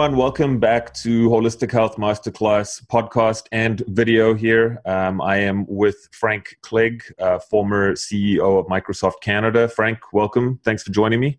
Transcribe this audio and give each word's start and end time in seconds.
everyone, 0.00 0.18
welcome 0.18 0.58
back 0.58 0.94
to 0.94 1.28
Holistic 1.28 1.70
Health 1.70 1.96
Masterclass 1.96 2.82
podcast 2.86 3.42
and 3.52 3.82
video 3.88 4.32
here. 4.32 4.80
Um, 4.86 5.20
I 5.20 5.36
am 5.36 5.66
with 5.68 6.08
Frank 6.12 6.56
Clegg, 6.62 7.02
uh, 7.18 7.38
former 7.38 7.92
CEO 7.92 8.58
of 8.58 8.64
Microsoft 8.68 9.20
Canada. 9.20 9.68
Frank, 9.68 9.98
welcome. 10.14 10.58
Thanks 10.64 10.82
for 10.82 10.90
joining 10.90 11.20
me. 11.20 11.38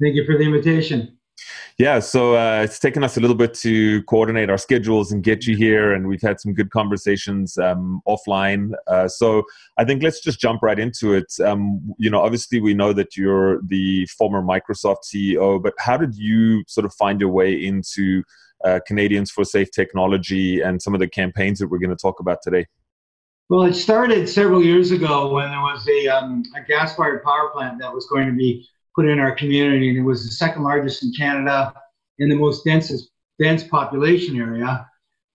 Thank 0.00 0.14
you 0.14 0.24
for 0.24 0.38
the 0.38 0.44
invitation. 0.44 1.17
Yeah, 1.78 2.00
so 2.00 2.34
uh, 2.34 2.62
it's 2.62 2.78
taken 2.78 3.04
us 3.04 3.16
a 3.16 3.20
little 3.20 3.36
bit 3.36 3.54
to 3.54 4.02
coordinate 4.04 4.50
our 4.50 4.58
schedules 4.58 5.12
and 5.12 5.22
get 5.22 5.46
you 5.46 5.56
here, 5.56 5.92
and 5.92 6.08
we've 6.08 6.22
had 6.22 6.40
some 6.40 6.52
good 6.52 6.70
conversations 6.70 7.56
um, 7.58 8.00
offline. 8.06 8.72
Uh, 8.86 9.06
so 9.08 9.44
I 9.76 9.84
think 9.84 10.02
let's 10.02 10.20
just 10.20 10.40
jump 10.40 10.62
right 10.62 10.78
into 10.78 11.14
it. 11.14 11.32
Um, 11.40 11.94
you 11.98 12.10
know, 12.10 12.20
obviously 12.20 12.60
we 12.60 12.74
know 12.74 12.92
that 12.92 13.16
you're 13.16 13.62
the 13.62 14.06
former 14.06 14.42
Microsoft 14.42 15.04
CEO, 15.04 15.62
but 15.62 15.74
how 15.78 15.96
did 15.96 16.16
you 16.16 16.64
sort 16.66 16.84
of 16.84 16.92
find 16.94 17.20
your 17.20 17.30
way 17.30 17.54
into 17.54 18.22
uh, 18.64 18.80
Canadians 18.86 19.30
for 19.30 19.44
Safe 19.44 19.70
Technology 19.70 20.60
and 20.60 20.82
some 20.82 20.94
of 20.94 21.00
the 21.00 21.08
campaigns 21.08 21.58
that 21.60 21.68
we're 21.68 21.78
going 21.78 21.90
to 21.90 21.96
talk 21.96 22.20
about 22.20 22.42
today? 22.42 22.66
Well, 23.48 23.62
it 23.62 23.74
started 23.74 24.28
several 24.28 24.62
years 24.62 24.90
ago 24.90 25.32
when 25.32 25.48
there 25.48 25.60
was 25.60 25.88
a, 25.88 26.08
um, 26.08 26.42
a 26.54 26.60
gas-fired 26.60 27.22
power 27.22 27.48
plant 27.50 27.78
that 27.78 27.92
was 27.92 28.06
going 28.06 28.26
to 28.26 28.34
be 28.34 28.68
put 28.98 29.08
in 29.08 29.20
our 29.20 29.32
community, 29.32 29.90
and 29.90 29.96
it 29.96 30.02
was 30.02 30.24
the 30.24 30.32
second 30.32 30.64
largest 30.64 31.04
in 31.04 31.12
Canada 31.16 31.72
in 32.18 32.28
the 32.28 32.34
most 32.34 32.64
densest 32.64 33.10
dense 33.38 33.62
population 33.62 34.36
area. 34.36 34.84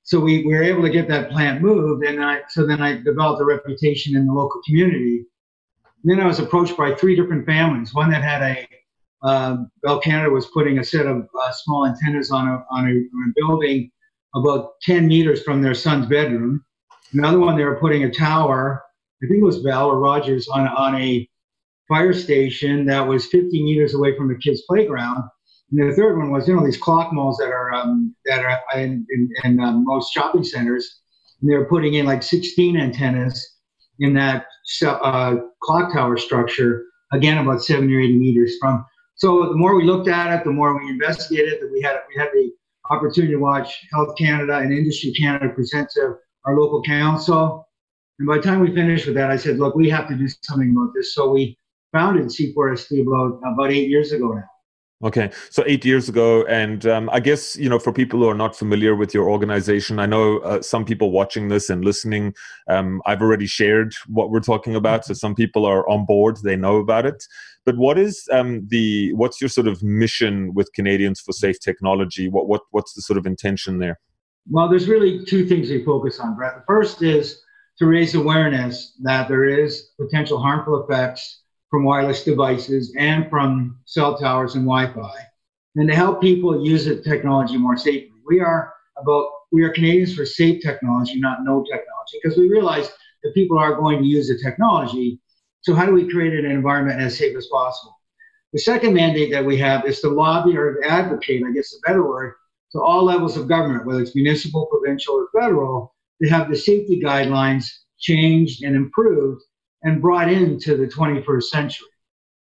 So 0.03 0.19
we, 0.19 0.45
we 0.45 0.53
were 0.53 0.63
able 0.63 0.81
to 0.81 0.89
get 0.89 1.07
that 1.07 1.31
plant 1.31 1.61
moved, 1.61 2.03
and 2.03 2.21
I, 2.21 2.41
so 2.49 2.67
then 2.67 2.81
I 2.81 3.01
developed 3.01 3.41
a 3.41 3.45
reputation 3.45 4.17
in 4.17 4.25
the 4.27 4.33
local 4.33 4.61
community. 4.65 5.25
And 6.03 6.11
then 6.11 6.19
I 6.19 6.27
was 6.27 6.39
approached 6.39 6.75
by 6.75 6.93
three 6.93 7.15
different 7.15 7.45
families. 7.45 7.93
One 7.93 8.11
that 8.11 8.21
had 8.21 8.41
a 8.41 8.67
uh, 9.25 9.63
Bell 9.81 10.01
Canada 10.01 10.29
was 10.29 10.47
putting 10.47 10.79
a 10.79 10.83
set 10.83 11.05
of 11.05 11.25
uh, 11.41 11.51
small 11.53 11.87
antennas 11.87 12.31
on 12.31 12.49
a, 12.49 12.65
on, 12.69 12.85
a, 12.85 12.91
on 12.91 13.29
a 13.29 13.33
building 13.37 13.89
about 14.35 14.71
10 14.81 15.07
meters 15.07 15.41
from 15.41 15.61
their 15.61 15.73
son's 15.73 16.07
bedroom. 16.07 16.65
Another 17.13 17.39
one, 17.39 17.55
they 17.55 17.63
were 17.63 17.79
putting 17.79 18.03
a 18.03 18.11
tower, 18.11 18.83
I 19.23 19.27
think 19.27 19.39
it 19.39 19.45
was 19.45 19.63
Bell 19.63 19.89
or 19.89 19.99
Rogers, 19.99 20.49
on, 20.49 20.67
on 20.67 20.95
a 20.95 21.29
fire 21.93 22.11
station 22.11 22.85
that 22.85 23.07
was 23.07 23.27
50 23.27 23.63
meters 23.63 23.93
away 23.93 24.17
from 24.17 24.27
the 24.27 24.35
kids' 24.35 24.63
playground. 24.67 25.23
And 25.71 25.91
the 25.91 25.95
third 25.95 26.17
one 26.17 26.31
was, 26.31 26.47
you 26.47 26.55
know, 26.55 26.65
these 26.65 26.77
clock 26.77 27.13
malls 27.13 27.37
that 27.37 27.51
are 27.51 27.71
um, 27.71 28.15
that 28.25 28.43
are 28.43 28.59
in, 28.75 29.05
in, 29.11 29.29
in 29.43 29.59
um, 29.59 29.83
most 29.85 30.11
shopping 30.11 30.43
centers. 30.43 31.01
And 31.39 31.51
they 31.51 31.55
were 31.55 31.65
putting 31.65 31.93
in 31.93 32.07
like 32.07 32.23
16 32.23 32.77
antennas 32.77 33.57
in 33.99 34.15
that 34.15 34.47
uh, 34.83 35.35
clock 35.61 35.93
tower 35.93 36.17
structure, 36.17 36.85
again 37.11 37.37
about 37.37 37.63
70 37.63 37.93
or 37.95 37.99
80 37.99 38.17
meters 38.17 38.53
from. 38.59 38.83
So 39.15 39.49
the 39.49 39.55
more 39.55 39.75
we 39.75 39.83
looked 39.83 40.07
at 40.07 40.35
it, 40.35 40.43
the 40.43 40.51
more 40.51 40.75
we 40.79 40.89
investigated. 40.89 41.61
That 41.61 41.71
we 41.71 41.79
had 41.81 41.99
we 42.09 42.19
had 42.19 42.29
the 42.33 42.51
opportunity 42.89 43.33
to 43.33 43.39
watch 43.39 43.85
Health 43.93 44.17
Canada 44.17 44.57
and 44.57 44.73
Industry 44.73 45.13
Canada 45.13 45.49
present 45.49 45.91
to 45.91 46.15
our 46.45 46.59
local 46.59 46.81
council. 46.81 47.67
And 48.17 48.27
by 48.27 48.37
the 48.37 48.43
time 48.43 48.61
we 48.61 48.73
finished 48.73 49.05
with 49.05 49.15
that, 49.15 49.29
I 49.29 49.37
said, 49.37 49.59
look, 49.59 49.75
we 49.75 49.89
have 49.89 50.07
to 50.07 50.15
do 50.15 50.27
something 50.41 50.71
about 50.71 50.91
this. 50.95 51.13
So 51.13 51.29
we 51.29 51.55
founded 51.93 52.25
C4ST 52.25 53.07
about, 53.07 53.39
about 53.53 53.71
eight 53.71 53.87
years 53.87 54.11
ago 54.11 54.33
now. 54.33 54.43
Okay, 55.03 55.31
so 55.49 55.65
eight 55.67 55.83
years 55.83 56.07
ago, 56.07 56.45
and 56.45 56.85
um, 56.85 57.09
I 57.11 57.19
guess 57.19 57.57
you 57.57 57.67
know 57.67 57.77
for 57.77 57.91
people 57.91 58.21
who 58.21 58.29
are 58.29 58.33
not 58.33 58.55
familiar 58.55 58.95
with 58.95 59.13
your 59.13 59.29
organization, 59.29 59.99
I 59.99 60.05
know 60.05 60.37
uh, 60.39 60.61
some 60.61 60.85
people 60.85 61.11
watching 61.11 61.49
this 61.49 61.69
and 61.69 61.83
listening. 61.83 62.33
Um, 62.69 63.01
I've 63.05 63.21
already 63.21 63.45
shared 63.45 63.93
what 64.07 64.29
we're 64.29 64.39
talking 64.39 64.75
about, 64.75 65.03
so 65.03 65.13
some 65.13 65.35
people 65.35 65.65
are 65.65 65.87
on 65.89 66.05
board; 66.05 66.37
they 66.41 66.55
know 66.55 66.77
about 66.77 67.05
it. 67.05 67.21
But 67.65 67.75
what 67.75 67.97
is 67.97 68.29
um, 68.31 68.65
the 68.69 69.11
what's 69.13 69.41
your 69.41 69.49
sort 69.49 69.67
of 69.67 69.83
mission 69.83 70.53
with 70.53 70.71
Canadians 70.73 71.19
for 71.19 71.33
Safe 71.33 71.59
Technology? 71.59 72.29
What 72.29 72.47
what 72.47 72.61
what's 72.71 72.93
the 72.93 73.01
sort 73.01 73.17
of 73.17 73.25
intention 73.25 73.79
there? 73.79 73.99
Well, 74.49 74.69
there's 74.69 74.87
really 74.87 75.25
two 75.25 75.45
things 75.45 75.69
we 75.69 75.83
focus 75.83 76.21
on, 76.21 76.37
Brett. 76.37 76.55
The 76.55 76.63
first 76.65 77.01
is 77.01 77.41
to 77.79 77.87
raise 77.87 78.15
awareness 78.15 78.97
that 79.01 79.27
there 79.27 79.43
is 79.43 79.89
potential 79.99 80.39
harmful 80.39 80.81
effects 80.81 81.42
from 81.73 81.85
wireless 81.85 82.23
devices 82.23 82.93
and 82.99 83.27
from 83.31 83.79
cell 83.85 84.15
towers 84.15 84.53
and 84.53 84.63
Wi-Fi, 84.63 85.15
and 85.75 85.89
to 85.89 85.95
help 85.95 86.21
people 86.21 86.63
use 86.63 86.85
the 86.85 87.01
technology 87.01 87.57
more 87.57 87.75
safely. 87.75 88.13
We 88.27 88.41
are 88.41 88.71
about 88.95 89.25
we 89.51 89.63
are 89.63 89.71
Canadians 89.71 90.13
for 90.13 90.23
safe 90.23 90.61
technology, 90.61 91.19
not 91.19 91.39
no 91.43 91.63
technology, 91.63 92.19
because 92.21 92.37
we 92.37 92.47
realize 92.47 92.91
that 93.23 93.33
people 93.33 93.57
are 93.57 93.73
going 93.73 94.03
to 94.03 94.07
use 94.07 94.27
the 94.27 94.37
technology. 94.37 95.19
So 95.61 95.73
how 95.73 95.87
do 95.87 95.93
we 95.93 96.07
create 96.07 96.33
an 96.35 96.51
environment 96.51 97.01
as 97.01 97.17
safe 97.17 97.35
as 97.35 97.47
possible? 97.47 97.95
The 98.51 98.59
second 98.59 98.93
mandate 98.93 99.31
that 99.31 99.43
we 99.43 99.57
have 99.57 99.83
is 99.87 99.99
to 100.01 100.09
lobby 100.09 100.55
or 100.55 100.79
advocate, 100.85 101.41
I 101.43 101.53
guess 101.53 101.73
a 101.73 101.87
better 101.87 102.07
word, 102.07 102.35
to 102.73 102.81
all 102.81 103.03
levels 103.03 103.35
of 103.35 103.47
government, 103.47 103.87
whether 103.87 104.01
it's 104.01 104.13
municipal, 104.13 104.67
provincial, 104.67 105.15
or 105.15 105.41
federal, 105.41 105.95
to 106.21 106.29
have 106.29 106.51
the 106.51 106.55
safety 106.55 107.01
guidelines 107.03 107.65
changed 107.97 108.61
and 108.63 108.75
improved 108.75 109.41
and 109.83 110.01
brought 110.01 110.31
into 110.31 110.77
the 110.77 110.87
21st 110.87 111.43
century. 111.43 111.87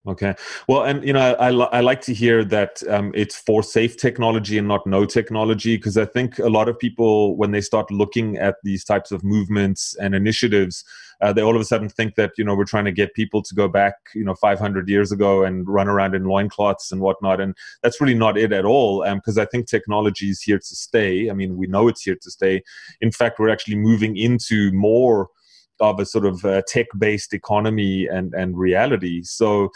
Okay. 0.07 0.33
Well, 0.67 0.83
and 0.83 1.05
you 1.05 1.13
know, 1.13 1.19
I, 1.19 1.49
I, 1.49 1.79
like 1.81 2.01
to 2.01 2.13
hear 2.13 2.43
that 2.45 2.81
um, 2.89 3.11
it's 3.13 3.37
for 3.37 3.61
safe 3.61 3.97
technology 3.97 4.57
and 4.57 4.67
not 4.67 4.87
no 4.87 5.05
technology, 5.05 5.77
because 5.77 5.95
I 5.95 6.05
think 6.05 6.39
a 6.39 6.49
lot 6.49 6.67
of 6.67 6.79
people, 6.79 7.37
when 7.37 7.51
they 7.51 7.61
start 7.61 7.91
looking 7.91 8.35
at 8.37 8.55
these 8.63 8.83
types 8.83 9.11
of 9.11 9.23
movements 9.23 9.95
and 10.01 10.15
initiatives, 10.15 10.83
uh, 11.21 11.31
they 11.31 11.43
all 11.43 11.55
of 11.55 11.61
a 11.61 11.65
sudden 11.65 11.87
think 11.87 12.15
that 12.15 12.31
you 12.35 12.43
know 12.43 12.55
we're 12.55 12.65
trying 12.65 12.85
to 12.85 12.91
get 12.91 13.13
people 13.13 13.43
to 13.43 13.53
go 13.53 13.67
back, 13.67 13.93
you 14.15 14.23
know, 14.23 14.33
500 14.33 14.89
years 14.89 15.11
ago 15.11 15.43
and 15.43 15.67
run 15.67 15.87
around 15.87 16.15
in 16.15 16.25
loincloths 16.25 16.91
and 16.91 16.99
whatnot, 16.99 17.39
and 17.39 17.55
that's 17.83 18.01
really 18.01 18.15
not 18.15 18.39
it 18.39 18.51
at 18.51 18.65
all. 18.65 19.05
Because 19.13 19.37
um, 19.37 19.43
I 19.43 19.45
think 19.45 19.67
technology 19.67 20.31
is 20.31 20.41
here 20.41 20.57
to 20.57 20.75
stay. 20.75 21.29
I 21.29 21.33
mean, 21.33 21.57
we 21.57 21.67
know 21.67 21.87
it's 21.87 22.01
here 22.01 22.17
to 22.19 22.31
stay. 22.31 22.63
In 23.01 23.11
fact, 23.11 23.37
we're 23.37 23.49
actually 23.49 23.75
moving 23.75 24.17
into 24.17 24.71
more 24.71 25.29
of 25.81 25.99
a 25.99 26.05
sort 26.05 26.25
of 26.25 26.45
uh, 26.45 26.61
tech-based 26.67 27.33
economy 27.33 28.07
and 28.07 28.33
and 28.33 28.57
reality. 28.57 29.23
So 29.23 29.69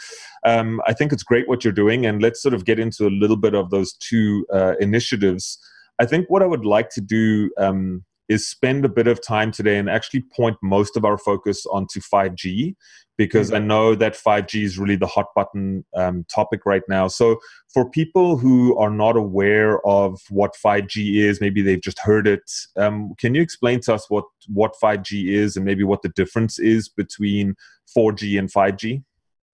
um, 0.44 0.80
I 0.86 0.92
think 0.92 1.12
it's 1.12 1.22
great 1.22 1.48
what 1.48 1.64
you're 1.64 1.72
doing, 1.72 2.06
and 2.06 2.22
let's 2.22 2.40
sort 2.40 2.54
of 2.54 2.64
get 2.64 2.78
into 2.78 3.06
a 3.06 3.10
little 3.10 3.36
bit 3.36 3.54
of 3.54 3.70
those 3.70 3.92
two 3.94 4.46
uh, 4.52 4.74
initiatives. 4.80 5.58
I 5.98 6.06
think 6.06 6.26
what 6.28 6.42
I 6.42 6.46
would 6.46 6.64
like 6.64 6.90
to 6.90 7.00
do 7.00 7.50
um, 7.58 8.04
is 8.28 8.48
spend 8.48 8.84
a 8.84 8.88
bit 8.88 9.06
of 9.06 9.24
time 9.24 9.50
today 9.52 9.78
and 9.78 9.88
actually 9.88 10.24
point 10.34 10.56
most 10.62 10.96
of 10.96 11.04
our 11.04 11.18
focus 11.18 11.64
onto 11.66 12.00
5G 12.00 12.74
because 13.16 13.52
I 13.52 13.58
know 13.58 13.94
that 13.94 14.14
5G 14.14 14.62
is 14.62 14.78
really 14.78 14.96
the 14.96 15.06
hot 15.06 15.26
button 15.34 15.84
um, 15.94 16.24
topic 16.32 16.66
right 16.66 16.82
now. 16.88 17.08
So, 17.08 17.38
for 17.72 17.88
people 17.88 18.36
who 18.36 18.76
are 18.78 18.90
not 18.90 19.16
aware 19.16 19.84
of 19.86 20.20
what 20.28 20.54
5G 20.64 21.16
is, 21.16 21.40
maybe 21.40 21.62
they've 21.62 21.80
just 21.80 21.98
heard 21.98 22.26
it. 22.26 22.50
Um, 22.76 23.14
can 23.18 23.34
you 23.34 23.42
explain 23.42 23.80
to 23.82 23.94
us 23.94 24.10
what 24.10 24.24
what 24.48 24.74
5G 24.82 25.28
is 25.28 25.56
and 25.56 25.64
maybe 25.64 25.84
what 25.84 26.02
the 26.02 26.10
difference 26.10 26.58
is 26.58 26.88
between 26.88 27.54
4G 27.96 28.38
and 28.38 28.52
5G? 28.52 29.02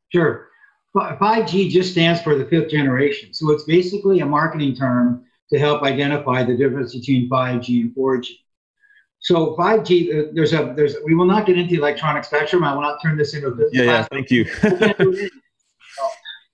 Sure. 0.09 0.49
5G 0.94 1.71
just 1.71 1.93
stands 1.93 2.21
for 2.21 2.34
the 2.34 2.44
fifth 2.47 2.71
generation. 2.71 3.32
So 3.32 3.50
it's 3.50 3.65
basically 3.65 4.21
a 4.21 4.27
marketing 4.27 4.75
term 4.75 5.25
to 5.50 5.59
help 5.59 5.82
identify 5.82 6.43
the 6.43 6.56
difference 6.56 6.94
between 6.94 7.31
5G 7.31 7.81
and 7.82 7.94
4G. 7.94 8.28
So 9.23 9.57
5G, 9.57 10.29
uh, 10.29 10.31
there's 10.35 10.53
a 10.53 10.75
there's 10.77 10.97
we 11.05 11.15
will 11.15 11.27
not 11.27 11.47
get 11.47 11.57
into 11.57 11.71
the 11.71 11.79
electronic 11.79 12.25
spectrum. 12.25 12.65
I 12.65 12.75
will 12.75 12.83
not 12.83 13.01
turn 13.01 13.17
this 13.17 13.35
into 13.35 13.49
a 13.49 13.51
business. 13.53 13.71
Yeah, 13.73 13.85
yeah. 13.85 14.07
Thank 14.11 14.31
you. 14.33 14.45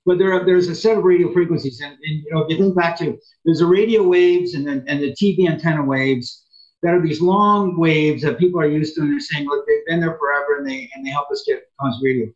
but 0.04 0.18
there 0.18 0.32
are, 0.34 0.44
there's 0.44 0.68
a 0.68 0.74
set 0.74 0.98
of 0.98 1.04
radio 1.04 1.32
frequencies, 1.32 1.80
and, 1.80 1.92
and, 1.92 2.00
you 2.02 2.26
know 2.30 2.42
if 2.42 2.50
you 2.50 2.58
think 2.58 2.76
back 2.76 2.98
to 2.98 3.18
there's 3.46 3.60
the 3.60 3.66
radio 3.66 4.02
waves 4.02 4.54
and 4.54 4.66
then 4.66 4.84
and 4.86 5.00
the 5.00 5.12
TV 5.12 5.48
antenna 5.48 5.82
waves 5.82 6.44
that 6.82 6.94
are 6.94 7.00
these 7.00 7.22
long 7.22 7.78
waves 7.78 8.22
that 8.22 8.38
people 8.38 8.60
are 8.60 8.68
used 8.68 8.94
to, 8.94 9.00
and 9.00 9.12
they're 9.12 9.20
saying, 9.20 9.46
look, 9.46 9.66
they've 9.66 9.86
been 9.86 10.00
there 10.00 10.18
forever, 10.18 10.58
and 10.58 10.68
they 10.68 10.90
and 10.94 11.06
they 11.06 11.10
help 11.10 11.30
us 11.30 11.44
get 11.46 11.62
of 11.80 11.92
radio. 12.02 12.26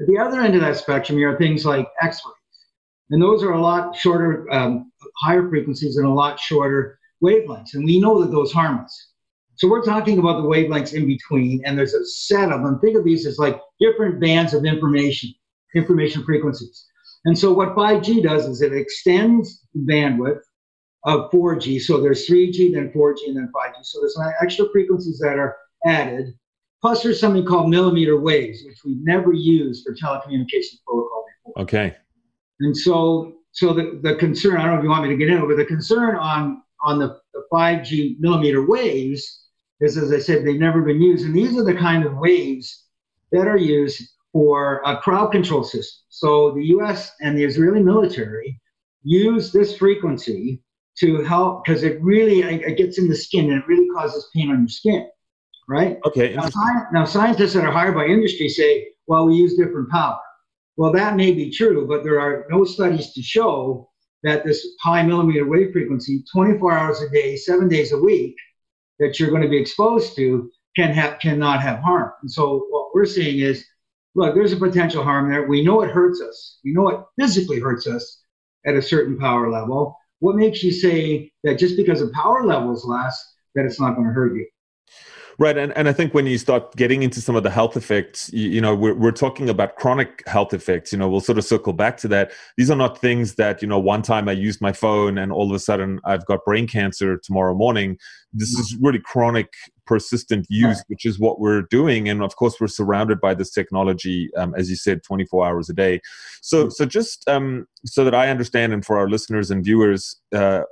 At 0.00 0.06
the 0.06 0.18
other 0.18 0.42
end 0.42 0.54
of 0.54 0.60
that 0.60 0.76
spectrum, 0.76 1.18
you 1.18 1.28
have 1.28 1.38
things 1.38 1.64
like 1.64 1.88
X-rays, 2.02 2.34
and 3.08 3.22
those 3.22 3.42
are 3.42 3.52
a 3.52 3.60
lot 3.60 3.96
shorter, 3.96 4.52
um, 4.52 4.92
higher 5.16 5.48
frequencies, 5.48 5.96
and 5.96 6.06
a 6.06 6.12
lot 6.12 6.38
shorter 6.38 6.98
wavelengths, 7.24 7.72
and 7.72 7.86
we 7.86 7.98
know 7.98 8.20
that 8.20 8.30
those 8.30 8.52
harm 8.52 8.80
us. 8.80 9.07
So 9.58 9.68
we're 9.68 9.84
talking 9.84 10.20
about 10.20 10.40
the 10.40 10.48
wavelengths 10.48 10.94
in 10.94 11.06
between, 11.06 11.62
and 11.64 11.76
there's 11.76 11.94
a 11.94 12.06
set 12.06 12.52
of 12.52 12.62
them. 12.62 12.78
Think 12.78 12.96
of 12.96 13.04
these 13.04 13.26
as 13.26 13.38
like 13.38 13.60
different 13.80 14.20
bands 14.20 14.54
of 14.54 14.64
information, 14.64 15.34
information 15.74 16.24
frequencies. 16.24 16.86
And 17.24 17.36
so 17.36 17.52
what 17.52 17.74
5G 17.74 18.22
does 18.22 18.46
is 18.46 18.62
it 18.62 18.72
extends 18.72 19.66
the 19.74 19.80
bandwidth 19.80 20.40
of 21.04 21.30
4G. 21.32 21.80
So 21.80 22.00
there's 22.00 22.28
3G, 22.28 22.72
then 22.72 22.92
4G, 22.94 23.26
and 23.26 23.36
then 23.36 23.50
5G. 23.52 23.82
So 23.82 23.98
there's 24.00 24.16
extra 24.40 24.66
frequencies 24.72 25.18
that 25.18 25.38
are 25.38 25.56
added. 25.84 26.34
Plus, 26.80 27.02
there's 27.02 27.18
something 27.18 27.44
called 27.44 27.68
millimeter 27.68 28.20
waves, 28.20 28.62
which 28.64 28.78
we've 28.84 29.02
never 29.02 29.32
used 29.32 29.84
for 29.84 29.92
telecommunications 29.92 30.78
protocol 30.86 31.26
before. 31.44 31.62
Okay. 31.62 31.96
And 32.60 32.76
so, 32.76 33.32
so 33.50 33.72
the, 33.72 33.98
the 34.04 34.14
concern, 34.14 34.58
I 34.58 34.66
don't 34.66 34.74
know 34.74 34.78
if 34.78 34.84
you 34.84 34.90
want 34.90 35.02
me 35.02 35.10
to 35.10 35.16
get 35.16 35.28
into 35.28 35.44
it, 35.44 35.48
but 35.48 35.56
the 35.56 35.64
concern 35.64 36.14
on 36.14 36.62
on 36.84 37.00
the, 37.00 37.18
the 37.34 37.42
5G 37.52 38.20
millimeter 38.20 38.64
waves 38.64 39.47
is, 39.80 39.96
as 39.96 40.12
I 40.12 40.18
said, 40.18 40.44
they've 40.44 40.58
never 40.58 40.82
been 40.82 41.00
used. 41.00 41.24
And 41.24 41.34
these 41.34 41.56
are 41.56 41.64
the 41.64 41.74
kind 41.74 42.04
of 42.04 42.16
waves 42.16 42.86
that 43.32 43.46
are 43.46 43.58
used 43.58 44.02
for 44.32 44.82
a 44.84 44.98
crowd 44.98 45.28
control 45.28 45.64
system. 45.64 46.04
So 46.08 46.52
the 46.52 46.64
US 46.76 47.12
and 47.20 47.36
the 47.36 47.44
Israeli 47.44 47.82
military 47.82 48.60
use 49.02 49.52
this 49.52 49.76
frequency 49.76 50.62
to 50.98 51.22
help 51.22 51.64
because 51.64 51.84
it 51.84 52.02
really 52.02 52.42
it 52.42 52.76
gets 52.76 52.98
in 52.98 53.08
the 53.08 53.14
skin 53.14 53.50
and 53.50 53.62
it 53.62 53.68
really 53.68 53.88
causes 53.90 54.28
pain 54.34 54.50
on 54.50 54.60
your 54.60 54.68
skin, 54.68 55.08
right? 55.68 55.98
Okay. 56.04 56.34
Now, 56.34 56.46
sci- 56.46 56.84
now 56.92 57.04
scientists 57.04 57.54
that 57.54 57.64
are 57.64 57.70
hired 57.70 57.94
by 57.94 58.06
industry 58.06 58.48
say, 58.48 58.88
well, 59.06 59.26
we 59.26 59.36
use 59.36 59.54
different 59.54 59.90
power. 59.90 60.18
Well, 60.76 60.92
that 60.92 61.16
may 61.16 61.32
be 61.32 61.50
true, 61.50 61.86
but 61.86 62.04
there 62.04 62.20
are 62.20 62.46
no 62.50 62.64
studies 62.64 63.12
to 63.14 63.22
show 63.22 63.88
that 64.24 64.44
this 64.44 64.66
high 64.82 65.02
millimeter 65.02 65.46
wave 65.46 65.72
frequency, 65.72 66.24
24 66.32 66.72
hours 66.72 67.00
a 67.02 67.08
day, 67.10 67.36
seven 67.36 67.68
days 67.68 67.92
a 67.92 67.98
week, 67.98 68.34
that 68.98 69.18
you're 69.18 69.30
going 69.30 69.42
to 69.42 69.48
be 69.48 69.60
exposed 69.60 70.16
to 70.16 70.50
can 70.76 70.92
have 70.92 71.18
cannot 71.18 71.60
have 71.60 71.80
harm. 71.80 72.12
And 72.22 72.30
so 72.30 72.66
what 72.70 72.94
we're 72.94 73.06
seeing 73.06 73.40
is, 73.40 73.64
look, 74.14 74.34
there's 74.34 74.52
a 74.52 74.56
potential 74.56 75.02
harm 75.02 75.30
there. 75.30 75.46
We 75.46 75.64
know 75.64 75.82
it 75.82 75.90
hurts 75.90 76.20
us. 76.20 76.58
We 76.64 76.72
know 76.72 76.88
it 76.88 77.00
physically 77.18 77.60
hurts 77.60 77.86
us 77.86 78.22
at 78.66 78.74
a 78.74 78.82
certain 78.82 79.18
power 79.18 79.50
level. 79.50 79.96
What 80.20 80.36
makes 80.36 80.62
you 80.62 80.72
say 80.72 81.30
that 81.44 81.58
just 81.58 81.76
because 81.76 82.00
the 82.00 82.10
power 82.14 82.44
level 82.44 82.72
is 82.74 82.84
less, 82.84 83.34
that 83.54 83.64
it's 83.64 83.80
not 83.80 83.94
going 83.94 84.06
to 84.06 84.12
hurt 84.12 84.34
you? 84.34 84.46
Right, 85.40 85.56
and, 85.56 85.72
and 85.76 85.88
I 85.88 85.92
think 85.92 86.14
when 86.14 86.26
you 86.26 86.36
start 86.36 86.74
getting 86.74 87.04
into 87.04 87.20
some 87.20 87.36
of 87.36 87.44
the 87.44 87.50
health 87.50 87.76
effects, 87.76 88.28
you, 88.32 88.50
you, 88.50 88.60
know, 88.60 88.74
we're, 88.74 88.94
we're 88.94 89.12
talking 89.12 89.48
about 89.48 89.76
chronic 89.76 90.26
health 90.26 90.52
effects. 90.52 90.90
You 90.90 90.98
know, 90.98 91.08
we'll 91.08 91.20
sort 91.20 91.38
of 91.38 91.44
circle 91.44 91.72
back 91.72 91.96
to 91.98 92.08
that. 92.08 92.32
These 92.56 92.72
are 92.72 92.76
not 92.76 93.00
things 93.00 93.36
that 93.36 93.62
you 93.62 93.68
know, 93.68 93.78
one 93.78 94.02
time 94.02 94.28
I 94.28 94.32
used 94.32 94.60
my 94.60 94.72
phone 94.72 95.16
and 95.16 95.30
all 95.30 95.48
of 95.48 95.54
a 95.54 95.60
sudden 95.60 96.00
I've 96.04 96.26
got 96.26 96.44
brain 96.44 96.66
cancer 96.66 97.18
tomorrow 97.18 97.54
morning. 97.54 97.98
This 98.32 98.52
hmm. 98.52 98.60
is 98.62 98.76
really 98.80 98.98
chronic 98.98 99.54
persistent 99.88 100.46
use, 100.50 100.84
which 100.88 101.06
is 101.06 101.18
what 101.18 101.40
we're 101.40 101.62
doing. 101.62 102.08
And 102.10 102.22
of 102.22 102.36
course, 102.36 102.60
we're 102.60 102.68
surrounded 102.68 103.20
by 103.20 103.32
this 103.32 103.50
technology, 103.50 104.28
um, 104.36 104.54
as 104.54 104.68
you 104.68 104.76
said, 104.76 105.02
24 105.02 105.46
hours 105.46 105.70
a 105.70 105.72
day. 105.72 106.00
So, 106.42 106.66
mm. 106.66 106.72
so 106.72 106.84
just 106.84 107.26
um, 107.26 107.66
so 107.86 108.04
that 108.04 108.14
I 108.14 108.28
understand, 108.28 108.74
and 108.74 108.84
for 108.84 108.98
our 108.98 109.08
listeners 109.08 109.50
and 109.50 109.64
viewers, 109.64 110.14
uh, 110.34 110.62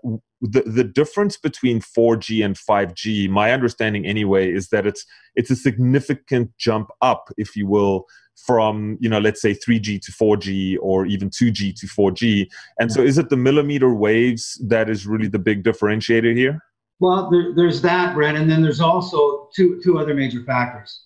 the 0.42 0.62
the 0.66 0.84
difference 0.84 1.38
between 1.38 1.80
4G 1.80 2.44
and 2.44 2.54
5G, 2.54 3.30
my 3.30 3.52
understanding 3.52 4.04
anyway, 4.06 4.52
is 4.52 4.68
that 4.68 4.86
it's 4.86 5.06
it's 5.34 5.50
a 5.50 5.56
significant 5.56 6.50
jump 6.58 6.90
up, 7.00 7.30
if 7.38 7.56
you 7.56 7.66
will, 7.66 8.04
from 8.46 8.98
you 9.00 9.08
know 9.08 9.18
let's 9.18 9.40
say 9.40 9.54
3G 9.54 10.00
to 10.02 10.12
4G 10.12 10.76
or 10.82 11.06
even 11.06 11.30
2G 11.30 11.74
to 11.80 11.86
4G. 11.86 12.46
And 12.78 12.92
so, 12.92 13.00
is 13.00 13.16
it 13.16 13.30
the 13.30 13.36
millimeter 13.38 13.94
waves 13.94 14.62
that 14.68 14.90
is 14.90 15.06
really 15.06 15.28
the 15.28 15.38
big 15.38 15.64
differentiator 15.64 16.36
here? 16.36 16.60
Well, 16.98 17.30
there, 17.30 17.54
there's 17.54 17.82
that, 17.82 18.14
Brent, 18.14 18.38
and 18.38 18.50
then 18.50 18.62
there's 18.62 18.80
also 18.80 19.48
two 19.54 19.80
two 19.82 19.98
other 19.98 20.14
major 20.14 20.42
factors. 20.44 21.02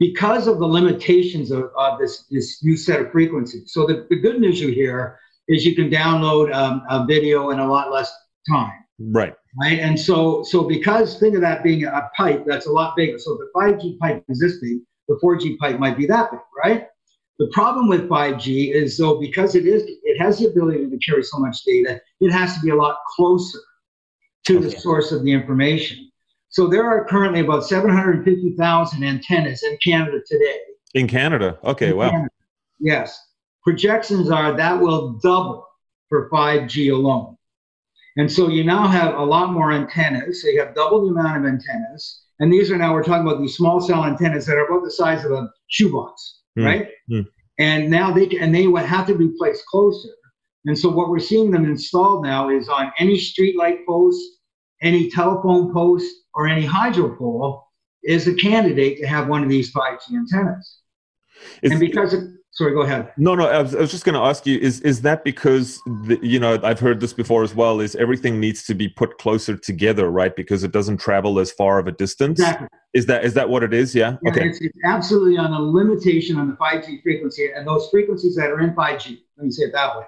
Because 0.00 0.46
of 0.46 0.58
the 0.58 0.66
limitations 0.66 1.50
of, 1.50 1.70
of 1.76 1.98
this 1.98 2.24
this 2.30 2.62
new 2.64 2.76
set 2.76 3.00
of 3.00 3.12
frequencies. 3.12 3.72
So 3.72 3.86
the, 3.86 4.06
the 4.10 4.16
good 4.16 4.40
news 4.40 4.60
you 4.60 4.68
hear 4.68 5.18
is 5.48 5.64
you 5.64 5.74
can 5.74 5.90
download 5.90 6.52
um, 6.54 6.82
a 6.88 7.04
video 7.04 7.50
in 7.50 7.58
a 7.58 7.66
lot 7.66 7.92
less 7.92 8.12
time. 8.50 8.72
Right. 8.98 9.34
Right. 9.60 9.78
And 9.78 9.98
so 9.98 10.42
so 10.42 10.64
because 10.64 11.18
think 11.18 11.34
of 11.34 11.40
that 11.42 11.62
being 11.62 11.84
a 11.84 12.10
pipe 12.16 12.44
that's 12.46 12.66
a 12.66 12.72
lot 12.72 12.96
bigger. 12.96 13.18
So 13.18 13.36
the 13.36 13.50
5G 13.54 13.98
pipe 13.98 14.24
is 14.28 14.40
this 14.40 14.58
big, 14.60 14.78
the 15.08 15.18
4G 15.22 15.58
pipe 15.58 15.78
might 15.78 15.96
be 15.96 16.06
that 16.06 16.30
big, 16.30 16.40
right? 16.64 16.88
The 17.38 17.50
problem 17.52 17.88
with 17.88 18.08
5G 18.08 18.72
is 18.72 18.96
though 18.96 19.20
because 19.20 19.54
it 19.54 19.66
is 19.66 19.82
it 19.86 20.18
has 20.18 20.38
the 20.38 20.46
ability 20.46 20.88
to 20.88 20.98
carry 20.98 21.22
so 21.22 21.38
much 21.38 21.62
data, 21.64 22.00
it 22.20 22.30
has 22.30 22.54
to 22.54 22.60
be 22.60 22.70
a 22.70 22.76
lot 22.76 22.96
closer 23.14 23.58
to 24.46 24.58
okay. 24.58 24.66
the 24.66 24.70
source 24.70 25.12
of 25.12 25.24
the 25.24 25.32
information. 25.32 26.10
So 26.48 26.68
there 26.68 26.86
are 26.86 27.04
currently 27.04 27.40
about 27.40 27.66
750,000 27.66 29.02
antennas 29.02 29.62
in 29.62 29.76
Canada 29.82 30.18
today. 30.26 30.58
In 30.94 31.08
Canada, 31.08 31.58
okay, 31.64 31.88
in 31.90 31.96
wow. 31.96 32.10
Canada. 32.10 32.30
Yes, 32.78 33.18
projections 33.64 34.30
are 34.30 34.56
that 34.56 34.80
will 34.80 35.14
double 35.22 35.66
for 36.08 36.30
5G 36.30 36.92
alone. 36.92 37.36
And 38.16 38.30
so 38.30 38.48
you 38.48 38.62
now 38.62 38.86
have 38.86 39.14
a 39.14 39.22
lot 39.22 39.52
more 39.52 39.72
antennas. 39.72 40.42
So 40.42 40.48
you 40.48 40.60
have 40.60 40.74
double 40.74 41.02
the 41.02 41.08
amount 41.08 41.38
of 41.38 41.50
antennas. 41.50 42.22
And 42.38 42.52
these 42.52 42.70
are 42.70 42.76
now, 42.76 42.92
we're 42.92 43.02
talking 43.02 43.26
about 43.26 43.40
these 43.40 43.56
small 43.56 43.80
cell 43.80 44.04
antennas 44.04 44.46
that 44.46 44.56
are 44.56 44.66
about 44.66 44.84
the 44.84 44.90
size 44.90 45.24
of 45.24 45.32
a 45.32 45.48
shoebox, 45.68 46.40
mm. 46.58 46.64
right? 46.64 46.88
Mm. 47.10 47.26
And 47.58 47.90
now 47.90 48.12
they 48.12 48.26
can, 48.26 48.40
and 48.40 48.54
they 48.54 48.66
would 48.66 48.84
have 48.84 49.06
to 49.08 49.14
be 49.14 49.32
placed 49.38 49.64
closer. 49.66 50.10
And 50.66 50.78
so 50.78 50.88
what 50.88 51.10
we're 51.10 51.18
seeing 51.18 51.50
them 51.50 51.64
installed 51.64 52.24
now 52.24 52.48
is 52.48 52.68
on 52.68 52.92
any 52.98 53.18
street 53.18 53.56
light 53.56 53.86
post, 53.86 54.22
any 54.80 55.10
telephone 55.10 55.72
post, 55.72 56.10
or 56.34 56.48
any 56.48 56.64
hydro 56.64 57.14
pole 57.16 57.64
is 58.02 58.26
a 58.28 58.34
candidate 58.34 58.98
to 58.98 59.06
have 59.06 59.28
one 59.28 59.42
of 59.42 59.48
these 59.48 59.72
5G 59.72 60.14
antennas. 60.14 60.80
Is, 61.62 61.72
and 61.72 61.80
because 61.80 62.14
of, 62.14 62.22
sorry, 62.52 62.72
go 62.72 62.82
ahead. 62.82 63.12
No, 63.18 63.34
no, 63.34 63.46
I 63.46 63.60
was, 63.60 63.74
I 63.74 63.80
was 63.80 63.90
just 63.90 64.04
going 64.04 64.14
to 64.14 64.20
ask 64.20 64.46
you: 64.46 64.58
is 64.58 64.80
is 64.80 65.02
that 65.02 65.24
because 65.24 65.80
the, 66.04 66.18
you 66.22 66.38
know 66.38 66.58
I've 66.62 66.80
heard 66.80 67.00
this 67.00 67.12
before 67.12 67.42
as 67.42 67.54
well? 67.54 67.80
Is 67.80 67.96
everything 67.96 68.40
needs 68.40 68.64
to 68.64 68.74
be 68.74 68.88
put 68.88 69.18
closer 69.18 69.56
together, 69.56 70.10
right? 70.10 70.34
Because 70.34 70.64
it 70.64 70.72
doesn't 70.72 70.98
travel 70.98 71.38
as 71.40 71.50
far 71.50 71.78
of 71.78 71.86
a 71.86 71.92
distance. 71.92 72.38
Exactly. 72.38 72.68
Is 72.94 73.06
that 73.06 73.24
is 73.24 73.34
that 73.34 73.48
what 73.48 73.62
it 73.62 73.74
is? 73.74 73.94
Yeah. 73.94 74.16
yeah 74.22 74.30
okay. 74.30 74.48
It's, 74.48 74.60
it's, 74.60 74.78
absolutely 74.84 75.36
on 75.36 75.52
a 75.52 75.60
limitation 75.60 76.38
on 76.38 76.48
the 76.48 76.54
5G 76.54 77.02
frequency, 77.02 77.50
and 77.54 77.66
those 77.66 77.88
frequencies 77.90 78.36
that 78.36 78.50
are 78.50 78.60
in 78.60 78.74
5G. 78.74 79.18
Let 79.36 79.44
me 79.44 79.50
say 79.50 79.64
it 79.64 79.72
that 79.72 79.98
way. 79.98 80.04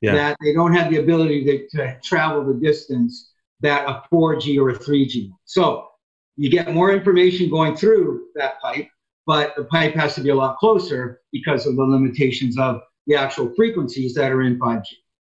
Yeah. 0.00 0.14
That 0.14 0.36
they 0.40 0.52
don't 0.52 0.74
have 0.74 0.90
the 0.90 0.98
ability 0.98 1.44
to, 1.44 1.68
to 1.76 2.00
travel 2.02 2.44
the 2.44 2.54
distance 2.54 3.32
that 3.60 3.88
a 3.88 4.02
4G 4.12 4.60
or 4.60 4.70
a 4.70 4.78
3G. 4.78 5.32
So 5.44 5.88
you 6.36 6.50
get 6.50 6.72
more 6.72 6.92
information 6.92 7.50
going 7.50 7.76
through 7.76 8.26
that 8.36 8.60
pipe 8.60 8.88
but 9.28 9.54
the 9.56 9.64
pipe 9.64 9.94
has 9.94 10.14
to 10.14 10.22
be 10.22 10.30
a 10.30 10.34
lot 10.34 10.56
closer 10.56 11.20
because 11.32 11.66
of 11.66 11.76
the 11.76 11.82
limitations 11.82 12.58
of 12.58 12.80
the 13.06 13.14
actual 13.14 13.52
frequencies 13.54 14.14
that 14.14 14.32
are 14.32 14.40
in 14.40 14.58
5G. 14.58 14.86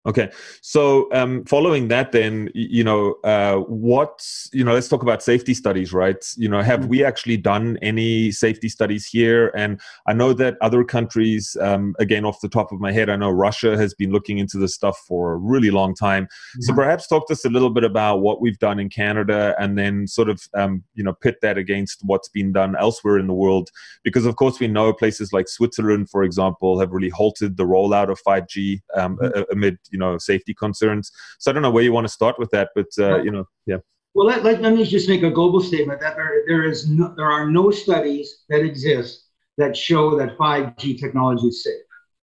Okay, 0.07 0.29
so 0.61 1.11
um, 1.13 1.43
following 1.45 1.87
that, 1.87 2.11
then 2.11 2.51
you 2.53 2.83
know 2.83 3.15
uh, 3.23 3.55
what 3.55 4.23
you 4.53 4.63
know. 4.63 4.75
Let's 4.75 4.87
talk 4.87 5.01
about 5.01 5.23
safety 5.23 5.55
studies, 5.55 5.93
right? 5.93 6.23
You 6.37 6.47
know, 6.47 6.61
have 6.61 6.81
mm-hmm. 6.81 6.89
we 6.89 7.03
actually 7.03 7.37
done 7.37 7.79
any 7.81 8.31
safety 8.31 8.69
studies 8.69 9.07
here? 9.07 9.51
And 9.55 9.81
I 10.05 10.13
know 10.13 10.31
that 10.33 10.57
other 10.61 10.83
countries, 10.83 11.57
um, 11.59 11.95
again, 11.97 12.23
off 12.23 12.39
the 12.41 12.49
top 12.49 12.71
of 12.71 12.79
my 12.79 12.91
head, 12.91 13.09
I 13.09 13.15
know 13.15 13.31
Russia 13.31 13.75
has 13.77 13.95
been 13.95 14.11
looking 14.11 14.37
into 14.37 14.59
this 14.59 14.75
stuff 14.75 14.95
for 15.07 15.33
a 15.33 15.37
really 15.37 15.71
long 15.71 15.95
time. 15.95 16.25
Mm-hmm. 16.25 16.61
So 16.61 16.75
perhaps 16.75 17.07
talk 17.07 17.27
to 17.27 17.33
us 17.33 17.43
a 17.43 17.49
little 17.49 17.71
bit 17.71 17.83
about 17.83 18.17
what 18.17 18.41
we've 18.41 18.59
done 18.59 18.79
in 18.79 18.89
Canada, 18.89 19.55
and 19.57 19.75
then 19.75 20.05
sort 20.05 20.29
of 20.29 20.47
um, 20.53 20.83
you 20.93 21.03
know 21.03 21.13
pit 21.13 21.37
that 21.41 21.57
against 21.57 22.01
what's 22.03 22.29
been 22.29 22.51
done 22.51 22.75
elsewhere 22.79 23.17
in 23.17 23.25
the 23.25 23.33
world, 23.33 23.71
because 24.03 24.27
of 24.27 24.35
course 24.35 24.59
we 24.59 24.67
know 24.67 24.93
places 24.93 25.33
like 25.33 25.47
Switzerland, 25.47 26.11
for 26.11 26.21
example, 26.21 26.79
have 26.79 26.91
really 26.91 27.09
halted 27.09 27.57
the 27.57 27.65
rollout 27.65 28.11
of 28.11 28.21
5G 28.21 28.81
um, 28.95 29.17
mm-hmm. 29.17 29.41
amid 29.51 29.79
you 29.95 29.99
know 30.03 30.17
safety 30.17 30.53
concerns. 30.53 31.11
So 31.39 31.49
I 31.49 31.53
don't 31.53 31.63
know 31.63 31.71
where 31.71 31.83
you 31.87 31.93
want 31.93 32.05
to 32.05 32.13
start 32.19 32.37
with 32.37 32.51
that, 32.51 32.69
but 32.75 32.91
uh, 32.99 33.21
you 33.23 33.31
know, 33.31 33.45
yeah. 33.65 33.77
Well, 34.13 34.27
let, 34.27 34.43
let, 34.43 34.61
let, 34.61 34.73
me 34.73 34.85
just 34.85 35.09
make 35.09 35.23
a 35.23 35.29
global 35.29 35.61
statement 35.61 35.99
that 35.99 36.15
there, 36.15 36.43
there 36.47 36.63
is 36.63 36.87
no, 36.87 37.13
there 37.17 37.29
are 37.29 37.49
no 37.49 37.69
studies 37.69 38.43
that 38.47 38.61
exist 38.61 39.25
that 39.57 39.75
show 39.75 40.17
that 40.17 40.37
5G 40.37 40.97
technology 40.99 41.47
is 41.47 41.63
safe. 41.63 41.83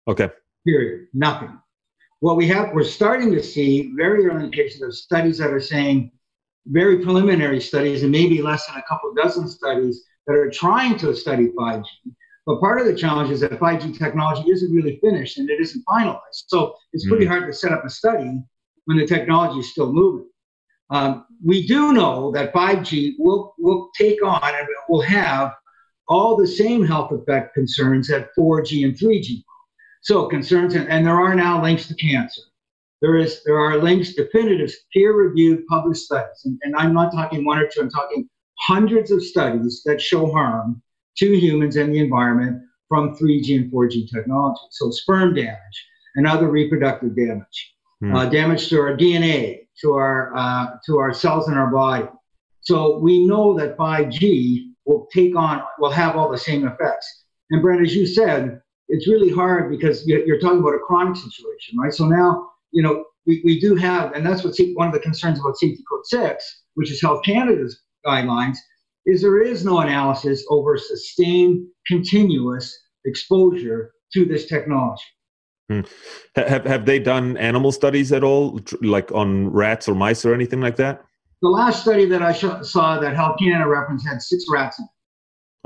Okay. 0.08 0.28
Period. 0.66 1.06
Nothing. 1.14 1.56
What 2.20 2.36
we 2.36 2.48
have, 2.48 2.72
we're 2.72 2.82
starting 2.82 3.30
to 3.32 3.42
see 3.42 3.92
very 3.96 4.26
early 4.26 4.46
indications 4.46 4.82
of 4.82 4.96
studies 4.96 5.38
that 5.38 5.52
are 5.52 5.60
saying 5.60 6.10
very 6.66 7.04
preliminary 7.04 7.60
studies, 7.60 8.02
and 8.02 8.10
maybe 8.10 8.42
less 8.42 8.66
than 8.66 8.76
a 8.76 8.82
couple 8.88 9.14
dozen 9.14 9.46
studies 9.48 10.04
that 10.26 10.34
are 10.34 10.50
trying 10.50 10.98
to 10.98 11.14
study 11.14 11.48
5G 11.56 11.84
but 12.46 12.60
part 12.60 12.80
of 12.80 12.86
the 12.86 12.94
challenge 12.94 13.30
is 13.30 13.40
that 13.40 13.50
5G 13.50 13.98
technology 13.98 14.48
isn't 14.50 14.72
really 14.72 15.00
finished 15.02 15.38
and 15.38 15.50
it 15.50 15.60
isn't 15.60 15.84
finalized. 15.84 16.44
So 16.46 16.76
it's 16.92 17.08
pretty 17.08 17.24
mm. 17.24 17.28
hard 17.28 17.46
to 17.46 17.52
set 17.52 17.72
up 17.72 17.84
a 17.84 17.90
study 17.90 18.40
when 18.84 18.96
the 18.96 19.06
technology 19.06 19.58
is 19.58 19.72
still 19.72 19.92
moving. 19.92 20.28
Um, 20.90 21.26
we 21.44 21.66
do 21.66 21.92
know 21.92 22.30
that 22.30 22.54
5G 22.54 23.14
will, 23.18 23.52
will 23.58 23.90
take 23.98 24.24
on 24.24 24.40
and 24.44 24.68
will 24.88 25.02
have 25.02 25.54
all 26.08 26.36
the 26.36 26.46
same 26.46 26.86
health 26.86 27.10
effect 27.10 27.52
concerns 27.54 28.06
that 28.08 28.28
4G 28.38 28.84
and 28.84 28.96
3G. 28.96 29.42
So 30.02 30.28
concerns, 30.28 30.76
and, 30.76 30.88
and 30.88 31.04
there 31.04 31.20
are 31.20 31.34
now 31.34 31.60
links 31.60 31.88
to 31.88 31.94
cancer. 31.96 32.42
There 33.02 33.16
is 33.16 33.42
there 33.44 33.58
are 33.58 33.76
links, 33.76 34.14
definitive, 34.14 34.72
peer-reviewed, 34.92 35.66
published 35.66 36.04
studies, 36.04 36.42
and, 36.44 36.58
and 36.62 36.74
I'm 36.76 36.94
not 36.94 37.12
talking 37.12 37.44
one 37.44 37.58
or 37.58 37.66
two. 37.66 37.80
I'm 37.82 37.90
talking 37.90 38.28
hundreds 38.60 39.10
of 39.10 39.22
studies 39.22 39.82
that 39.84 40.00
show 40.00 40.30
harm 40.30 40.80
to 41.18 41.36
humans 41.36 41.76
and 41.76 41.94
the 41.94 41.98
environment 41.98 42.62
from 42.88 43.16
3G 43.16 43.56
and 43.56 43.72
4G 43.72 44.10
technology. 44.10 44.60
So 44.70 44.90
sperm 44.90 45.34
damage 45.34 45.86
and 46.14 46.26
other 46.26 46.48
reproductive 46.48 47.16
damage, 47.16 47.74
mm. 48.02 48.16
uh, 48.16 48.28
damage 48.28 48.68
to 48.68 48.80
our 48.80 48.96
DNA, 48.96 49.66
to 49.80 49.92
our 49.92 50.36
uh, 50.36 50.66
to 50.86 50.98
our 50.98 51.12
cells 51.12 51.48
in 51.48 51.54
our 51.54 51.70
body. 51.70 52.06
So 52.60 52.98
we 52.98 53.26
know 53.26 53.56
that 53.58 53.76
5G 53.76 54.72
will 54.86 55.06
take 55.12 55.36
on, 55.36 55.62
will 55.78 55.90
have 55.90 56.16
all 56.16 56.30
the 56.30 56.38
same 56.38 56.66
effects. 56.66 57.24
And 57.50 57.62
Brent, 57.62 57.82
as 57.82 57.94
you 57.94 58.06
said, 58.06 58.60
it's 58.88 59.08
really 59.08 59.30
hard 59.30 59.70
because 59.70 60.06
you're 60.06 60.38
talking 60.38 60.60
about 60.60 60.74
a 60.74 60.78
chronic 60.78 61.16
situation, 61.16 61.78
right? 61.78 61.92
So 61.92 62.06
now, 62.06 62.50
you 62.70 62.82
know, 62.82 63.04
we, 63.26 63.42
we 63.44 63.60
do 63.60 63.74
have, 63.74 64.12
and 64.12 64.24
that's 64.24 64.44
what 64.44 64.56
one 64.74 64.88
of 64.88 64.94
the 64.94 65.00
concerns 65.00 65.40
about 65.40 65.56
Safety 65.56 65.82
Code 65.90 66.06
6, 66.06 66.62
which 66.74 66.90
is 66.90 67.00
Health 67.00 67.24
Canada's 67.24 67.82
guidelines, 68.04 68.56
is 69.06 69.22
there 69.22 69.40
is 69.40 69.64
no 69.64 69.78
analysis 69.78 70.44
over 70.50 70.76
sustained 70.76 71.66
continuous 71.86 72.76
exposure 73.04 73.92
to 74.12 74.24
this 74.24 74.46
technology. 74.46 75.04
Hmm. 75.68 75.80
Have 76.36 76.64
have 76.64 76.86
they 76.86 76.98
done 76.98 77.36
animal 77.36 77.72
studies 77.72 78.12
at 78.12 78.22
all, 78.22 78.60
like 78.82 79.10
on 79.12 79.48
rats 79.50 79.88
or 79.88 79.94
mice 79.94 80.24
or 80.24 80.34
anything 80.34 80.60
like 80.60 80.76
that? 80.76 81.04
The 81.42 81.48
last 81.48 81.82
study 81.82 82.06
that 82.06 82.22
I 82.22 82.32
saw 82.32 83.00
that 83.00 83.14
Health 83.14 83.38
Canada 83.38 83.68
reference 83.68 84.06
had 84.06 84.22
six 84.22 84.44
rats 84.50 84.78
in 84.78 84.84
it. 84.84 84.90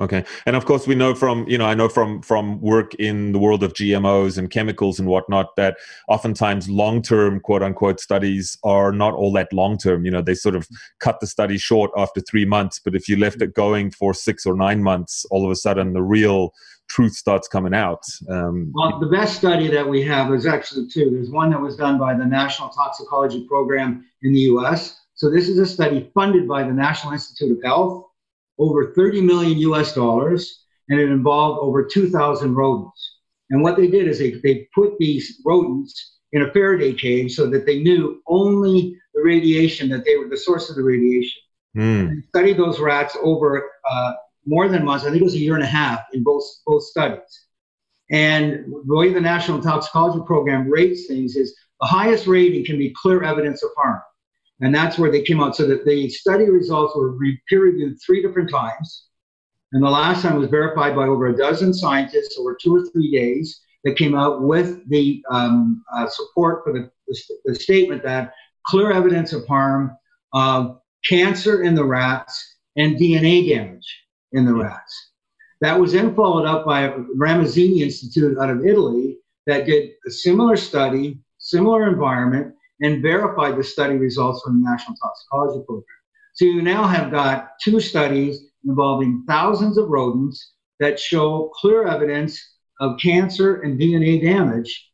Okay, 0.01 0.25
and 0.47 0.57
of 0.57 0.65
course 0.65 0.87
we 0.87 0.95
know 0.95 1.15
from 1.15 1.47
you 1.47 1.59
know 1.59 1.67
I 1.67 1.75
know 1.75 1.89
from 1.89 2.23
from 2.23 2.59
work 2.63 2.95
in 2.95 3.33
the 3.33 3.39
world 3.39 3.63
of 3.63 3.75
GMOs 3.75 4.39
and 4.39 4.51
chemicals 4.51 4.99
and 4.99 5.07
whatnot 5.07 5.55
that 5.57 5.77
oftentimes 6.09 6.71
long 6.71 7.03
term 7.03 7.39
quote 7.39 7.63
unquote 7.63 8.01
studies 8.01 8.57
are 8.65 8.93
not 8.93 9.13
all 9.13 9.31
that 9.33 9.53
long 9.53 9.77
term. 9.77 10.07
You 10.07 10.11
know 10.11 10.23
they 10.23 10.35
sort 10.35 10.57
of 10.57 10.67
cut 11.01 11.21
the 11.21 11.27
study 11.27 11.59
short 11.59 11.91
after 11.99 12.23
three 12.23 12.47
months, 12.47 12.81
but 12.83 12.95
if 12.95 13.11
you 13.11 13.17
left 13.19 13.43
it 13.43 13.53
going 13.53 13.91
for 13.91 14.15
six 14.15 14.47
or 14.47 14.57
nine 14.57 14.83
months, 14.83 15.27
all 15.31 15.45
of 15.45 15.51
a 15.51 15.57
sudden 15.57 15.93
the 15.93 16.03
real 16.03 16.55
truth 16.89 17.13
starts 17.13 17.47
coming 17.47 17.75
out. 17.75 18.03
Um, 18.29 18.73
well, 18.75 18.99
the 18.99 19.07
best 19.07 19.37
study 19.37 19.69
that 19.69 19.87
we 19.87 20.03
have 20.05 20.33
is 20.33 20.47
actually 20.47 20.89
two. 20.89 21.11
There's 21.11 21.31
one 21.31 21.51
that 21.51 21.61
was 21.61 21.77
done 21.77 21.99
by 21.99 22.15
the 22.15 22.25
National 22.25 22.71
Toxicology 22.71 23.47
Program 23.47 24.05
in 24.23 24.33
the 24.33 24.41
U.S. 24.41 24.99
So 25.15 25.31
this 25.31 25.47
is 25.47 25.59
a 25.59 25.67
study 25.67 26.11
funded 26.15 26.49
by 26.49 26.63
the 26.63 26.73
National 26.73 27.13
Institute 27.13 27.59
of 27.59 27.63
Health 27.63 28.10
over 28.61 28.93
30 28.95 29.23
million 29.23 29.59
US 29.59 29.95
dollars, 29.95 30.65
and 30.89 31.01
it 31.01 31.11
involved 31.11 31.61
over 31.61 31.85
2,000 31.85 32.55
rodents. 32.55 33.17
And 33.51 33.63
what 33.63 33.77
they 33.77 33.89
did 33.89 34.07
is 34.07 34.19
they, 34.19 34.33
they 34.45 34.69
put 34.75 34.97
these 34.99 35.41
rodents 35.45 36.19
in 36.33 36.43
a 36.43 36.53
Faraday 36.53 36.93
cage 36.93 37.35
so 37.35 37.49
that 37.51 37.67
they 37.67 37.83
knew 37.83 38.23
only 38.29 38.97
the 39.15 39.23
radiation 39.23 39.89
that 39.89 40.05
they 40.05 40.17
were 40.17 40.29
the 40.29 40.37
source 40.37 40.71
of 40.71 40.77
the 40.77 40.83
radiation. 40.83 41.43
Mm. 41.77 42.27
studied 42.31 42.57
those 42.57 42.81
rats 42.81 43.17
over 43.23 43.71
uh, 43.89 44.13
more 44.45 44.69
than 44.69 44.85
months. 44.85 45.05
I 45.05 45.11
think 45.11 45.21
it 45.21 45.25
was 45.25 45.35
a 45.35 45.39
year 45.39 45.55
and 45.55 45.63
a 45.63 45.69
half 45.69 46.01
in 46.13 46.25
both 46.25 46.43
both 46.67 46.83
studies. 46.83 47.47
And 48.11 48.65
the 48.87 48.97
way 48.97 49.13
the 49.13 49.21
National 49.21 49.63
Toxicology 49.63 50.21
Program 50.27 50.69
rates 50.69 51.07
things 51.07 51.37
is 51.37 51.57
the 51.81 51.87
highest 51.87 52.27
rating 52.27 52.65
can 52.65 52.77
be 52.77 52.93
clear 53.01 53.23
evidence 53.23 53.63
of 53.63 53.71
harm. 53.77 54.01
And 54.61 54.75
that's 54.75 54.99
where 54.99 55.11
they 55.11 55.23
came 55.23 55.41
out. 55.41 55.57
So 55.57 55.67
that 55.67 55.85
the 55.85 56.09
study 56.09 56.49
results 56.49 56.95
were 56.95 57.17
peer 57.49 57.63
reviewed 57.63 57.99
three 58.05 58.23
different 58.23 58.51
times. 58.51 59.07
And 59.73 59.83
the 59.83 59.91
last 59.91 60.23
time 60.23 60.37
was 60.37 60.51
verified 60.51 60.97
by 60.97 61.07
over 61.07 61.29
a 61.29 61.37
dozen 61.37 61.73
scientists 61.73 62.37
over 62.39 62.57
two 62.61 62.77
or 62.77 62.87
three 62.87 63.11
days 63.11 63.61
that 63.85 63.97
came 63.97 64.15
out 64.15 64.43
with 64.43 64.89
the 64.89 65.25
um, 65.31 65.83
uh, 65.95 66.07
support 66.09 66.65
for 66.65 66.73
the, 66.73 66.91
the, 67.07 67.21
the, 67.47 67.55
statement 67.55 68.03
that 68.03 68.35
clear 68.67 68.93
evidence 68.93 69.33
of 69.33 69.47
harm, 69.47 69.97
of 70.33 70.81
cancer 71.09 71.63
in 71.63 71.75
the 71.75 71.85
rats, 71.85 72.57
and 72.77 72.97
DNA 72.97 73.49
damage 73.49 74.05
in 74.33 74.45
the 74.45 74.53
rats. 74.53 75.11
That 75.61 75.79
was 75.79 75.93
then 75.93 76.15
followed 76.15 76.47
up 76.47 76.67
by 76.67 76.83
a 76.83 76.99
Ramazzini 77.17 77.81
Institute 77.81 78.39
out 78.39 78.51
of 78.51 78.67
Italy 78.67 79.19
that 79.47 79.67
did 79.67 79.93
a 80.07 80.11
similar 80.11 80.57
study, 80.57 81.19
similar 81.39 81.89
environment, 81.89 82.55
and 82.81 83.03
verified 83.03 83.57
the 83.57 83.65
study 83.65 83.97
results 83.97 84.43
from 84.43 84.63
the 84.63 84.71
National 84.71 84.97
Toxicology 84.97 85.65
Program. 85.67 85.85
So 86.35 86.45
you 86.45 86.63
now 86.63 86.87
have 86.87 87.11
got 87.11 87.53
two 87.63 87.81
studies 87.81 88.47
involving 88.65 89.25
thousands 89.27 89.79
of 89.79 89.89
rodents 89.89 90.55
that 90.79 90.99
show 90.99 91.51
clear 91.55 91.87
evidence 91.87 92.41
of 92.81 92.99
cancer 92.99 93.61
and 93.61 93.79
DNA 93.79 94.23
damage 94.23 94.91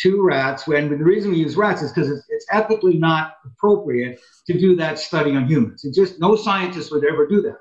to 0.00 0.22
rats. 0.22 0.66
When 0.66 0.88
the 0.88 0.96
reason 0.96 1.30
we 1.30 1.38
use 1.38 1.56
rats 1.56 1.82
is 1.82 1.92
because 1.92 2.10
it's, 2.10 2.24
it's, 2.28 2.46
ethically 2.50 2.96
not 2.96 3.34
appropriate 3.44 4.20
to 4.46 4.58
do 4.58 4.76
that 4.76 4.98
study 4.98 5.34
on 5.34 5.46
humans. 5.46 5.84
It 5.84 5.94
just 5.94 6.20
no 6.20 6.36
scientist 6.36 6.92
would 6.92 7.04
ever 7.04 7.26
do 7.26 7.42
that. 7.42 7.58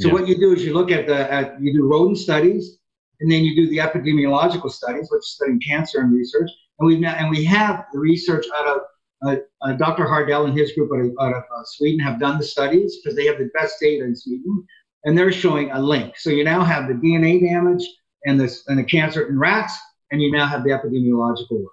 So 0.00 0.08
yeah. 0.08 0.14
what 0.14 0.28
you 0.28 0.38
do 0.38 0.52
is 0.52 0.64
you 0.64 0.74
look 0.74 0.90
at 0.90 1.06
the 1.06 1.32
at, 1.32 1.60
you 1.60 1.72
do 1.72 1.88
rodent 1.88 2.18
studies, 2.18 2.78
and 3.20 3.30
then 3.30 3.42
you 3.42 3.54
do 3.54 3.70
the 3.70 3.78
epidemiological 3.78 4.70
studies, 4.70 5.08
which 5.10 5.20
is 5.20 5.34
studying 5.34 5.60
cancer 5.60 6.00
and 6.00 6.12
research. 6.12 6.50
And 6.78 6.86
we 6.86 7.04
and 7.04 7.30
we 7.30 7.44
have 7.44 7.86
the 7.92 7.98
research 7.98 8.44
out 8.56 8.66
of 8.66 8.82
uh, 9.26 9.36
uh, 9.62 9.72
Dr. 9.74 10.06
Hardell 10.06 10.46
and 10.46 10.58
his 10.58 10.72
group 10.72 10.90
out 10.94 11.00
of, 11.00 11.12
out 11.20 11.36
of 11.36 11.42
uh, 11.42 11.62
Sweden 11.64 12.00
have 12.00 12.18
done 12.18 12.38
the 12.38 12.44
studies 12.44 12.98
because 13.02 13.16
they 13.16 13.26
have 13.26 13.38
the 13.38 13.50
best 13.54 13.76
data 13.80 14.04
in 14.04 14.16
Sweden, 14.16 14.66
and 15.04 15.16
they're 15.16 15.32
showing 15.32 15.70
a 15.70 15.80
link. 15.80 16.16
So 16.16 16.30
you 16.30 16.44
now 16.44 16.64
have 16.64 16.88
the 16.88 16.94
DNA 16.94 17.40
damage 17.40 17.84
and 18.26 18.40
this 18.40 18.64
and 18.68 18.78
the 18.78 18.84
cancer 18.84 19.28
in 19.28 19.38
rats, 19.38 19.74
and 20.10 20.20
you 20.20 20.30
now 20.30 20.46
have 20.46 20.64
the 20.64 20.70
epidemiological 20.70 21.62
work. 21.62 21.72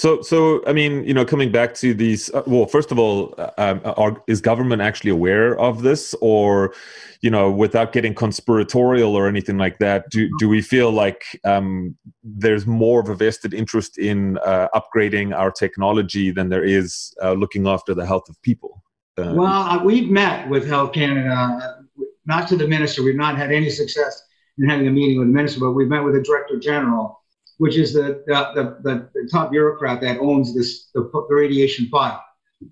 So, 0.00 0.22
so 0.22 0.62
I 0.66 0.72
mean, 0.72 1.04
you 1.04 1.12
know, 1.12 1.26
coming 1.26 1.52
back 1.52 1.74
to 1.74 1.92
these. 1.92 2.32
Uh, 2.32 2.42
well, 2.46 2.64
first 2.64 2.90
of 2.90 2.98
all, 2.98 3.34
uh, 3.36 3.50
um, 3.58 3.82
are, 3.84 4.16
is 4.28 4.40
government 4.40 4.80
actually 4.80 5.10
aware 5.10 5.60
of 5.60 5.82
this, 5.82 6.14
or, 6.22 6.72
you 7.20 7.28
know, 7.28 7.50
without 7.50 7.92
getting 7.92 8.14
conspiratorial 8.14 9.14
or 9.14 9.28
anything 9.28 9.58
like 9.58 9.78
that, 9.80 10.08
do 10.08 10.30
do 10.38 10.48
we 10.48 10.62
feel 10.62 10.90
like 10.90 11.22
um, 11.44 11.94
there's 12.24 12.66
more 12.66 13.00
of 13.00 13.10
a 13.10 13.14
vested 13.14 13.52
interest 13.52 13.98
in 13.98 14.38
uh, 14.38 14.68
upgrading 14.74 15.36
our 15.36 15.50
technology 15.50 16.30
than 16.30 16.48
there 16.48 16.64
is 16.64 17.14
uh, 17.22 17.32
looking 17.32 17.68
after 17.68 17.92
the 17.92 18.06
health 18.06 18.26
of 18.30 18.40
people? 18.40 18.82
Uh, 19.18 19.34
well, 19.36 19.64
uh, 19.68 19.84
we've 19.84 20.10
met 20.10 20.48
with 20.48 20.66
Health 20.66 20.94
Canada, 20.94 21.84
not 22.24 22.48
to 22.48 22.56
the 22.56 22.66
minister. 22.66 23.02
We've 23.02 23.16
not 23.16 23.36
had 23.36 23.52
any 23.52 23.68
success 23.68 24.22
in 24.56 24.66
having 24.66 24.86
a 24.86 24.90
meeting 24.90 25.18
with 25.18 25.28
the 25.28 25.34
minister, 25.34 25.60
but 25.60 25.72
we've 25.72 25.88
met 25.88 26.02
with 26.02 26.14
the 26.14 26.22
director 26.22 26.58
general 26.58 27.19
which 27.60 27.76
is 27.76 27.92
the, 27.92 28.24
the, 28.26 28.78
the, 28.82 29.10
the 29.12 29.28
top 29.30 29.50
bureaucrat 29.50 30.00
that 30.00 30.16
owns 30.18 30.54
this 30.54 30.88
the, 30.94 31.02
the 31.02 31.34
radiation 31.34 31.86
file. 31.88 32.24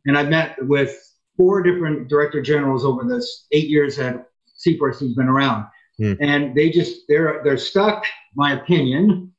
And 0.07 0.16
I've 0.16 0.30
met 0.30 0.57
with 0.66 0.97
four 1.37 1.62
different 1.62 2.09
director 2.09 2.40
generals 2.40 2.87
over 2.87 3.04
this 3.04 3.47
eight 3.52 3.68
years 3.68 3.99
that 3.99 4.30
CPRC's 4.66 5.14
been 5.14 5.28
around. 5.28 5.66
Mm. 6.00 6.16
And 6.23 6.54
they 6.57 6.71
just 6.71 7.02
they're 7.07 7.42
they're 7.45 7.59
stuck, 7.59 8.02
my 8.35 8.54
opinion, 8.54 9.30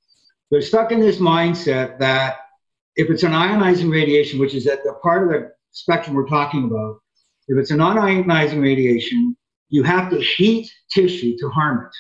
they're 0.51 0.61
stuck 0.61 0.91
in 0.91 0.99
this 0.99 1.17
mindset 1.17 1.97
that 1.97 2.37
if 2.95 3.09
it's 3.09 3.23
an 3.23 3.31
ionizing 3.31 3.91
radiation, 3.91 4.39
which 4.39 4.53
is 4.53 4.67
at 4.67 4.83
the 4.83 4.93
part 5.01 5.23
of 5.23 5.29
the 5.29 5.51
spectrum 5.71 6.15
we're 6.15 6.27
talking 6.27 6.65
about, 6.65 6.99
if 7.47 7.57
it's 7.57 7.71
a 7.71 7.75
non-ionizing 7.75 8.61
radiation, 8.61 9.35
you 9.69 9.81
have 9.81 10.11
to 10.11 10.21
heat 10.21 10.71
tissue 10.91 11.35
to 11.39 11.49
harm 11.49 11.87
it. 11.87 11.95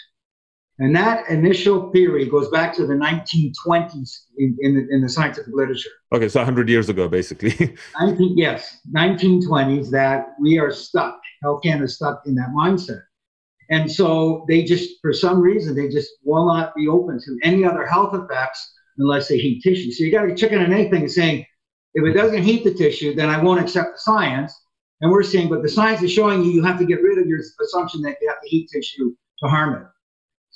And 0.79 0.95
that 0.95 1.29
initial 1.29 1.91
theory 1.91 2.25
goes 2.25 2.49
back 2.49 2.73
to 2.75 2.87
the 2.87 2.93
1920s 2.93 4.11
in, 4.37 4.57
in, 4.61 4.75
the, 4.75 4.87
in 4.95 5.01
the 5.01 5.09
scientific 5.09 5.53
literature. 5.53 5.89
Okay, 6.13 6.29
so 6.29 6.39
100 6.39 6.69
years 6.69 6.87
ago, 6.87 7.09
basically. 7.09 7.75
19, 7.99 8.37
yes, 8.37 8.77
1920s, 8.95 9.89
that 9.91 10.27
we 10.39 10.57
are 10.57 10.71
stuck. 10.71 11.19
Health 11.43 11.63
Canada 11.63 11.83
is 11.83 11.95
stuck 11.95 12.23
in 12.25 12.35
that 12.35 12.49
mindset. 12.57 13.01
And 13.69 13.91
so 13.91 14.45
they 14.47 14.63
just, 14.63 15.01
for 15.01 15.11
some 15.11 15.41
reason, 15.41 15.75
they 15.75 15.89
just 15.89 16.09
will 16.23 16.47
not 16.47 16.73
be 16.75 16.87
open 16.87 17.19
to 17.19 17.39
any 17.43 17.65
other 17.65 17.85
health 17.85 18.15
effects 18.15 18.73
unless 18.97 19.27
they 19.27 19.37
heat 19.37 19.61
tissue. 19.61 19.91
So 19.91 20.05
you 20.05 20.11
got 20.11 20.29
a 20.29 20.35
chicken 20.35 20.61
and 20.61 20.73
egg 20.73 20.91
thing 20.91 21.09
saying, 21.09 21.45
if 21.93 22.05
it 22.05 22.13
doesn't 22.13 22.43
heat 22.43 22.63
the 22.63 22.73
tissue, 22.73 23.13
then 23.15 23.29
I 23.29 23.41
won't 23.43 23.59
accept 23.59 23.95
the 23.95 23.99
science. 23.99 24.53
And 25.01 25.11
we're 25.11 25.23
saying, 25.23 25.49
but 25.49 25.61
the 25.61 25.69
science 25.69 26.01
is 26.01 26.11
showing 26.11 26.43
you 26.43 26.51
you 26.51 26.63
have 26.63 26.79
to 26.79 26.85
get 26.85 27.01
rid 27.01 27.17
of 27.17 27.27
your 27.27 27.39
assumption 27.61 28.01
that 28.03 28.15
you 28.21 28.29
have 28.29 28.41
to 28.41 28.47
heat 28.47 28.69
tissue 28.71 29.13
to 29.43 29.49
harm 29.49 29.81
it. 29.81 29.87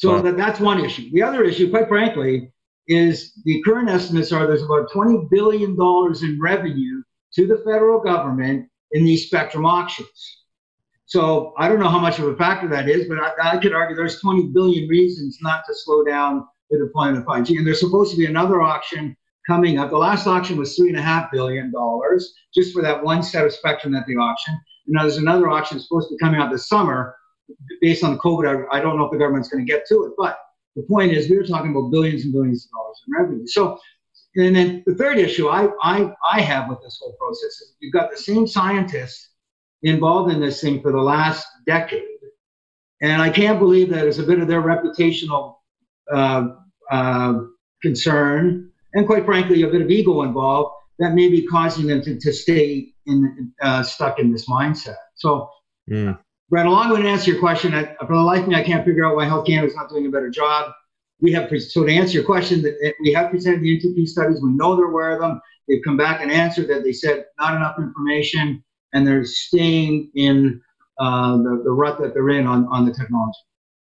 So 0.03 0.22
that, 0.22 0.36
that's 0.36 0.60
one 0.60 0.83
issue. 0.83 1.10
The 1.12 1.24
other 1.24 1.45
issue, 1.45 1.69
quite 1.69 1.88
frankly, 1.88 2.51
is 2.88 3.33
the 3.45 3.62
current 3.63 3.89
estimates 3.89 4.33
are 4.33 4.45
there's 4.45 4.63
about 4.63 4.89
$20 4.89 5.29
billion 5.29 5.77
in 5.79 6.39
revenue 6.41 7.01
to 7.36 7.48
the 7.48 7.57
federal 7.65 8.01
government 8.01 8.67
in 8.91 9.05
these 9.05 9.27
spectrum 9.27 9.65
auctions. 9.65 10.43
So 11.05 11.53
I 11.57 11.69
don't 11.69 11.79
know 11.79 11.88
how 11.88 12.00
much 12.00 12.19
of 12.19 12.27
a 12.27 12.36
factor 12.36 12.67
that 12.67 12.89
is, 12.89 13.07
but 13.07 13.17
I, 13.17 13.53
I 13.53 13.57
could 13.57 13.74
argue 13.74 13.95
there's 13.95 14.19
20 14.19 14.48
billion 14.48 14.89
reasons 14.89 15.38
not 15.41 15.63
to 15.67 15.74
slow 15.74 16.03
down 16.03 16.45
the 16.69 16.79
deployment 16.79 17.19
of 17.19 17.24
5G. 17.24 17.57
And 17.57 17.65
there's 17.65 17.79
supposed 17.79 18.12
to 18.12 18.17
be 18.17 18.25
another 18.25 18.62
auction 18.62 19.15
coming 19.48 19.79
up. 19.79 19.89
The 19.89 19.98
last 19.98 20.27
auction 20.27 20.57
was 20.57 20.75
three 20.75 20.89
and 20.89 20.98
a 20.98 21.01
half 21.01 21.31
billion 21.31 21.72
dollars 21.72 22.33
just 22.53 22.74
for 22.74 22.81
that 22.81 23.01
one 23.01 23.24
set 23.24 23.45
of 23.45 23.53
spectrum 23.53 23.95
at 23.95 24.05
the 24.05 24.17
auction. 24.17 24.53
And 24.88 24.95
now 24.95 25.03
there's 25.03 25.17
another 25.17 25.50
auction 25.50 25.79
supposed 25.79 26.10
to 26.10 26.15
be 26.15 26.19
coming 26.19 26.41
out 26.41 26.51
this 26.51 26.67
summer 26.67 27.15
based 27.81 28.03
on 28.03 28.17
COVID, 28.19 28.67
I, 28.71 28.77
I 28.77 28.81
don't 28.81 28.97
know 28.97 29.05
if 29.05 29.12
the 29.12 29.17
government's 29.17 29.50
going 29.50 29.65
to 29.65 29.71
get 29.71 29.85
to 29.88 30.05
it. 30.05 30.13
But 30.17 30.38
the 30.75 30.83
point 30.83 31.12
is, 31.12 31.29
we 31.29 31.38
are 31.38 31.45
talking 31.45 31.71
about 31.71 31.89
billions 31.91 32.23
and 32.23 32.33
billions 32.33 32.65
of 32.65 32.71
dollars 32.71 33.01
in 33.07 33.13
revenue. 33.23 33.47
So, 33.47 33.79
and 34.35 34.55
then 34.55 34.83
the 34.85 34.95
third 34.95 35.19
issue 35.19 35.47
I, 35.47 35.69
I, 35.81 36.12
I 36.31 36.41
have 36.41 36.69
with 36.69 36.81
this 36.81 37.00
whole 37.01 37.13
process 37.13 37.51
is 37.62 37.75
you've 37.79 37.93
got 37.93 38.09
the 38.09 38.17
same 38.17 38.47
scientists 38.47 39.29
involved 39.83 40.31
in 40.33 40.39
this 40.39 40.62
thing 40.62 40.81
for 40.81 40.91
the 40.91 41.01
last 41.01 41.45
decade. 41.67 42.03
And 43.01 43.21
I 43.21 43.29
can't 43.29 43.59
believe 43.59 43.89
that 43.89 44.07
it's 44.07 44.17
a 44.17 44.23
bit 44.23 44.39
of 44.39 44.47
their 44.47 44.62
reputational 44.62 45.55
uh, 46.12 46.47
uh, 46.89 47.33
concern, 47.81 48.71
and 48.93 49.05
quite 49.05 49.25
frankly, 49.25 49.63
a 49.63 49.67
bit 49.67 49.81
of 49.81 49.89
ego 49.89 50.21
involved 50.23 50.73
that 51.00 51.13
may 51.13 51.29
be 51.29 51.45
causing 51.45 51.88
them 51.88 52.01
to, 52.01 52.17
to 52.19 52.31
stay 52.31 52.93
in, 53.05 53.51
uh, 53.62 53.83
stuck 53.83 54.19
in 54.19 54.31
this 54.31 54.47
mindset. 54.47 54.95
So 55.15 55.50
mm. 55.89 56.17
Brad, 56.53 56.67
along 56.67 56.91
with 56.91 57.03
answer 57.03 57.31
your 57.31 57.39
question, 57.39 57.74
I, 57.74 57.95
for 58.05 58.13
the 58.13 58.22
life 58.22 58.43
of 58.43 58.48
me, 58.48 58.53
I 58.53 58.62
can't 58.62 58.86
figure 58.86 59.03
out 59.03 59.15
why 59.15 59.25
Health 59.25 59.48
Canada 59.48 59.65
is 59.65 59.75
not 59.75 59.89
doing 59.89 60.05
a 60.05 60.10
better 60.10 60.29
job. 60.29 60.72
We 61.19 61.31
have 61.31 61.50
so 61.60 61.83
to 61.83 61.91
answer 61.91 62.13
your 62.13 62.24
question, 62.24 62.62
that 62.62 62.93
we 63.01 63.12
have 63.12 63.31
presented 63.31 63.62
the 63.62 63.79
NTP 63.79 64.07
studies. 64.07 64.39
We 64.39 64.51
know 64.51 64.75
they're 64.75 64.86
aware 64.86 65.13
of 65.13 65.19
them. 65.19 65.41
They've 65.67 65.81
come 65.83 65.98
back 65.98 66.22
and 66.22 66.31
answered 66.31 66.67
that 66.67 66.83
they 66.83 66.93
said 66.93 67.25
not 67.39 67.55
enough 67.55 67.79
information, 67.79 68.63
and 68.93 69.07
they're 69.07 69.25
staying 69.25 70.12
in 70.13 70.62
uh, 71.00 71.38
the, 71.38 71.62
the 71.63 71.72
rut 71.72 72.00
that 72.00 72.13
they're 72.13 72.29
in 72.29 72.45
on, 72.45 72.67
on 72.67 72.86
the 72.86 72.93
technology. 72.93 73.39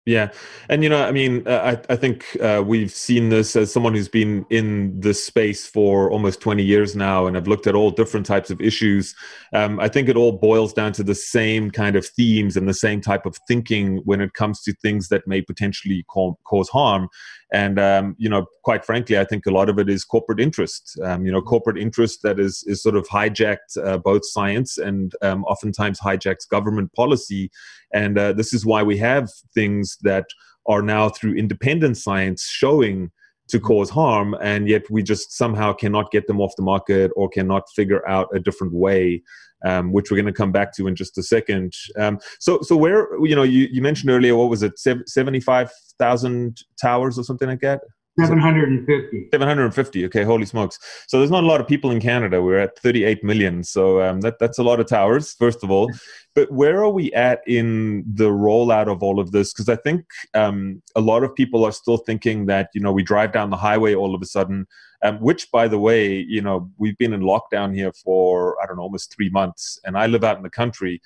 Yeah, 0.08 0.30
and 0.68 0.84
you 0.84 0.88
know, 0.88 1.02
I 1.04 1.10
mean, 1.10 1.42
uh, 1.48 1.76
I 1.88 1.92
I 1.92 1.96
think 1.96 2.36
uh, 2.40 2.62
we've 2.64 2.92
seen 2.92 3.28
this 3.28 3.56
as 3.56 3.72
someone 3.72 3.92
who's 3.92 4.06
been 4.06 4.46
in 4.50 5.00
this 5.00 5.24
space 5.26 5.66
for 5.66 6.08
almost 6.12 6.40
twenty 6.40 6.62
years 6.62 6.94
now, 6.94 7.26
and 7.26 7.36
I've 7.36 7.48
looked 7.48 7.66
at 7.66 7.74
all 7.74 7.90
different 7.90 8.24
types 8.24 8.48
of 8.48 8.60
issues. 8.60 9.16
Um, 9.52 9.80
I 9.80 9.88
think 9.88 10.08
it 10.08 10.16
all 10.16 10.30
boils 10.30 10.72
down 10.72 10.92
to 10.92 11.02
the 11.02 11.14
same 11.16 11.72
kind 11.72 11.96
of 11.96 12.06
themes 12.06 12.56
and 12.56 12.68
the 12.68 12.74
same 12.74 13.00
type 13.00 13.26
of 13.26 13.36
thinking 13.48 13.96
when 14.04 14.20
it 14.20 14.34
comes 14.34 14.62
to 14.62 14.72
things 14.74 15.08
that 15.08 15.26
may 15.26 15.42
potentially 15.42 16.04
co- 16.08 16.38
cause 16.44 16.68
harm. 16.68 17.08
And 17.52 17.80
um, 17.80 18.14
you 18.16 18.28
know, 18.28 18.46
quite 18.62 18.84
frankly, 18.84 19.18
I 19.18 19.24
think 19.24 19.44
a 19.46 19.50
lot 19.50 19.68
of 19.68 19.76
it 19.80 19.88
is 19.90 20.04
corporate 20.04 20.38
interest. 20.38 20.96
Um, 21.02 21.26
you 21.26 21.32
know, 21.32 21.42
corporate 21.42 21.78
interest 21.78 22.22
that 22.22 22.38
is 22.38 22.62
is 22.68 22.80
sort 22.80 22.94
of 22.94 23.08
hijacked 23.08 23.76
uh, 23.84 23.98
both 23.98 24.24
science 24.24 24.78
and 24.78 25.12
um, 25.22 25.42
oftentimes 25.46 25.98
hijacks 25.98 26.48
government 26.48 26.92
policy 26.92 27.50
and 27.92 28.18
uh, 28.18 28.32
this 28.32 28.52
is 28.52 28.66
why 28.66 28.82
we 28.82 28.96
have 28.98 29.30
things 29.54 29.95
that 30.02 30.26
are 30.66 30.82
now 30.82 31.08
through 31.08 31.34
independent 31.34 31.96
science 31.96 32.44
showing 32.44 33.10
to 33.48 33.58
mm-hmm. 33.58 33.66
cause 33.66 33.90
harm, 33.90 34.34
and 34.42 34.68
yet 34.68 34.82
we 34.90 35.02
just 35.02 35.32
somehow 35.32 35.72
cannot 35.72 36.10
get 36.10 36.26
them 36.26 36.40
off 36.40 36.56
the 36.56 36.62
market 36.62 37.10
or 37.16 37.28
cannot 37.28 37.64
figure 37.74 38.06
out 38.08 38.28
a 38.34 38.40
different 38.40 38.72
way. 38.72 39.22
Um, 39.64 39.90
which 39.90 40.10
we're 40.10 40.18
going 40.18 40.26
to 40.26 40.34
come 40.34 40.52
back 40.52 40.76
to 40.76 40.86
in 40.86 40.94
just 40.94 41.16
a 41.16 41.22
second. 41.22 41.72
Um, 41.98 42.20
so, 42.38 42.60
so 42.60 42.76
where 42.76 43.08
you 43.24 43.34
know 43.34 43.42
you, 43.42 43.66
you 43.72 43.80
mentioned 43.80 44.10
earlier, 44.10 44.36
what 44.36 44.50
was 44.50 44.62
it, 44.62 44.78
seventy 44.78 45.40
five 45.40 45.72
thousand 45.98 46.58
towers 46.80 47.18
or 47.18 47.24
something 47.24 47.48
like 47.48 47.60
that? 47.60 47.80
750. 48.18 49.28
750. 49.30 50.06
Okay, 50.06 50.24
holy 50.24 50.46
smokes. 50.46 50.78
So 51.06 51.18
there's 51.18 51.30
not 51.30 51.44
a 51.44 51.46
lot 51.46 51.60
of 51.60 51.68
people 51.68 51.90
in 51.90 52.00
Canada. 52.00 52.42
We're 52.42 52.58
at 52.58 52.78
38 52.78 53.22
million. 53.22 53.62
So 53.62 54.00
um, 54.00 54.22
that, 54.22 54.38
that's 54.38 54.58
a 54.58 54.62
lot 54.62 54.80
of 54.80 54.86
towers, 54.86 55.34
first 55.34 55.62
of 55.62 55.70
all. 55.70 55.90
But 56.34 56.50
where 56.50 56.82
are 56.82 56.90
we 56.90 57.12
at 57.12 57.42
in 57.46 58.04
the 58.06 58.30
rollout 58.30 58.90
of 58.90 59.02
all 59.02 59.20
of 59.20 59.32
this? 59.32 59.52
Because 59.52 59.68
I 59.68 59.76
think 59.76 60.04
um, 60.32 60.82
a 60.94 61.00
lot 61.00 61.24
of 61.24 61.34
people 61.34 61.64
are 61.64 61.72
still 61.72 61.98
thinking 61.98 62.46
that, 62.46 62.70
you 62.74 62.80
know, 62.80 62.92
we 62.92 63.02
drive 63.02 63.32
down 63.32 63.50
the 63.50 63.56
highway 63.56 63.94
all 63.94 64.14
of 64.14 64.22
a 64.22 64.26
sudden, 64.26 64.66
um, 65.02 65.18
which, 65.18 65.50
by 65.50 65.68
the 65.68 65.78
way, 65.78 66.16
you 66.16 66.40
know, 66.40 66.70
we've 66.78 66.96
been 66.96 67.12
in 67.12 67.20
lockdown 67.20 67.74
here 67.74 67.92
for, 67.92 68.56
I 68.62 68.66
don't 68.66 68.76
know, 68.76 68.82
almost 68.82 69.14
three 69.14 69.28
months. 69.28 69.78
And 69.84 69.96
I 69.96 70.06
live 70.06 70.24
out 70.24 70.38
in 70.38 70.42
the 70.42 70.50
country 70.50 71.02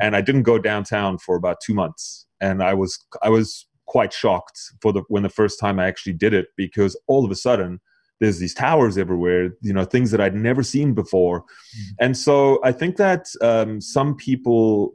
and 0.00 0.14
I 0.14 0.20
didn't 0.20 0.44
go 0.44 0.58
downtown 0.58 1.18
for 1.18 1.34
about 1.34 1.60
two 1.60 1.74
months. 1.74 2.26
And 2.40 2.62
I 2.62 2.74
was, 2.74 3.04
I 3.20 3.30
was 3.30 3.66
quite 3.92 4.10
shocked 4.10 4.58
for 4.80 4.90
the 4.90 5.02
when 5.08 5.22
the 5.22 5.28
first 5.28 5.60
time 5.60 5.78
I 5.78 5.86
actually 5.86 6.14
did 6.14 6.32
it 6.32 6.46
because 6.56 6.98
all 7.08 7.26
of 7.26 7.30
a 7.30 7.34
sudden 7.34 7.78
there's 8.20 8.38
these 8.38 8.54
towers 8.54 8.96
everywhere, 8.96 9.50
you 9.60 9.74
know, 9.74 9.84
things 9.84 10.10
that 10.12 10.20
I'd 10.20 10.34
never 10.34 10.62
seen 10.62 10.94
before, 10.94 11.42
mm-hmm. 11.42 12.04
and 12.04 12.16
so 12.16 12.58
I 12.64 12.72
think 12.72 12.96
that 12.96 13.26
um, 13.42 13.82
some 13.82 14.16
people 14.16 14.94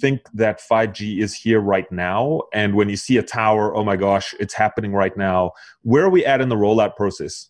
think 0.00 0.22
that 0.34 0.60
5G 0.60 1.20
is 1.20 1.36
here 1.36 1.60
right 1.60 1.90
now, 1.92 2.42
and 2.52 2.74
when 2.74 2.88
you 2.88 2.96
see 2.96 3.16
a 3.16 3.22
tower, 3.22 3.76
oh 3.76 3.84
my 3.84 3.94
gosh, 3.94 4.34
it's 4.40 4.54
happening 4.54 4.92
right 4.92 5.16
now. 5.16 5.52
Where 5.82 6.04
are 6.04 6.10
we 6.10 6.26
at 6.26 6.40
in 6.40 6.48
the 6.48 6.56
rollout 6.56 6.96
process? 6.96 7.48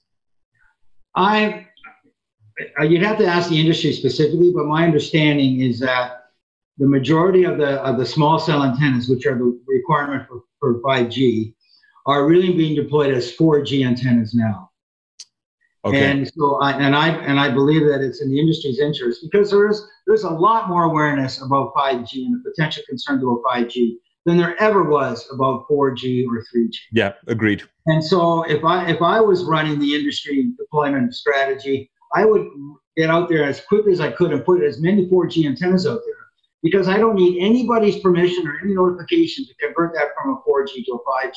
I 1.16 1.66
you'd 2.82 3.02
have 3.02 3.16
to 3.16 3.26
ask 3.26 3.48
the 3.48 3.58
industry 3.58 3.92
specifically, 3.92 4.52
but 4.54 4.66
my 4.66 4.84
understanding 4.84 5.62
is 5.62 5.80
that 5.80 6.21
the 6.82 6.88
majority 6.88 7.44
of 7.44 7.58
the 7.58 7.80
of 7.82 7.96
the 7.96 8.04
small 8.04 8.40
cell 8.40 8.64
antennas, 8.64 9.08
which 9.08 9.24
are 9.24 9.38
the 9.38 9.56
requirement 9.68 10.26
for, 10.26 10.42
for 10.58 10.80
5G, 10.82 11.54
are 12.06 12.26
really 12.26 12.52
being 12.52 12.74
deployed 12.74 13.14
as 13.14 13.36
4G 13.36 13.86
antennas 13.86 14.34
now. 14.34 14.68
Okay. 15.84 16.10
And 16.10 16.28
so, 16.36 16.60
I, 16.60 16.72
and 16.72 16.96
I 16.96 17.10
and 17.10 17.38
I 17.38 17.50
believe 17.50 17.82
that 17.82 18.00
it's 18.00 18.20
in 18.20 18.30
the 18.32 18.40
industry's 18.40 18.80
interest 18.80 19.20
because 19.22 19.48
there's 19.52 19.86
there's 20.08 20.24
a 20.24 20.30
lot 20.30 20.68
more 20.68 20.82
awareness 20.82 21.40
about 21.40 21.72
5G 21.74 22.26
and 22.26 22.34
the 22.34 22.50
potential 22.50 22.82
concerns 22.88 23.22
about 23.22 23.42
5G 23.46 23.92
than 24.26 24.36
there 24.36 24.60
ever 24.60 24.82
was 24.82 25.28
about 25.32 25.68
4G 25.68 26.26
or 26.26 26.44
3G. 26.52 26.74
Yeah, 26.90 27.12
agreed. 27.28 27.62
And 27.86 28.02
so, 28.04 28.42
if 28.42 28.64
I 28.64 28.90
if 28.90 29.00
I 29.02 29.20
was 29.20 29.44
running 29.44 29.78
the 29.78 29.94
industry 29.94 30.50
deployment 30.58 31.14
strategy, 31.14 31.92
I 32.12 32.24
would 32.24 32.44
get 32.96 33.08
out 33.08 33.28
there 33.28 33.44
as 33.44 33.60
quickly 33.60 33.92
as 33.92 34.00
I 34.00 34.10
could 34.10 34.32
and 34.32 34.44
put 34.44 34.64
as 34.64 34.80
many 34.80 35.08
4G 35.08 35.46
antennas 35.46 35.86
out 35.86 36.00
there 36.04 36.21
because 36.62 36.88
I 36.88 36.98
don't 36.98 37.16
need 37.16 37.42
anybody's 37.42 37.98
permission 37.98 38.46
or 38.46 38.58
any 38.62 38.74
notification 38.74 39.44
to 39.46 39.54
convert 39.54 39.94
that 39.94 40.08
from 40.16 40.34
a 40.34 40.48
4G 40.48 40.84
to 40.86 40.92
a 40.92 41.26
5G. 41.26 41.34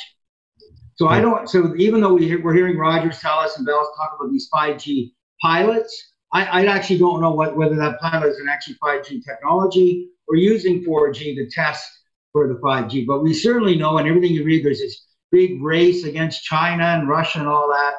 So 0.95 1.07
I 1.07 1.19
don't. 1.19 1.49
So 1.49 1.75
even 1.75 1.99
though 1.99 2.13
we, 2.13 2.35
we're 2.37 2.53
hearing 2.53 2.77
Rogers 2.77 3.19
tell 3.19 3.39
us 3.39 3.57
and 3.57 3.65
Bell 3.65 3.91
talk 3.97 4.17
about 4.17 4.31
these 4.31 4.47
5G 4.53 5.11
pilots, 5.41 6.13
I, 6.31 6.45
I 6.45 6.65
actually 6.65 6.99
don't 6.99 7.21
know 7.21 7.31
what, 7.31 7.57
whether 7.57 7.75
that 7.75 7.99
pilot 7.99 8.29
is 8.29 8.39
an 8.39 8.47
actually 8.47 8.77
5G 8.81 9.23
technology 9.25 10.09
or 10.27 10.37
using 10.37 10.83
4G 10.85 11.35
to 11.35 11.49
test 11.49 11.85
for 12.31 12.47
the 12.47 12.55
5G. 12.55 13.05
But 13.05 13.23
we 13.23 13.33
certainly 13.33 13.75
know, 13.77 13.97
and 13.97 14.07
everything 14.07 14.31
you 14.31 14.43
read, 14.43 14.63
there's 14.63 14.79
this 14.79 15.05
big 15.31 15.61
race 15.61 16.05
against 16.05 16.43
China 16.43 16.83
and 16.83 17.09
Russia 17.09 17.39
and 17.39 17.47
all 17.47 17.67
that. 17.69 17.95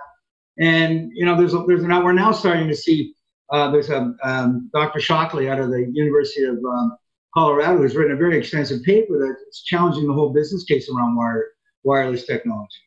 And 0.59 1.11
you 1.15 1.27
know, 1.27 1.37
there's 1.37 1.55
a, 1.55 1.65
there's 1.67 1.83
now 1.83 2.03
we're 2.03 2.12
now 2.12 2.33
starting 2.33 2.69
to 2.69 2.75
see 2.75 3.15
uh, 3.51 3.71
there's 3.71 3.91
a 3.91 4.15
um, 4.23 4.71
Dr. 4.73 5.01
Schoechle 5.01 5.51
out 5.51 5.61
of 5.61 5.71
the 5.71 5.91
University 5.93 6.45
of 6.45 6.57
um, 6.57 6.97
Colorado 7.37 7.83
has 7.83 7.94
written 7.94 8.14
a 8.14 8.16
very 8.16 8.38
extensive 8.38 8.83
paper 8.83 9.18
that's 9.20 9.62
challenging 9.62 10.07
the 10.07 10.12
whole 10.12 10.33
business 10.33 10.64
case 10.64 10.88
around 10.88 11.16
wire, 11.16 11.49
wireless 11.85 12.25
technology. 12.25 12.81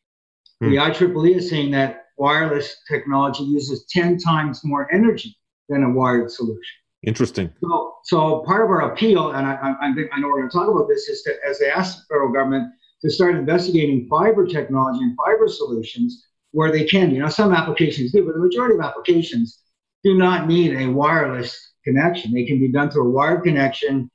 Hmm. 0.59 0.71
The 0.71 0.77
IEEE 0.77 1.35
is 1.35 1.49
saying 1.49 1.69
that 1.71 2.05
wireless 2.17 2.75
technology 2.89 3.43
uses 3.43 3.85
10 3.91 4.17
times 4.17 4.61
more 4.63 4.91
energy 4.91 5.37
than 5.69 5.83
a 5.83 5.89
wired 5.91 6.31
solution. 6.31 6.75
Interesting. 7.05 7.53
So, 7.61 7.93
so 8.03 8.43
part 8.47 8.63
of 8.63 8.69
our 8.71 8.91
appeal, 8.91 9.31
and 9.31 9.45
I, 9.45 9.53
I, 9.53 9.75
I 9.81 10.19
know 10.19 10.27
we're 10.27 10.39
going 10.39 10.49
to 10.49 10.57
talk 10.57 10.67
about 10.67 10.87
this, 10.87 11.07
is 11.07 11.23
that 11.23 11.37
as 11.47 11.59
they 11.59 11.69
ask 11.69 11.97
the 11.97 12.03
federal 12.09 12.33
government 12.33 12.73
to 13.03 13.09
start 13.09 13.35
investigating 13.35 14.07
fiber 14.09 14.47
technology 14.47 15.03
and 15.03 15.15
fiber 15.15 15.47
solutions 15.47 16.25
where 16.51 16.71
they 16.71 16.85
can. 16.85 17.11
You 17.11 17.21
know, 17.21 17.29
some 17.29 17.53
applications 17.53 18.11
do, 18.11 18.25
but 18.25 18.33
the 18.33 18.39
majority 18.39 18.75
of 18.75 18.81
applications 18.81 19.59
do 20.03 20.17
not 20.17 20.47
need 20.47 20.75
a 20.75 20.87
wireless 20.87 21.73
connection. 21.83 22.33
They 22.33 22.45
can 22.45 22.59
be 22.59 22.71
done 22.71 22.89
through 22.89 23.07
a 23.07 23.11
wired 23.11 23.43
connection 23.43 24.09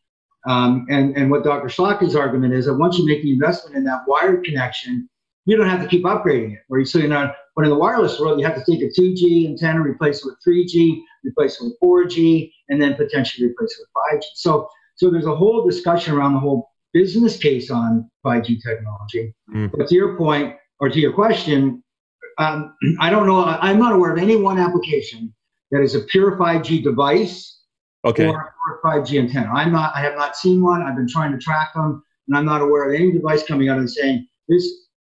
um, 0.46 0.86
and, 0.90 1.16
and 1.16 1.30
what 1.30 1.44
Dr. 1.44 1.68
Schoechle's 1.68 2.16
argument 2.16 2.52
is 2.54 2.66
that 2.66 2.74
once 2.74 2.98
you 2.98 3.06
make 3.06 3.22
the 3.22 3.32
investment 3.32 3.76
in 3.76 3.84
that 3.84 4.02
wired 4.06 4.44
connection, 4.44 5.08
you 5.46 5.56
don't 5.56 5.68
have 5.68 5.82
to 5.82 5.88
keep 5.88 6.04
upgrading 6.04 6.54
it. 6.54 6.60
Where 6.68 6.84
so 6.84 6.98
you 6.98 7.08
know, 7.08 7.32
but 7.56 7.64
in 7.64 7.70
the 7.70 7.76
wireless 7.76 8.18
world, 8.18 8.40
you 8.40 8.46
have 8.46 8.54
to 8.54 8.64
take 8.70 8.82
a 8.82 9.00
2G 9.00 9.48
antenna, 9.48 9.80
replace 9.80 10.18
it 10.18 10.26
with 10.26 10.36
3G, 10.46 11.00
replace 11.24 11.60
it 11.60 11.64
with 11.64 11.76
4G, 11.82 12.50
and 12.68 12.80
then 12.80 12.94
potentially 12.94 13.48
replace 13.48 13.78
it 13.78 13.82
with 13.82 14.20
5G. 14.20 14.24
So, 14.34 14.68
so 14.96 15.10
there's 15.10 15.26
a 15.26 15.34
whole 15.34 15.66
discussion 15.66 16.14
around 16.14 16.34
the 16.34 16.40
whole 16.40 16.70
business 16.92 17.36
case 17.36 17.70
on 17.70 18.10
5G 18.24 18.62
technology. 18.62 19.34
Mm. 19.54 19.70
But 19.76 19.88
to 19.88 19.94
your 19.94 20.16
point, 20.16 20.56
or 20.80 20.88
to 20.88 20.98
your 20.98 21.12
question, 21.12 21.82
um, 22.38 22.74
I 23.00 23.10
don't 23.10 23.26
know. 23.26 23.44
I'm 23.44 23.78
not 23.78 23.92
aware 23.92 24.12
of 24.12 24.18
any 24.18 24.36
one 24.36 24.58
application 24.58 25.34
that 25.70 25.82
is 25.82 25.94
a 25.94 26.00
pure 26.00 26.36
5G 26.36 26.82
device 26.82 27.60
Okay. 28.04 28.26
Or, 28.26 28.54
or 28.68 28.80
5G 28.84 29.18
antenna. 29.18 29.50
I'm 29.52 29.72
not. 29.72 29.94
I 29.94 30.00
have 30.00 30.16
not 30.16 30.36
seen 30.36 30.62
one. 30.62 30.82
I've 30.82 30.96
been 30.96 31.08
trying 31.08 31.32
to 31.32 31.38
track 31.38 31.72
them, 31.74 32.02
and 32.28 32.36
I'm 32.36 32.44
not 32.44 32.60
aware 32.60 32.88
of 32.88 32.94
any 32.94 33.12
device 33.12 33.44
coming 33.44 33.68
out 33.68 33.78
and 33.78 33.90
saying 33.90 34.26
this 34.48 34.66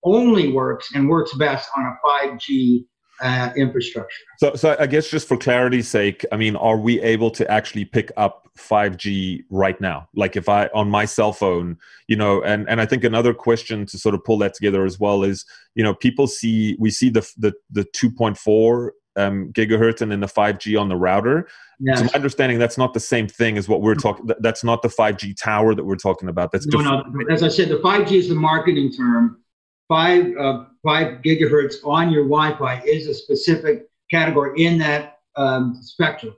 only 0.03 0.53
works 0.53 0.88
and 0.94 1.09
works 1.09 1.35
best 1.35 1.68
on 1.76 1.85
a 1.85 2.09
5G 2.09 2.85
uh, 3.22 3.50
infrastructure. 3.57 4.24
So, 4.38 4.55
so 4.55 4.76
I 4.79 4.87
guess 4.87 5.09
just 5.09 5.29
for 5.29 5.37
clarity's 5.37 5.88
sake, 5.88 6.24
I 6.33 6.37
mean, 6.37 6.57
are 6.57 6.79
we 6.79 7.00
able 7.03 7.31
to 7.33 7.50
actually 7.50 7.85
pick 7.85 8.11
up 8.16 8.48
5G 8.59 9.44
right 9.50 9.79
now? 9.81 10.09
Like 10.14 10.37
if 10.37 10.48
I 10.48 10.68
on 10.74 10.90
my 10.90 11.05
cell 11.05 11.33
phone, 11.33 11.76
you 12.09 12.16
know, 12.16 12.42
and 12.42 12.68
and 12.68 12.81
I 12.81 12.87
think 12.87 13.05
another 13.05 13.35
question 13.35 13.87
to 13.87 13.98
sort 13.98 14.14
of 14.14 14.24
pull 14.24 14.38
that 14.38 14.55
together 14.55 14.85
as 14.85 14.98
well 14.98 15.22
is, 15.22 15.44
you 15.74 15.85
know, 15.85 15.94
people 15.94 16.26
see 16.26 16.76
we 16.79 16.90
see 16.90 17.11
the 17.11 17.29
the 17.37 17.53
the 17.70 17.85
2.4 17.85 18.90
um, 19.16 19.53
gigahertz 19.53 20.01
and 20.01 20.11
then 20.11 20.20
the 20.20 20.27
5G 20.27 20.81
on 20.81 20.88
the 20.88 20.96
router. 20.96 21.49
Yes. 21.79 21.99
So 21.99 22.05
my 22.05 22.11
understanding 22.14 22.59
that's 22.59 22.79
not 22.79 22.94
the 22.94 23.01
same 23.01 23.27
thing 23.27 23.59
as 23.59 23.68
what 23.68 23.83
we're 23.83 23.94
talking. 23.94 24.29
That's 24.40 24.62
not 24.62 24.83
the 24.83 24.88
5G 24.88 25.37
tower 25.40 25.75
that 25.75 25.85
we're 25.85 25.96
talking 25.96 26.29
about. 26.29 26.53
That's 26.53 26.66
no, 26.66 26.79
different. 26.79 27.14
no. 27.14 27.35
As 27.35 27.42
I 27.42 27.49
said, 27.49 27.68
the 27.68 27.79
5G 27.79 28.12
is 28.12 28.29
the 28.29 28.35
marketing 28.35 28.92
term. 28.92 29.38
Five 29.88 30.37
uh, 30.38 30.66
five 30.85 31.20
gigahertz 31.23 31.77
on 31.85 32.11
your 32.11 32.25
Wi-Fi 32.25 32.83
is 32.85 33.09
a 33.09 33.14
specific 33.14 33.88
category 34.11 34.64
in 34.64 34.79
that 34.79 35.18
um, 35.37 35.79
spectrum. 35.83 36.35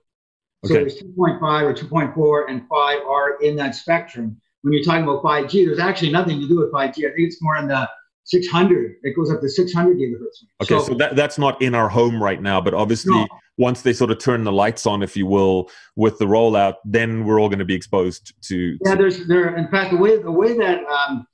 So 0.65 0.75
okay. 0.75 0.85
there's 0.85 1.03
2.5 1.03 1.63
or 1.63 1.75
2.4 1.75 2.51
and 2.51 2.69
5 2.69 2.99
are 3.03 3.43
in 3.43 3.57
that 3.57 3.75
spectrum. 3.75 4.41
When 4.63 4.73
you're 4.73 4.85
talking 4.85 5.03
about 5.03 5.25
5G, 5.25 5.67
there's 5.67 5.81
actually 5.81 6.13
nothing 6.13 6.41
to 6.41 6.47
do 6.47 6.59
with 6.59 6.73
5G. 6.73 6.87
I 6.87 6.93
think 6.93 7.15
it's 7.17 7.43
more 7.43 7.57
in 7.57 7.67
the 7.67 7.89
600. 8.25 8.97
It 9.03 9.17
goes 9.17 9.31
up 9.31 9.41
to 9.41 9.49
600 9.49 9.97
gigahertz. 9.97 10.63
Okay, 10.63 10.79
so, 10.79 10.93
so 10.93 10.95
that, 10.95 11.17
that's 11.17 11.39
not 11.39 11.61
in 11.61 11.75
our 11.75 11.89
home 11.89 12.23
right 12.23 12.41
now, 12.41 12.61
but 12.61 12.75
obviously 12.75 13.15
no. 13.15 13.27
once 13.59 13.83
they 13.83 13.93
sort 13.93 14.11
of 14.11 14.19
turn 14.19 14.45
the 14.45 14.53
lights 14.53 14.87
on, 14.87 15.03
if 15.03 15.17
you 15.17 15.27
will, 15.27 15.69
with 15.97 16.19
the 16.19 16.25
rollout, 16.25 16.75
then 16.85 17.25
we're 17.25 17.41
all 17.41 17.49
going 17.49 17.59
to 17.59 17.65
be 17.65 17.75
exposed 17.75 18.33
to. 18.43 18.79
Yeah, 18.85 18.95
there's 18.95 19.27
there. 19.27 19.57
In 19.57 19.69
fact, 19.69 19.91
the 19.91 19.97
way 19.97 20.19
the 20.19 20.31
way 20.31 20.57
that 20.57 20.85
um, 20.87 21.27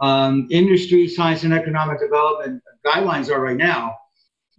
um, 0.00 0.48
industry, 0.50 1.08
science, 1.08 1.44
and 1.44 1.54
economic 1.54 2.00
development 2.00 2.62
guidelines 2.84 3.30
are 3.30 3.40
right 3.40 3.56
now, 3.56 3.96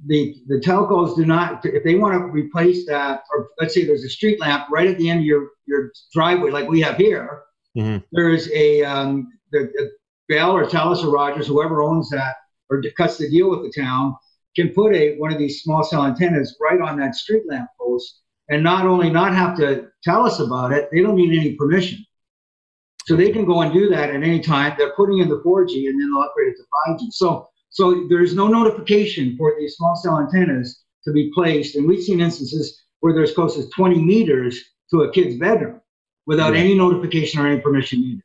the 0.07 0.35
the 0.47 0.55
telcos 0.55 1.15
do 1.15 1.25
not 1.25 1.63
if 1.65 1.83
they 1.83 1.95
want 1.95 2.13
to 2.13 2.25
replace 2.25 2.85
that, 2.87 3.21
or 3.31 3.49
let's 3.59 3.73
say 3.73 3.85
there's 3.85 4.03
a 4.03 4.09
street 4.09 4.39
lamp 4.39 4.67
right 4.71 4.87
at 4.87 4.97
the 4.97 5.09
end 5.09 5.19
of 5.19 5.25
your 5.25 5.49
your 5.67 5.91
driveway, 6.13 6.51
like 6.51 6.67
we 6.67 6.81
have 6.81 6.97
here. 6.97 7.43
Mm-hmm. 7.77 8.03
There 8.11 8.29
is 8.29 8.49
a 8.53 8.83
um, 8.83 9.31
the, 9.51 9.91
Bell 10.29 10.51
or 10.51 10.65
Telus 10.65 11.03
or 11.03 11.09
Rogers, 11.09 11.47
whoever 11.47 11.81
owns 11.81 12.09
that 12.09 12.35
or 12.69 12.81
cuts 12.97 13.17
the 13.17 13.29
deal 13.29 13.49
with 13.49 13.61
the 13.61 13.81
town, 13.81 14.15
can 14.55 14.69
put 14.69 14.95
a 14.95 15.17
one 15.17 15.31
of 15.31 15.37
these 15.37 15.61
small 15.61 15.83
cell 15.83 16.05
antennas 16.05 16.55
right 16.61 16.81
on 16.81 16.97
that 16.99 17.15
street 17.15 17.43
lamp 17.47 17.69
post 17.79 18.21
and 18.49 18.63
not 18.63 18.85
only 18.85 19.09
not 19.09 19.33
have 19.33 19.57
to 19.57 19.87
tell 20.03 20.25
us 20.25 20.39
about 20.39 20.71
it, 20.71 20.89
they 20.91 21.01
don't 21.01 21.15
need 21.15 21.37
any 21.37 21.55
permission. 21.55 21.99
So 23.05 23.15
they 23.15 23.31
can 23.31 23.45
go 23.45 23.61
and 23.61 23.73
do 23.73 23.89
that 23.89 24.09
at 24.09 24.15
any 24.15 24.39
time. 24.39 24.75
They're 24.77 24.95
putting 24.95 25.19
in 25.19 25.29
the 25.29 25.41
4G 25.45 25.89
and 25.89 25.99
then 25.99 26.11
they'll 26.11 26.23
upgrade 26.23 26.53
it 26.53 26.57
to 26.57 26.63
5G. 26.93 27.11
So 27.11 27.47
so 27.69 28.07
there's 28.07 28.33
no 28.33 28.47
notification 28.47 29.35
for 29.37 29.53
these 29.59 29.75
small 29.75 29.97
cell 29.97 30.19
antennas 30.19 30.85
to 31.03 31.11
be 31.11 31.29
placed. 31.35 31.75
And 31.75 31.85
we've 31.85 32.01
seen 32.01 32.21
instances 32.21 32.81
where 33.01 33.13
there's 33.13 33.33
close 33.33 33.57
as 33.57 33.69
20 33.71 34.01
meters 34.01 34.63
to 34.91 35.01
a 35.01 35.11
kid's 35.11 35.35
bedroom 35.35 35.81
without 36.25 36.53
yeah. 36.53 36.61
any 36.61 36.77
notification 36.77 37.41
or 37.41 37.47
any 37.47 37.59
permission 37.59 38.01
needed. 38.01 38.21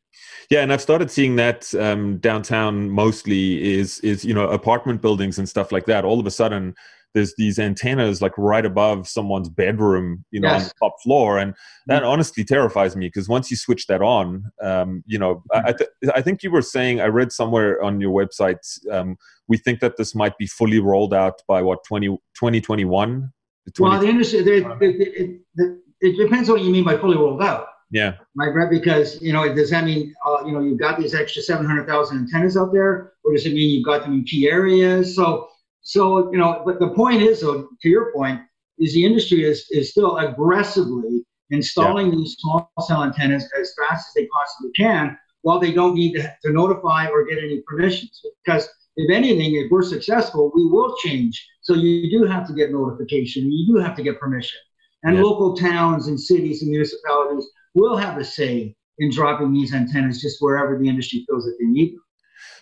Yeah, 0.50 0.62
and 0.62 0.72
I've 0.72 0.80
started 0.80 1.10
seeing 1.10 1.36
that 1.36 1.72
um, 1.74 2.18
downtown 2.18 2.90
mostly 2.90 3.74
is 3.78 4.00
is 4.00 4.24
you 4.24 4.34
know 4.34 4.48
apartment 4.48 5.00
buildings 5.00 5.38
and 5.38 5.48
stuff 5.48 5.70
like 5.70 5.86
that. 5.86 6.04
All 6.04 6.18
of 6.18 6.26
a 6.26 6.30
sudden, 6.30 6.74
there's 7.14 7.34
these 7.36 7.60
antennas 7.60 8.20
like 8.20 8.36
right 8.36 8.66
above 8.66 9.06
someone's 9.06 9.48
bedroom, 9.48 10.24
you 10.32 10.40
know, 10.40 10.48
yes. 10.48 10.62
on 10.62 10.68
the 10.68 10.74
top 10.86 10.96
floor, 11.02 11.38
and 11.38 11.54
that 11.86 12.02
mm-hmm. 12.02 12.10
honestly 12.10 12.42
terrifies 12.42 12.96
me 12.96 13.06
because 13.06 13.28
once 13.28 13.48
you 13.48 13.56
switch 13.56 13.86
that 13.86 14.02
on, 14.02 14.50
um, 14.60 15.04
you 15.06 15.18
know, 15.18 15.36
mm-hmm. 15.52 15.66
I, 15.66 15.72
th- 15.72 15.90
I 16.14 16.20
think 16.20 16.42
you 16.42 16.50
were 16.50 16.62
saying 16.62 17.00
I 17.00 17.06
read 17.06 17.30
somewhere 17.30 17.80
on 17.82 18.00
your 18.00 18.12
website 18.12 18.58
um, 18.90 19.16
we 19.46 19.56
think 19.56 19.80
that 19.80 19.96
this 19.96 20.14
might 20.14 20.38
be 20.38 20.46
fully 20.46 20.78
rolled 20.78 21.12
out 21.12 21.42
by 21.48 21.60
what 21.60 21.84
20, 21.84 22.06
2021 22.06 23.32
well, 23.78 24.00
the 24.00 24.08
industry, 24.08 24.38
it, 24.40 24.48
it, 24.48 25.40
it, 25.56 25.78
it, 26.00 26.16
depends 26.16 26.48
on 26.48 26.56
what 26.56 26.64
you 26.64 26.70
mean 26.70 26.84
by 26.84 26.96
fully 26.96 27.16
rolled 27.16 27.42
out. 27.42 27.66
Yeah. 27.90 28.14
Right, 28.36 28.70
because, 28.70 29.20
you 29.20 29.32
know, 29.32 29.52
does 29.52 29.70
that 29.70 29.84
mean, 29.84 30.14
uh, 30.24 30.44
you 30.46 30.52
know, 30.52 30.60
you've 30.60 30.78
got 30.78 30.98
these 30.98 31.14
extra 31.14 31.42
700,000 31.42 32.16
antennas 32.16 32.56
out 32.56 32.72
there, 32.72 33.14
or 33.24 33.32
does 33.32 33.46
it 33.46 33.52
mean 33.52 33.70
you've 33.70 33.84
got 33.84 34.02
them 34.02 34.14
in 34.14 34.24
key 34.24 34.48
areas? 34.48 35.16
So, 35.16 35.48
so, 35.82 36.30
you 36.30 36.38
know, 36.38 36.62
but 36.64 36.78
the 36.78 36.90
point 36.90 37.22
is, 37.22 37.40
though, 37.40 37.68
to 37.82 37.88
your 37.88 38.12
point, 38.12 38.40
is 38.78 38.94
the 38.94 39.04
industry 39.04 39.44
is, 39.44 39.66
is 39.70 39.90
still 39.90 40.18
aggressively 40.18 41.24
installing 41.50 42.10
yeah. 42.10 42.16
these 42.16 42.36
small 42.38 42.70
cell 42.86 43.02
antennas 43.02 43.48
as 43.58 43.74
fast 43.76 44.08
as 44.08 44.14
they 44.14 44.26
possibly 44.26 44.70
can 44.76 45.18
while 45.42 45.58
they 45.58 45.72
don't 45.72 45.94
need 45.94 46.12
to, 46.12 46.22
to 46.44 46.52
notify 46.52 47.08
or 47.08 47.24
get 47.24 47.38
any 47.38 47.62
permissions. 47.66 48.22
Because 48.44 48.68
if 48.96 49.10
anything, 49.10 49.54
if 49.56 49.70
we're 49.70 49.82
successful, 49.82 50.52
we 50.54 50.66
will 50.66 50.96
change. 50.98 51.44
So 51.62 51.74
you 51.74 52.10
do 52.10 52.24
have 52.24 52.46
to 52.48 52.54
get 52.54 52.70
notification, 52.70 53.50
you 53.50 53.74
do 53.74 53.80
have 53.80 53.96
to 53.96 54.02
get 54.02 54.20
permission. 54.20 54.60
And 55.02 55.16
yeah. 55.16 55.22
local 55.22 55.56
towns 55.56 56.08
and 56.08 56.20
cities 56.20 56.62
and 56.62 56.70
municipalities 56.70 57.48
will 57.74 57.96
have 57.96 58.18
a 58.18 58.24
say 58.24 58.74
in 58.98 59.10
dropping 59.10 59.52
these 59.52 59.72
antennas 59.72 60.20
just 60.20 60.38
wherever 60.40 60.78
the 60.78 60.88
industry 60.88 61.24
feels 61.28 61.44
that 61.44 61.56
they 61.58 61.66
need 61.66 61.94
them. 61.94 62.02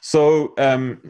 So, 0.00 0.54
um, 0.58 1.00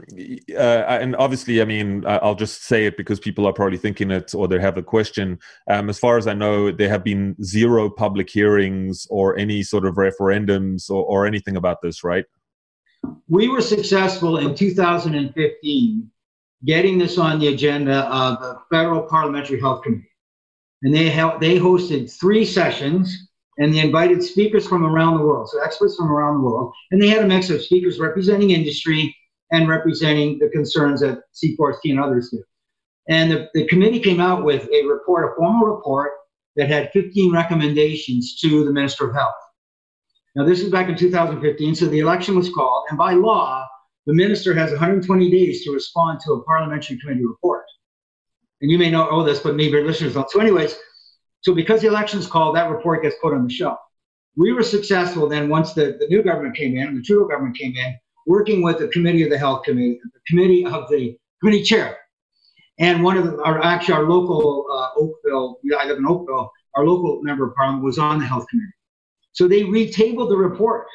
uh, 0.55 0.59
and 0.59 1.15
obviously, 1.17 1.61
I 1.61 1.65
mean, 1.65 2.05
I'll 2.07 2.35
just 2.35 2.65
say 2.65 2.87
it 2.87 2.97
because 2.97 3.21
people 3.21 3.47
are 3.47 3.53
probably 3.53 3.77
thinking 3.77 4.11
it 4.11 4.35
or 4.35 4.49
they 4.49 4.59
have 4.59 4.79
a 4.79 4.83
question. 4.83 5.39
Um, 5.71 5.91
as 5.91 5.99
far 5.99 6.17
as 6.17 6.27
I 6.27 6.35
know, 6.35 6.73
there 6.73 6.89
have 6.89 7.05
been 7.05 7.37
zero 7.43 7.91
public 7.91 8.31
hearings 8.31 9.07
or 9.11 9.37
any 9.37 9.63
sort 9.63 9.85
of 9.85 9.97
referendums 9.97 10.91
or, 10.91 11.05
or 11.05 11.27
anything 11.27 11.57
about 11.57 11.83
this, 11.83 12.03
right? 12.03 12.25
We 13.29 13.49
were 13.49 13.61
successful 13.61 14.39
in 14.39 14.55
2015 14.55 16.11
getting 16.65 16.99
this 16.99 17.19
on 17.19 17.39
the 17.39 17.49
agenda 17.49 18.01
of 18.07 18.41
the 18.41 18.59
Federal 18.73 19.03
Parliamentary 19.03 19.61
Health 19.61 19.83
Committee. 19.83 20.05
And 20.83 20.95
they, 20.95 21.09
held, 21.09 21.41
they 21.41 21.59
hosted 21.59 22.11
three 22.19 22.45
sessions 22.45 23.28
and 23.59 23.75
they 23.75 23.81
invited 23.81 24.23
speakers 24.23 24.67
from 24.67 24.85
around 24.85 25.19
the 25.19 25.25
world, 25.25 25.49
so 25.49 25.61
experts 25.63 25.97
from 25.97 26.11
around 26.11 26.39
the 26.39 26.49
world. 26.49 26.73
And 26.91 27.03
they 27.03 27.09
had 27.09 27.25
a 27.25 27.29
mix 27.29 27.51
of 27.51 27.63
speakers 27.63 27.99
representing 27.99 28.51
industry 28.51 29.15
and 29.51 29.69
representing 29.69 30.39
the 30.39 30.49
concerns 30.49 31.01
that 31.01 31.23
C4ST 31.35 31.91
and 31.91 32.01
others 32.01 32.31
do. 32.31 32.43
And 33.09 33.31
the, 33.31 33.49
the 33.55 33.67
committee 33.67 34.01
came 34.01 34.21
out 34.21 34.45
with 34.45 34.69
a 34.73 34.85
report, 34.85 35.33
a 35.33 35.37
formal 35.37 35.67
report 35.67 36.13
that 36.57 36.69
had 36.69 36.91
15 36.93 37.33
recommendations 37.33 38.37
to 38.41 38.65
the 38.65 38.73
Minister 38.73 39.09
of 39.09 39.15
Health. 39.15 39.35
Now, 40.37 40.45
this 40.45 40.61
is 40.61 40.71
back 40.71 40.89
in 40.89 40.97
2015, 40.97 41.75
so 41.75 41.87
the 41.87 41.99
election 41.99 42.37
was 42.37 42.53
called, 42.53 42.85
and 42.91 42.99
by 42.99 43.15
law, 43.15 43.67
the 44.07 44.15
minister 44.15 44.55
has 44.55 44.71
120 44.71 45.31
days 45.31 45.65
to 45.65 45.73
respond 45.73 46.21
to 46.25 46.33
a 46.33 46.45
parliamentary 46.45 46.99
committee 46.99 47.27
report. 47.27 47.65
And 48.61 48.71
you 48.71 48.79
may 48.79 48.91
not 48.91 49.11
know 49.11 49.23
this, 49.23 49.41
but 49.41 49.55
maybe 49.55 49.73
your 49.73 49.87
listeners 49.87 50.15
don't. 50.15 50.31
So, 50.31 50.41
anyways, 50.41 50.77
so 51.41 51.55
because 51.55 51.81
the 51.81 51.89
election's 51.89 52.27
called, 52.27 52.57
that 52.57 52.71
report 52.71 53.03
gets 53.03 53.17
put 53.23 53.35
on 53.35 53.47
the 53.47 53.53
shelf. 53.53 53.79
We 54.37 54.53
were 54.53 54.63
successful 54.63 55.29
then 55.29 55.49
once 55.49 55.73
the, 55.73 55.97
the 55.99 56.07
new 56.09 56.23
government 56.23 56.57
came 56.57 56.77
in, 56.77 56.95
the 56.95 57.03
Trudeau 57.03 57.27
government 57.29 57.57
came 57.57 57.75
in, 57.77 57.97
working 58.27 58.63
with 58.63 58.79
the 58.79 58.89
committee 58.89 59.23
of 59.23 59.31
the 59.31 59.39
health 59.39 59.65
committee, 59.65 60.01
the 60.03 60.21
committee 60.27 60.65
of 60.65 60.89
the 60.89 61.17
committee 61.41 61.63
chair. 61.63 61.97
And 62.79 63.03
one 63.03 63.17
of 63.17 63.25
the, 63.25 63.43
our, 63.43 63.63
actually 63.65 63.95
our 63.95 64.05
local 64.05 64.67
uh, 64.71 64.91
Oakville, 64.97 65.59
I 65.79 65.87
live 65.87 65.99
in 65.99 66.07
Oakville, 66.07 66.51
our 66.77 66.87
local 66.87 67.21
member 67.23 67.49
of 67.49 67.55
parliament 67.57 67.85
was 67.85 67.99
on 67.99 68.21
the 68.21 68.25
health 68.25 68.47
committee. 68.49 68.73
So 69.33 69.49
they 69.49 69.63
retabled 69.63 70.29
the 70.29 70.37
report. 70.37 70.87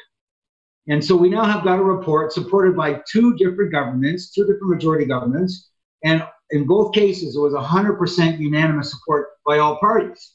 And 0.88 1.02
so 1.02 1.16
we 1.16 1.28
now 1.30 1.44
have 1.44 1.64
got 1.64 1.78
a 1.78 1.82
report 1.82 2.32
supported 2.32 2.76
by 2.76 3.00
two 3.10 3.34
different 3.36 3.72
governments, 3.72 4.32
two 4.32 4.42
different 4.42 4.68
majority 4.68 5.06
governments, 5.06 5.70
and 6.04 6.22
in 6.50 6.66
both 6.66 6.94
cases, 6.94 7.36
it 7.36 7.40
was 7.40 7.54
100% 7.54 8.38
unanimous 8.38 8.90
support 8.90 9.28
by 9.46 9.58
all 9.58 9.78
parties. 9.78 10.33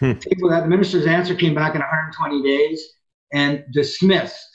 Hmm. 0.00 0.12
That 0.12 0.60
the 0.62 0.68
minister's 0.68 1.06
answer 1.06 1.34
came 1.34 1.54
back 1.54 1.74
in 1.74 1.80
120 1.80 2.42
days 2.42 2.94
and 3.32 3.64
dismissed 3.72 4.48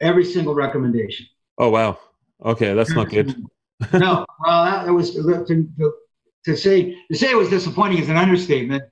every 0.00 0.24
single 0.24 0.54
recommendation. 0.54 1.26
Oh 1.58 1.70
wow! 1.70 1.98
Okay, 2.44 2.74
that's 2.74 2.90
not 2.90 3.08
good. 3.08 3.34
no, 3.92 4.26
well, 4.40 4.64
that, 4.64 4.86
that 4.86 4.92
was 4.92 5.14
to, 5.14 5.92
to, 6.44 6.56
say 6.56 6.96
to 7.10 7.16
say 7.16 7.30
it 7.30 7.36
was 7.36 7.48
disappointing 7.48 7.98
is 7.98 8.08
an 8.08 8.16
understatement. 8.16 8.82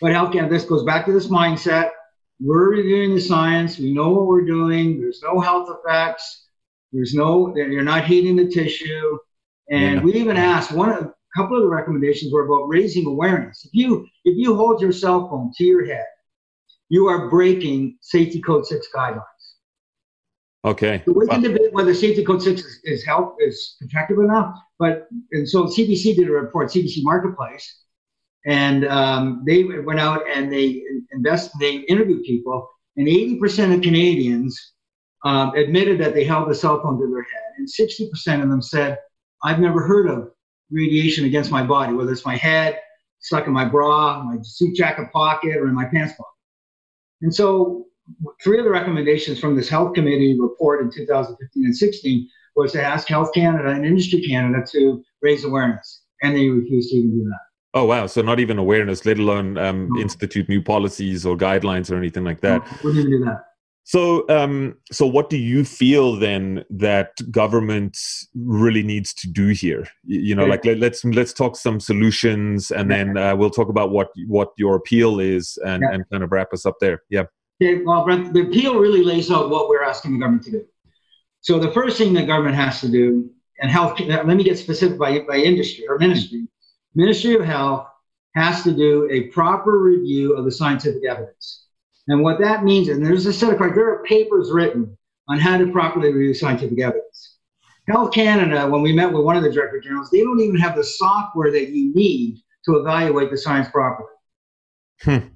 But 0.00 0.12
healthcare, 0.12 0.48
this 0.48 0.64
goes 0.64 0.84
back 0.84 1.06
to 1.06 1.12
this 1.12 1.28
mindset. 1.28 1.90
We're 2.38 2.70
reviewing 2.70 3.14
the 3.14 3.20
science. 3.20 3.78
We 3.78 3.94
know 3.94 4.10
what 4.10 4.26
we're 4.26 4.44
doing. 4.44 5.00
There's 5.00 5.22
no 5.22 5.40
health 5.40 5.70
effects. 5.70 6.48
There's 6.92 7.14
no. 7.14 7.54
You're 7.56 7.82
not 7.82 8.04
heating 8.04 8.36
the 8.36 8.46
tissue. 8.46 9.18
And 9.70 9.96
yeah. 9.96 10.02
we 10.02 10.14
even 10.14 10.36
asked 10.36 10.70
one 10.70 11.12
a 11.36 11.40
couple 11.40 11.56
of 11.56 11.62
the 11.62 11.68
recommendations 11.68 12.32
were 12.32 12.46
about 12.46 12.66
raising 12.66 13.06
awareness. 13.06 13.64
If 13.64 13.74
you 13.74 14.06
if 14.24 14.36
you 14.36 14.56
hold 14.56 14.80
your 14.80 14.92
cell 14.92 15.28
phone 15.28 15.52
to 15.56 15.64
your 15.64 15.86
head, 15.86 16.06
you 16.88 17.06
are 17.08 17.28
breaking 17.28 17.98
safety 18.00 18.40
code 18.40 18.66
six 18.66 18.88
guidelines. 18.94 19.22
Okay. 20.64 21.02
So 21.04 21.12
we 21.12 21.26
can 21.28 21.42
debate 21.42 21.72
whether 21.72 21.94
safety 21.94 22.24
code 22.24 22.42
six 22.42 22.62
is, 22.62 22.80
is 22.84 23.04
help 23.04 23.36
is 23.40 23.76
protective 23.80 24.18
enough, 24.18 24.56
but 24.78 25.08
and 25.32 25.48
so 25.48 25.64
CBC 25.64 26.16
did 26.16 26.28
a 26.28 26.32
report, 26.32 26.70
CBC 26.70 27.02
Marketplace, 27.02 27.84
and 28.46 28.86
um, 28.86 29.42
they 29.46 29.62
went 29.62 30.00
out 30.00 30.22
and 30.28 30.52
they 30.52 30.82
invest, 31.12 31.52
they 31.60 31.76
interviewed 31.76 32.24
people, 32.24 32.68
and 32.96 33.06
80% 33.06 33.76
of 33.76 33.82
Canadians 33.82 34.72
um, 35.24 35.54
admitted 35.54 36.00
that 36.00 36.14
they 36.14 36.24
held 36.24 36.50
a 36.50 36.54
cell 36.54 36.80
phone 36.82 36.98
to 36.98 37.06
their 37.08 37.22
head, 37.22 37.52
and 37.58 37.68
60% 37.68 38.42
of 38.42 38.48
them 38.48 38.62
said 38.62 38.98
I've 39.44 39.60
never 39.60 39.86
heard 39.86 40.08
of 40.08 40.30
radiation 40.70 41.24
against 41.24 41.50
my 41.50 41.62
body, 41.62 41.92
whether 41.92 42.12
it's 42.12 42.26
my 42.26 42.36
head, 42.36 42.80
stuck 43.20 43.46
in 43.46 43.52
my 43.52 43.64
bra, 43.64 44.22
my 44.22 44.36
suit 44.42 44.74
jacket 44.74 45.10
pocket, 45.12 45.56
or 45.56 45.68
in 45.68 45.74
my 45.74 45.84
pants 45.86 46.14
pocket. 46.16 46.32
And 47.22 47.34
so, 47.34 47.86
three 48.42 48.58
of 48.58 48.64
the 48.64 48.70
recommendations 48.70 49.40
from 49.40 49.56
this 49.56 49.68
health 49.68 49.94
committee 49.94 50.36
report 50.38 50.82
in 50.82 50.90
2015 50.90 51.64
and 51.64 51.76
16 51.76 52.28
was 52.54 52.72
to 52.72 52.82
ask 52.82 53.08
Health 53.08 53.32
Canada 53.34 53.68
and 53.68 53.84
Industry 53.84 54.22
Canada 54.22 54.64
to 54.72 55.02
raise 55.22 55.44
awareness, 55.44 56.02
and 56.22 56.36
they 56.36 56.48
refused 56.48 56.90
to 56.90 56.96
even 56.96 57.10
do 57.10 57.24
that. 57.24 57.40
Oh 57.74 57.84
wow! 57.84 58.06
So 58.06 58.22
not 58.22 58.40
even 58.40 58.58
awareness, 58.58 59.04
let 59.04 59.18
alone 59.18 59.58
um, 59.58 59.88
no. 59.90 60.00
institute 60.00 60.48
new 60.48 60.62
policies 60.62 61.26
or 61.26 61.36
guidelines 61.36 61.90
or 61.90 61.96
anything 61.96 62.24
like 62.24 62.40
that. 62.40 62.64
No, 62.64 62.78
wouldn't 62.84 63.06
even 63.06 63.10
do 63.18 63.24
that. 63.26 63.44
So, 63.88 64.28
um, 64.28 64.76
so 64.90 65.06
what 65.06 65.30
do 65.30 65.36
you 65.36 65.64
feel 65.64 66.16
then 66.16 66.64
that 66.70 67.10
government 67.30 67.96
really 68.34 68.82
needs 68.82 69.14
to 69.14 69.28
do 69.28 69.50
here? 69.50 69.86
You 70.04 70.34
know, 70.34 70.44
like 70.44 70.64
let, 70.64 70.82
us 70.82 71.04
let's 71.04 71.32
talk 71.32 71.54
some 71.54 71.78
solutions, 71.78 72.72
and 72.72 72.90
then 72.90 73.16
uh, 73.16 73.36
we'll 73.36 73.48
talk 73.48 73.68
about 73.68 73.92
what 73.92 74.08
what 74.26 74.48
your 74.56 74.74
appeal 74.74 75.20
is, 75.20 75.56
and 75.64 75.84
yeah. 75.84 75.94
and 75.94 76.10
kind 76.10 76.24
of 76.24 76.32
wrap 76.32 76.52
us 76.52 76.66
up 76.66 76.80
there. 76.80 77.04
Yeah. 77.10 77.26
Okay, 77.62 77.84
well, 77.84 78.04
Brent, 78.04 78.34
the 78.34 78.48
appeal 78.48 78.74
really 78.80 79.04
lays 79.04 79.30
out 79.30 79.50
what 79.50 79.68
we're 79.68 79.84
asking 79.84 80.14
the 80.14 80.18
government 80.18 80.42
to 80.46 80.50
do. 80.50 80.64
So 81.42 81.60
the 81.60 81.70
first 81.70 81.96
thing 81.96 82.12
the 82.12 82.26
government 82.26 82.56
has 82.56 82.80
to 82.80 82.88
do, 82.88 83.30
and 83.60 83.70
health. 83.70 84.00
Let 84.00 84.26
me 84.26 84.42
get 84.42 84.58
specific 84.58 84.98
by 84.98 85.20
by 85.20 85.36
industry 85.36 85.86
or 85.88 85.96
ministry. 85.96 86.48
Ministry 86.96 87.36
of 87.36 87.44
Health 87.44 87.86
has 88.34 88.64
to 88.64 88.72
do 88.74 89.08
a 89.12 89.28
proper 89.28 89.78
review 89.78 90.34
of 90.34 90.44
the 90.44 90.50
scientific 90.50 91.04
evidence. 91.04 91.65
And 92.08 92.22
what 92.22 92.38
that 92.40 92.64
means, 92.64 92.88
and 92.88 93.04
there's 93.04 93.26
a 93.26 93.32
set 93.32 93.50
of 93.50 93.58
criteria, 93.58 93.74
there 93.74 93.94
are 93.94 94.04
papers 94.04 94.50
written 94.52 94.96
on 95.28 95.38
how 95.38 95.58
to 95.58 95.72
properly 95.72 96.12
review 96.12 96.34
scientific 96.34 96.80
evidence. 96.80 97.38
Health 97.88 98.12
Canada, 98.12 98.68
when 98.68 98.82
we 98.82 98.92
met 98.92 99.12
with 99.12 99.24
one 99.24 99.36
of 99.36 99.42
the 99.42 99.50
director 99.50 99.80
generals, 99.80 100.10
they 100.10 100.20
don't 100.20 100.40
even 100.40 100.56
have 100.56 100.76
the 100.76 100.84
software 100.84 101.50
that 101.52 101.70
you 101.70 101.94
need 101.94 102.38
to 102.64 102.76
evaluate 102.76 103.30
the 103.30 103.38
science 103.38 103.68
properly. 103.68 104.08
Hmm. 105.02 105.28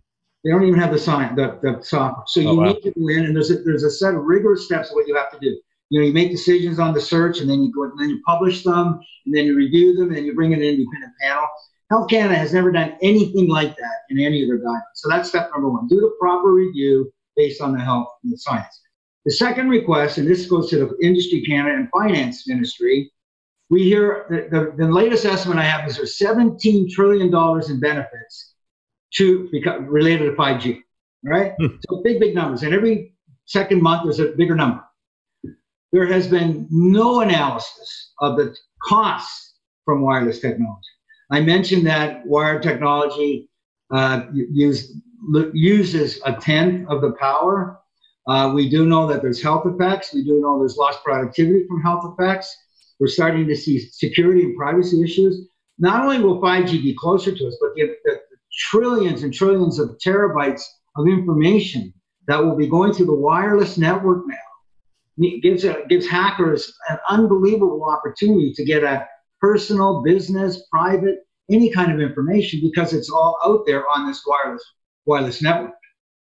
They 0.44 0.50
don't 0.50 0.64
even 0.64 0.80
have 0.80 0.92
the, 0.92 0.98
science, 0.98 1.36
the, 1.36 1.58
the 1.62 1.82
software. 1.82 2.24
So 2.26 2.40
oh, 2.40 2.52
you 2.52 2.58
wow. 2.58 2.64
need 2.66 2.82
to 2.82 2.92
go 2.92 3.08
in, 3.08 3.26
and 3.26 3.36
there's 3.36 3.50
a, 3.50 3.62
there's 3.62 3.84
a 3.84 3.90
set 3.90 4.14
of 4.14 4.24
rigorous 4.24 4.64
steps 4.64 4.90
of 4.90 4.94
what 4.94 5.06
you 5.06 5.14
have 5.14 5.30
to 5.32 5.38
do. 5.38 5.60
you 5.90 6.00
know, 6.00 6.06
you 6.06 6.12
make 6.12 6.30
decisions 6.30 6.78
on 6.78 6.94
the 6.94 7.00
search, 7.00 7.40
and 7.40 7.50
then 7.50 7.62
you 7.62 7.72
go, 7.72 7.84
and 7.84 8.00
then 8.00 8.08
you 8.08 8.22
publish 8.24 8.62
them, 8.62 9.00
and 9.26 9.34
then 9.34 9.44
you 9.44 9.56
review 9.56 9.94
them, 9.96 10.12
and 10.12 10.24
you 10.24 10.34
bring 10.34 10.52
in 10.52 10.58
an 10.60 10.64
independent 10.64 11.12
panel. 11.20 11.46
Health 11.90 12.08
Canada 12.08 12.36
has 12.36 12.52
never 12.52 12.70
done 12.70 12.96
anything 13.02 13.48
like 13.48 13.76
that 13.76 13.98
in 14.10 14.20
any 14.20 14.42
of 14.42 14.48
their 14.48 14.58
guidelines. 14.58 14.82
So 14.94 15.08
that's 15.08 15.28
step 15.28 15.50
number 15.52 15.68
one: 15.68 15.88
do 15.88 15.96
the 15.96 16.14
proper 16.20 16.52
review 16.52 17.12
based 17.36 17.60
on 17.60 17.72
the 17.72 17.80
health 17.80 18.08
and 18.22 18.32
the 18.32 18.38
science. 18.38 18.80
The 19.24 19.32
second 19.32 19.68
request, 19.68 20.18
and 20.18 20.26
this 20.26 20.46
goes 20.46 20.70
to 20.70 20.78
the 20.78 21.06
Industry 21.06 21.42
Canada 21.42 21.76
and 21.76 21.88
Finance 21.90 22.48
Ministry, 22.48 23.12
we 23.68 23.82
hear 23.82 24.26
the, 24.30 24.48
the, 24.50 24.84
the 24.86 24.90
latest 24.90 25.26
estimate 25.26 25.58
I 25.58 25.64
have 25.64 25.88
is 25.88 25.96
there's 25.96 26.18
17 26.18 26.90
trillion 26.90 27.30
dollars 27.30 27.70
in 27.70 27.80
benefits 27.80 28.54
to 29.14 29.48
because 29.52 29.82
related 29.82 30.26
to 30.26 30.32
5G. 30.32 30.80
Right, 31.22 31.52
hmm. 31.58 31.76
so 31.88 32.02
big, 32.02 32.18
big 32.18 32.34
numbers, 32.34 32.62
and 32.62 32.72
every 32.72 33.14
second 33.44 33.82
month 33.82 34.04
there's 34.04 34.20
a 34.20 34.32
bigger 34.36 34.54
number 34.54 34.82
there 35.92 36.06
has 36.06 36.28
been 36.28 36.66
no 36.70 37.20
analysis 37.20 38.12
of 38.20 38.36
the 38.36 38.54
costs 38.84 39.54
from 39.84 40.02
wireless 40.02 40.40
technology. 40.40 40.88
I 41.30 41.40
mentioned 41.40 41.86
that 41.86 42.26
wired 42.26 42.62
technology 42.62 43.48
uh, 43.90 44.22
use, 44.32 44.96
uses 45.52 46.20
a 46.24 46.34
tenth 46.34 46.88
of 46.88 47.00
the 47.00 47.12
power. 47.12 47.78
Uh, 48.26 48.52
we 48.54 48.68
do 48.68 48.86
know 48.86 49.06
that 49.06 49.22
there's 49.22 49.42
health 49.42 49.66
effects. 49.66 50.12
We 50.12 50.24
do 50.24 50.40
know 50.40 50.58
there's 50.58 50.76
lost 50.76 51.02
productivity 51.04 51.66
from 51.66 51.80
health 51.82 52.14
effects. 52.18 52.54
We're 52.98 53.08
starting 53.08 53.46
to 53.48 53.56
see 53.56 53.78
security 53.78 54.42
and 54.42 54.56
privacy 54.56 55.02
issues. 55.02 55.48
Not 55.78 56.04
only 56.04 56.20
will 56.20 56.40
5G 56.40 56.82
be 56.82 56.94
closer 56.94 57.34
to 57.34 57.46
us, 57.46 57.56
but 57.60 57.70
the, 57.74 57.94
the, 58.04 58.20
trillions 58.52 59.22
and 59.22 59.32
trillions 59.32 59.78
of 59.78 59.96
terabytes 60.04 60.62
of 60.96 61.06
information 61.06 61.94
that 62.26 62.44
will 62.44 62.56
be 62.56 62.66
going 62.66 62.92
through 62.92 63.06
the 63.06 63.14
wireless 63.14 63.78
network 63.78 64.24
now 64.26 65.30
gives 65.40 65.64
a, 65.64 65.82
gives 65.88 66.06
hackers 66.08 66.72
an 66.88 66.98
unbelievable 67.08 67.84
opportunity 67.84 68.52
to 68.52 68.64
get 68.64 68.82
a 68.82 69.06
personal, 69.40 70.02
business, 70.02 70.62
private, 70.70 71.18
any 71.50 71.70
kind 71.70 71.92
of 71.92 72.00
information 72.00 72.60
because 72.62 72.92
it's 72.92 73.10
all 73.10 73.38
out 73.44 73.64
there 73.66 73.84
on 73.88 74.06
this 74.06 74.22
wireless 74.26 74.64
wireless 75.06 75.42
network. 75.42 75.72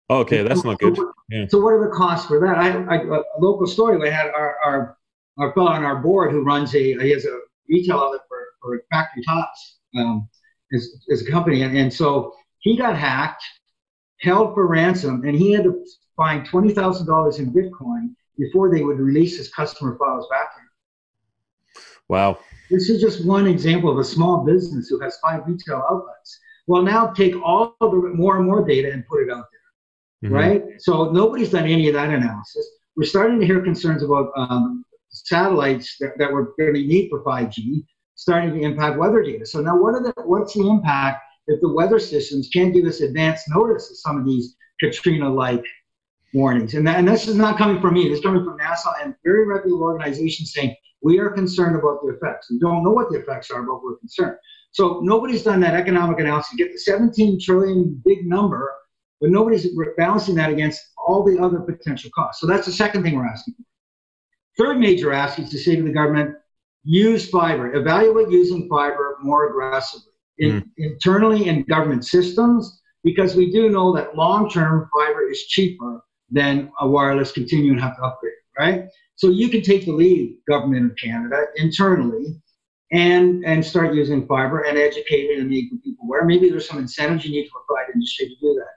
Okay, 0.09 0.43
that's 0.43 0.63
not 0.63 0.79
good. 0.79 0.97
Yeah. 1.29 1.45
So, 1.47 1.59
what 1.59 1.73
are 1.73 1.83
the 1.83 1.95
costs 1.95 2.27
for 2.27 2.39
that? 2.39 2.57
I, 2.57 2.71
I, 2.83 2.97
a 2.97 3.39
local 3.39 3.65
story. 3.65 3.97
We 3.97 4.09
had 4.09 4.27
our, 4.27 4.57
our 4.63 4.97
our 5.39 5.53
fellow 5.53 5.71
on 5.71 5.83
our 5.83 5.97
board 5.97 6.31
who 6.31 6.43
runs 6.43 6.75
a 6.75 6.93
he 6.99 7.09
has 7.11 7.25
a 7.25 7.39
retail 7.69 7.97
outlet 7.97 8.21
for, 8.27 8.39
for 8.61 8.83
factory 8.91 9.23
tops 9.23 9.79
um, 9.97 10.27
as, 10.73 10.89
as 11.11 11.21
a 11.25 11.31
company, 11.31 11.61
and, 11.63 11.75
and 11.77 11.91
so 11.91 12.33
he 12.59 12.77
got 12.77 12.97
hacked, 12.97 13.43
held 14.21 14.53
for 14.53 14.67
ransom, 14.67 15.23
and 15.25 15.35
he 15.35 15.51
had 15.53 15.63
to 15.63 15.85
find 16.17 16.45
twenty 16.45 16.73
thousand 16.73 17.07
dollars 17.07 17.39
in 17.39 17.53
Bitcoin 17.53 18.13
before 18.37 18.73
they 18.73 18.83
would 18.83 18.99
release 18.99 19.37
his 19.37 19.49
customer 19.53 19.97
files 19.97 20.27
back. 20.29 20.49
Wow. 22.13 22.37
This 22.69 22.91
is 22.91 23.01
just 23.01 23.25
one 23.25 23.47
example 23.47 23.89
of 23.89 23.97
a 23.97 24.03
small 24.03 24.45
business 24.45 24.87
who 24.87 24.99
has 24.99 25.17
five 25.17 25.47
retail 25.47 25.83
outlets. 25.89 26.39
Well, 26.67 26.83
now 26.83 27.07
take 27.07 27.35
all 27.41 27.75
the 27.81 27.87
more 27.87 28.37
and 28.37 28.45
more 28.45 28.63
data 28.63 28.91
and 28.91 29.03
put 29.07 29.23
it 29.23 29.31
out 29.31 29.45
there, 29.51 30.29
mm-hmm. 30.29 30.35
right? 30.35 30.63
So 30.77 31.09
nobody's 31.09 31.49
done 31.49 31.65
any 31.65 31.87
of 31.87 31.95
that 31.95 32.09
analysis. 32.09 32.69
We're 32.95 33.05
starting 33.05 33.39
to 33.39 33.45
hear 33.47 33.61
concerns 33.61 34.03
about 34.03 34.31
um, 34.37 34.85
satellites 35.09 35.97
that, 36.01 36.15
that 36.19 36.31
we're 36.31 36.55
going 36.59 36.75
to 36.75 36.85
need 36.85 37.09
for 37.09 37.23
5G 37.23 37.83
starting 38.13 38.53
to 38.53 38.61
impact 38.61 38.99
weather 38.99 39.23
data. 39.23 39.43
So 39.47 39.61
now, 39.61 39.75
what 39.75 39.95
are 39.95 40.03
the 40.03 40.13
what's 40.23 40.53
the 40.53 40.69
impact 40.69 41.23
if 41.47 41.59
the 41.61 41.73
weather 41.73 41.97
systems 41.97 42.47
can't 42.53 42.75
give 42.75 42.85
us 42.85 43.01
advance 43.01 43.41
notice 43.49 43.89
of 43.89 43.97
some 43.97 44.19
of 44.19 44.25
these 44.25 44.55
Katrina-like 44.79 45.65
warnings. 46.33 46.73
And, 46.73 46.85
that, 46.87 46.97
and 46.97 47.07
this 47.07 47.27
is 47.27 47.35
not 47.35 47.57
coming 47.57 47.81
from 47.81 47.93
me. 47.93 48.09
This 48.09 48.19
is 48.19 48.23
coming 48.23 48.43
from 48.43 48.57
NASA 48.57 48.91
and 49.01 49.15
very 49.23 49.45
reputable 49.45 49.83
organizations 49.83 50.53
saying 50.53 50.75
we 51.03 51.19
are 51.19 51.29
concerned 51.29 51.75
about 51.75 51.99
the 52.01 52.13
effects. 52.13 52.49
We 52.49 52.59
don't 52.59 52.83
know 52.83 52.91
what 52.91 53.11
the 53.11 53.19
effects 53.19 53.51
are, 53.51 53.61
but 53.63 53.83
we're 53.83 53.97
concerned. 53.97 54.37
So 54.71 55.01
nobody's 55.03 55.43
done 55.43 55.59
that 55.59 55.75
economic 55.75 56.19
analysis 56.19 56.51
to 56.51 56.57
get 56.57 56.71
the 56.71 56.79
17 56.79 57.39
trillion 57.39 58.01
big 58.05 58.25
number, 58.25 58.73
but 59.21 59.29
nobody's 59.29 59.67
balancing 59.97 60.35
that 60.35 60.49
against 60.49 60.81
all 61.05 61.23
the 61.23 61.37
other 61.37 61.59
potential 61.59 62.09
costs. 62.15 62.41
So 62.41 62.47
that's 62.47 62.65
the 62.65 62.71
second 62.71 63.03
thing 63.03 63.15
we're 63.15 63.27
asking. 63.27 63.55
Third 64.57 64.79
major 64.79 65.11
ask 65.11 65.37
is 65.39 65.49
to 65.49 65.57
say 65.57 65.75
to 65.75 65.83
the 65.83 65.91
government, 65.91 66.35
use 66.83 67.29
fiber, 67.29 67.73
evaluate 67.75 68.29
using 68.29 68.67
fiber 68.69 69.17
more 69.21 69.49
aggressively 69.49 70.11
in, 70.37 70.61
mm. 70.61 70.69
internally 70.77 71.47
in 71.47 71.63
government 71.63 72.05
systems, 72.05 72.81
because 73.03 73.35
we 73.35 73.51
do 73.51 73.69
know 73.69 73.95
that 73.95 74.15
long 74.15 74.49
term 74.49 74.89
fiber 74.93 75.29
is 75.29 75.43
cheaper 75.43 76.01
than 76.31 76.71
a 76.79 76.87
wireless 76.87 77.31
continuum 77.31 77.77
have 77.77 77.95
to 77.97 78.03
upgrade, 78.03 78.33
right? 78.57 78.85
So 79.15 79.29
you 79.29 79.49
can 79.49 79.61
take 79.61 79.85
the 79.85 79.91
lead, 79.91 80.37
government 80.47 80.91
of 80.91 80.97
Canada, 80.97 81.45
internally, 81.57 82.41
and 82.91 83.43
and 83.45 83.65
start 83.65 83.93
using 83.93 84.27
fiber 84.27 84.61
and 84.61 84.77
educate 84.77 85.37
and 85.37 85.49
make 85.49 85.69
people 85.83 86.05
aware. 86.05 86.25
Maybe 86.25 86.49
there's 86.49 86.67
some 86.67 86.79
incentives 86.79 87.25
you 87.25 87.31
need 87.31 87.45
to 87.45 87.51
provide 87.51 87.93
industry 87.93 88.27
to 88.27 88.35
do 88.35 88.53
that. 88.55 88.73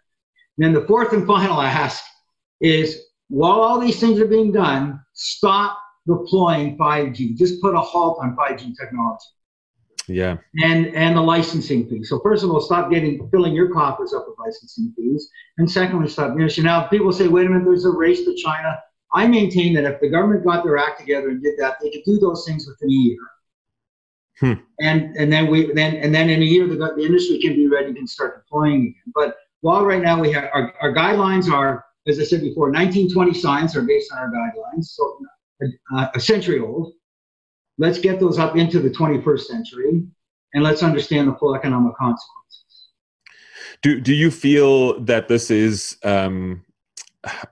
And 0.56 0.64
then 0.64 0.72
the 0.72 0.86
fourth 0.86 1.12
and 1.12 1.26
final 1.26 1.60
ask 1.60 2.02
is 2.60 3.02
while 3.28 3.60
all 3.60 3.78
these 3.78 4.00
things 4.00 4.18
are 4.20 4.26
being 4.26 4.52
done, 4.52 5.00
stop 5.12 5.78
deploying 6.06 6.78
5G. 6.78 7.36
Just 7.36 7.60
put 7.60 7.74
a 7.74 7.80
halt 7.80 8.18
on 8.22 8.36
5G 8.36 8.74
technology. 8.78 9.26
Yeah. 10.08 10.36
And 10.62 10.86
and 10.94 11.16
the 11.16 11.20
licensing 11.20 11.88
fees. 11.88 12.08
So 12.08 12.20
first 12.20 12.44
of 12.44 12.50
all, 12.50 12.60
stop 12.60 12.90
getting 12.90 13.28
filling 13.30 13.54
your 13.54 13.72
coffers 13.72 14.14
up 14.14 14.24
with 14.28 14.38
licensing 14.38 14.94
fees. 14.96 15.28
And 15.58 15.70
secondly, 15.70 16.08
stop. 16.08 16.34
You 16.34 16.42
know, 16.42 16.48
so 16.48 16.62
now 16.62 16.86
people 16.86 17.12
say, 17.12 17.28
wait 17.28 17.46
a 17.46 17.48
minute, 17.50 17.64
there's 17.64 17.84
a 17.84 17.90
race 17.90 18.24
to 18.24 18.34
China. 18.36 18.78
I 19.16 19.26
maintain 19.26 19.72
that 19.74 19.84
if 19.84 19.98
the 20.00 20.10
government 20.10 20.44
got 20.44 20.62
their 20.62 20.76
act 20.76 21.00
together 21.00 21.30
and 21.30 21.42
did 21.42 21.58
that, 21.58 21.78
they 21.82 21.90
could 21.90 22.04
do 22.04 22.18
those 22.18 22.44
things 22.46 22.68
within 22.68 22.90
a 22.90 22.92
year. 22.92 23.18
Hmm. 24.38 24.52
And 24.78 25.16
and 25.16 25.32
then 25.32 25.46
we 25.50 25.72
then 25.72 25.96
and 25.96 26.14
then 26.14 26.28
in 26.28 26.42
a 26.42 26.44
year 26.44 26.66
the, 26.66 26.76
the 26.76 27.02
industry 27.02 27.38
can 27.38 27.54
be 27.54 27.66
ready 27.66 27.98
and 27.98 28.08
start 28.08 28.44
deploying 28.44 28.82
again. 28.82 29.12
But 29.14 29.36
while 29.62 29.86
right 29.86 30.02
now 30.02 30.20
we 30.20 30.30
have 30.32 30.50
our, 30.52 30.74
our 30.82 30.92
guidelines 30.94 31.50
are, 31.50 31.86
as 32.06 32.20
I 32.20 32.24
said 32.24 32.42
before, 32.42 32.66
1920 32.70 33.32
science 33.32 33.74
are 33.74 33.82
based 33.82 34.12
on 34.12 34.18
our 34.18 34.30
guidelines, 34.30 34.84
so 34.84 35.18
uh, 35.94 36.08
a 36.14 36.20
century 36.20 36.60
old. 36.60 36.92
Let's 37.78 37.98
get 37.98 38.20
those 38.20 38.38
up 38.38 38.56
into 38.56 38.80
the 38.80 38.90
21st 38.90 39.40
century 39.40 40.02
and 40.54 40.62
let's 40.62 40.82
understand 40.82 41.28
the 41.28 41.34
full 41.34 41.54
economic 41.54 41.94
consequences. 41.96 42.90
Do, 43.82 44.00
do 44.00 44.14
you 44.14 44.30
feel 44.30 44.98
that 45.00 45.28
this 45.28 45.50
is 45.50 45.98
um, 46.02 46.64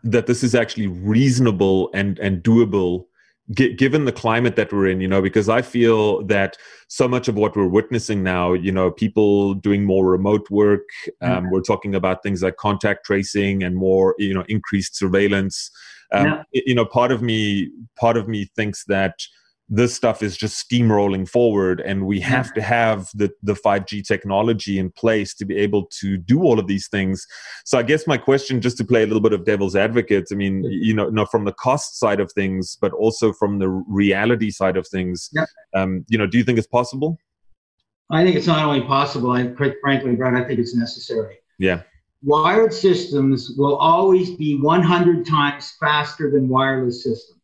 that 0.03 0.27
this 0.27 0.43
is 0.43 0.55
actually 0.55 0.87
reasonable 0.87 1.91
and, 1.95 2.19
and 2.19 2.43
doable 2.43 3.07
given 3.53 4.07
the 4.07 4.13
climate 4.13 4.57
that 4.57 4.73
we're 4.73 4.89
in 4.89 5.03
you 5.03 5.09
know 5.09 5.21
because 5.21 5.51
i 5.51 5.61
feel 5.61 6.25
that 6.25 6.57
so 6.89 7.07
much 7.07 7.29
of 7.29 7.35
what 7.35 7.55
we're 7.55 7.69
witnessing 7.69 8.23
now 8.23 8.55
you 8.55 8.73
know 8.73 8.91
people 8.91 9.53
doing 9.53 9.85
more 9.85 10.07
remote 10.07 10.51
work 10.51 10.89
um, 11.21 11.31
mm-hmm. 11.31 11.51
we're 11.53 11.61
talking 11.61 11.95
about 11.95 12.23
things 12.23 12.43
like 12.43 12.57
contact 12.57 13.05
tracing 13.05 13.63
and 13.63 13.77
more 13.77 14.15
you 14.17 14.33
know 14.33 14.45
increased 14.49 14.97
surveillance 14.97 15.71
um, 16.15 16.27
yeah. 16.27 16.43
you 16.53 16.75
know 16.75 16.87
part 16.87 17.13
of 17.13 17.21
me 17.21 17.71
part 17.99 18.17
of 18.17 18.29
me 18.29 18.49
thinks 18.57 18.85
that 18.87 19.21
this 19.69 19.95
stuff 19.95 20.23
is 20.23 20.37
just 20.37 20.69
steamrolling 20.69 21.29
forward 21.29 21.81
and 21.81 22.07
we 22.07 22.21
have 22.21 22.53
to 22.53 22.61
have 22.61 23.09
the, 23.15 23.31
the 23.43 23.55
5g 23.55 24.07
technology 24.07 24.79
in 24.79 24.91
place 24.91 25.35
to 25.35 25.45
be 25.45 25.57
able 25.57 25.87
to 25.87 26.19
do 26.19 26.43
all 26.43 26.59
of 26.59 26.67
these 26.67 26.89
things. 26.89 27.27
So 27.65 27.79
i 27.79 27.83
guess 27.83 28.07
my 28.07 28.19
question 28.19 28.61
just 28.61 28.77
to 28.79 28.85
play 28.85 29.03
a 29.03 29.07
little 29.07 29.23
bit 29.23 29.33
of 29.33 29.45
devil's 29.45 29.75
advocate 29.75 30.27
i 30.31 30.35
mean 30.35 30.65
you 30.65 30.95
know, 30.95 31.09
not 31.09 31.31
from 31.31 31.45
the 31.45 31.53
cost 31.53 31.99
side 31.99 32.21
of 32.21 32.31
things 32.33 32.77
but 32.81 32.93
also 32.93 33.33
from 33.33 33.59
the 33.59 33.69
reality 33.69 34.51
side 34.51 34.77
of 34.77 34.87
things 34.87 35.31
yeah. 35.33 35.47
um, 35.75 36.05
you 36.09 36.19
know 36.19 36.27
do 36.27 36.39
you 36.39 36.45
think 36.45 36.59
it's 36.59 36.67
possible? 36.67 37.19
I 38.11 38.23
think 38.23 38.37
it's 38.37 38.47
not 38.47 38.65
only 38.65 38.83
possible 38.83 39.31
i 39.31 39.47
quite 39.47 39.75
frankly 39.81 40.15
brad 40.15 40.35
i 40.35 40.47
think 40.47 40.61
it's 40.61 40.75
necessary. 40.75 41.39
Yeah. 41.59 41.83
Wired 42.23 42.73
systems 42.73 43.53
will 43.59 43.77
always 43.77 44.31
be 44.37 44.59
100 44.59 45.27
times 45.27 45.77
faster 45.79 46.31
than 46.31 46.49
wireless 46.49 47.05
systems 47.05 47.35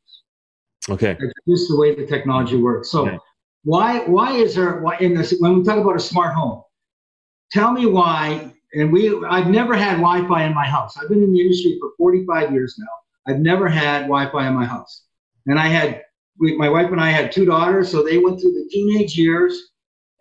Okay. 0.91 1.17
Just 1.49 1.69
the 1.69 1.77
way 1.77 1.95
the 1.95 2.07
technology 2.07 2.57
works. 2.57 2.91
So 2.91 3.07
okay. 3.07 3.19
why 3.65 4.01
why 4.07 4.33
is 4.33 4.55
there 4.55 4.81
why 4.81 4.97
in 4.99 5.15
this 5.15 5.35
when 5.39 5.59
we 5.59 5.65
talk 5.65 5.79
about 5.79 5.97
a 5.97 6.01
smart 6.01 6.35
home? 6.35 6.63
Tell 7.53 7.73
me 7.73 7.87
why. 7.87 8.53
And 8.75 8.93
we 8.93 9.23
I've 9.27 9.49
never 9.49 9.75
had 9.75 9.97
Wi-Fi 9.97 10.45
in 10.45 10.55
my 10.55 10.67
house. 10.67 10.97
I've 10.97 11.09
been 11.09 11.23
in 11.23 11.33
the 11.33 11.41
industry 11.41 11.77
for 11.81 11.91
45 11.99 12.53
years 12.53 12.77
now. 12.79 13.33
I've 13.33 13.41
never 13.41 13.69
had 13.69 14.03
Wi-Fi 14.03 14.49
in 14.49 14.55
my 14.55 14.65
house. 14.65 15.05
And 15.47 15.59
I 15.59 15.67
had 15.67 16.03
we, 16.39 16.57
my 16.57 16.69
wife 16.69 16.91
and 16.91 17.01
I 17.01 17.11
had 17.11 17.31
two 17.31 17.45
daughters, 17.45 17.91
so 17.91 18.03
they 18.03 18.19
went 18.19 18.41
through 18.41 18.53
the 18.53 18.69
teenage 18.71 19.17
years, 19.17 19.71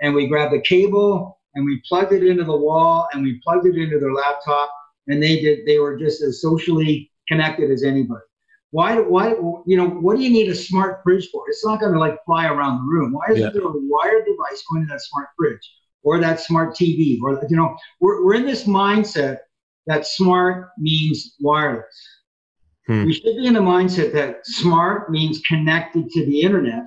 and 0.02 0.14
we 0.14 0.28
grabbed 0.28 0.54
the 0.54 0.62
cable 0.62 1.40
and 1.56 1.66
we 1.66 1.82
plugged 1.88 2.14
it 2.14 2.24
into 2.24 2.44
the 2.44 2.56
wall 2.56 3.08
and 3.12 3.24
we 3.24 3.40
plugged 3.44 3.66
it 3.66 3.76
into 3.76 4.00
their 4.00 4.14
laptop, 4.14 4.72
and 5.08 5.22
they 5.22 5.40
did. 5.40 5.66
They 5.66 5.80
were 5.80 5.98
just 5.98 6.22
as 6.22 6.42
socially 6.42 7.12
connected 7.28 7.72
as 7.72 7.84
anybody. 7.84 8.22
Why, 8.72 9.00
why, 9.00 9.30
you 9.66 9.78
know, 9.78 9.88
what 9.88 10.18
do 10.18 10.24
you 10.24 10.30
need 10.30 10.50
a 10.50 10.56
smart 10.56 11.02
fridge 11.04 11.30
for? 11.32 11.44
It's 11.48 11.66
not 11.66 11.80
going 11.80 11.94
to 11.94 12.00
like 12.00 12.18
fly 12.26 12.46
around 12.46 12.78
the 12.78 12.84
room. 12.84 13.14
Why 13.14 13.34
is 13.34 13.40
yeah. 13.40 13.50
there 13.52 13.64
a 13.64 13.72
wired 13.72 14.26
device 14.26 14.64
going 14.72 14.86
to 14.86 14.94
that 14.94 15.02
smart 15.02 15.30
fridge 15.36 15.68
or 16.04 16.20
that 16.20 16.40
smart 16.40 16.76
TV? 16.76 17.20
Or, 17.22 17.44
you 17.50 17.58
know, 17.58 17.76
we're, 18.00 18.24
we're 18.24 18.36
in 18.36 18.46
this 18.46 18.66
mindset 18.66 19.40
that 19.88 20.06
smart 20.06 20.70
means 20.78 21.36
wireless. 21.40 21.86
Hmm. 22.86 23.06
We 23.06 23.14
should 23.14 23.38
be 23.38 23.48
in 23.48 23.54
the 23.54 23.60
mindset 23.60 24.14
that 24.14 24.46
smart 24.46 25.12
means 25.12 25.42
connected 25.48 26.10
to 26.10 26.26
the 26.26 26.42
internet, 26.42 26.86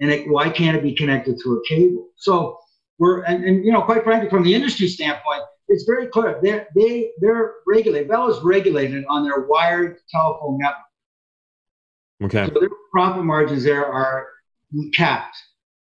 and 0.00 0.10
it, 0.10 0.28
why 0.28 0.50
can't 0.50 0.76
it 0.76 0.82
be 0.82 0.94
connected 0.94 1.38
to 1.42 1.52
a 1.54 1.68
cable? 1.68 2.08
So 2.16 2.58
we're, 2.98 3.22
and, 3.24 3.44
and 3.44 3.64
you 3.64 3.72
know, 3.72 3.82
quite 3.82 4.04
frankly, 4.04 4.30
from 4.30 4.44
the 4.44 4.54
industry 4.54 4.86
standpoint, 4.86 5.42
it's 5.68 5.84
very 5.84 6.06
clear. 6.08 6.38
They're, 6.42 6.68
they, 6.76 7.10
they're 7.20 7.54
regulated. 7.66 8.08
Bell 8.08 8.30
is 8.30 8.42
regulated 8.42 9.04
on 9.08 9.24
their 9.24 9.46
wired 9.46 9.98
telephone 10.10 10.58
network. 10.58 10.78
Okay. 12.22 12.46
So 12.46 12.60
their 12.60 12.68
profit 12.92 13.24
margins 13.24 13.64
there 13.64 13.86
are 13.86 14.26
capped. 14.94 15.36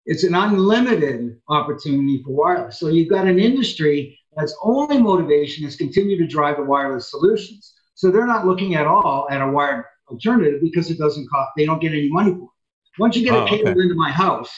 It's 0.07 0.25
an 0.25 0.35
unlimited 0.35 1.39
opportunity 1.49 2.23
for 2.25 2.33
wireless. 2.33 2.81
So 2.81 2.89
you've 2.89 3.09
got 3.09 3.27
an 3.27 3.39
industry 3.39 4.19
that's 4.37 4.57
only 4.63 4.99
motivation 4.99 5.67
is 5.67 5.77
continue 5.77 6.19
to 6.19 6.27
drive 6.27 6.57
the 6.57 6.65
wireless 6.65 7.11
solutions. 7.11 7.75
So 7.95 8.11
they're 8.11 8.27
not 8.27 8.47
looking 8.47 8.75
at 8.75 8.87
all 8.87 9.29
at 9.31 9.41
a 9.41 9.49
wired 9.49 9.85
alternative 10.09 10.61
because 10.63 10.91
it 10.91 10.99
doesn't 10.99 11.29
cost, 11.29 11.51
they 11.57 11.67
don't 11.67 11.81
get 11.81 11.93
any 11.93 12.09
money 12.11 12.33
for 12.33 12.45
it. 12.45 12.99
Once 12.99 13.17
you 13.17 13.25
get 13.25 13.35
oh, 13.35 13.45
a 13.45 13.49
cable 13.49 13.71
okay. 13.71 13.81
into 13.81 13.95
my 13.95 14.11
house 14.11 14.53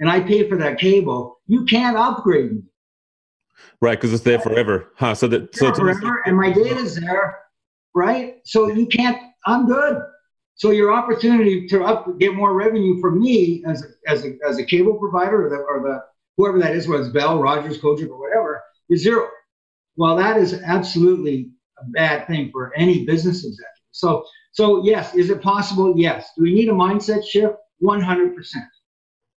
and 0.00 0.10
I 0.10 0.20
pay 0.20 0.48
for 0.48 0.56
that 0.58 0.78
cable, 0.78 1.40
you 1.46 1.64
can't 1.66 1.96
upgrade 1.96 2.52
me. 2.52 2.62
Right, 3.80 3.98
because 3.98 4.12
it's 4.12 4.24
there 4.24 4.40
forever. 4.40 4.92
Huh. 4.96 5.14
So 5.14 5.28
that 5.28 5.54
so 5.54 5.72
forever 5.72 6.22
and 6.26 6.36
my 6.36 6.50
data's 6.50 6.96
there, 6.96 7.38
right? 7.94 8.36
So 8.44 8.68
you 8.68 8.86
can't 8.86 9.18
I'm 9.46 9.66
good. 9.66 10.02
So 10.56 10.70
your 10.70 10.92
opportunity 10.92 11.66
to 11.68 11.82
up, 11.84 12.18
get 12.18 12.34
more 12.34 12.54
revenue 12.54 13.00
from 13.00 13.20
me 13.20 13.64
as 13.66 13.82
a, 13.82 14.10
as 14.10 14.24
a, 14.24 14.36
as 14.48 14.58
a 14.58 14.64
cable 14.64 14.94
provider 14.94 15.46
or 15.46 15.50
the, 15.50 15.56
or 15.56 15.82
the 15.82 16.04
whoever 16.36 16.58
that 16.60 16.76
is, 16.76 16.86
whether 16.86 17.02
it's 17.02 17.12
Bell, 17.12 17.40
Rogers, 17.40 17.78
Cogeco, 17.78 18.10
or 18.10 18.20
whatever, 18.20 18.62
is 18.88 19.02
zero. 19.02 19.28
Well, 19.96 20.16
that 20.16 20.36
is 20.36 20.54
absolutely 20.64 21.50
a 21.78 21.84
bad 21.86 22.26
thing 22.26 22.50
for 22.52 22.72
any 22.76 23.04
business 23.04 23.44
executive. 23.44 23.68
So, 23.90 24.24
so 24.52 24.84
yes, 24.84 25.14
is 25.14 25.30
it 25.30 25.42
possible? 25.42 25.94
Yes. 25.96 26.30
Do 26.36 26.44
we 26.44 26.54
need 26.54 26.68
a 26.68 26.72
mindset 26.72 27.24
shift? 27.24 27.56
100%. 27.82 28.34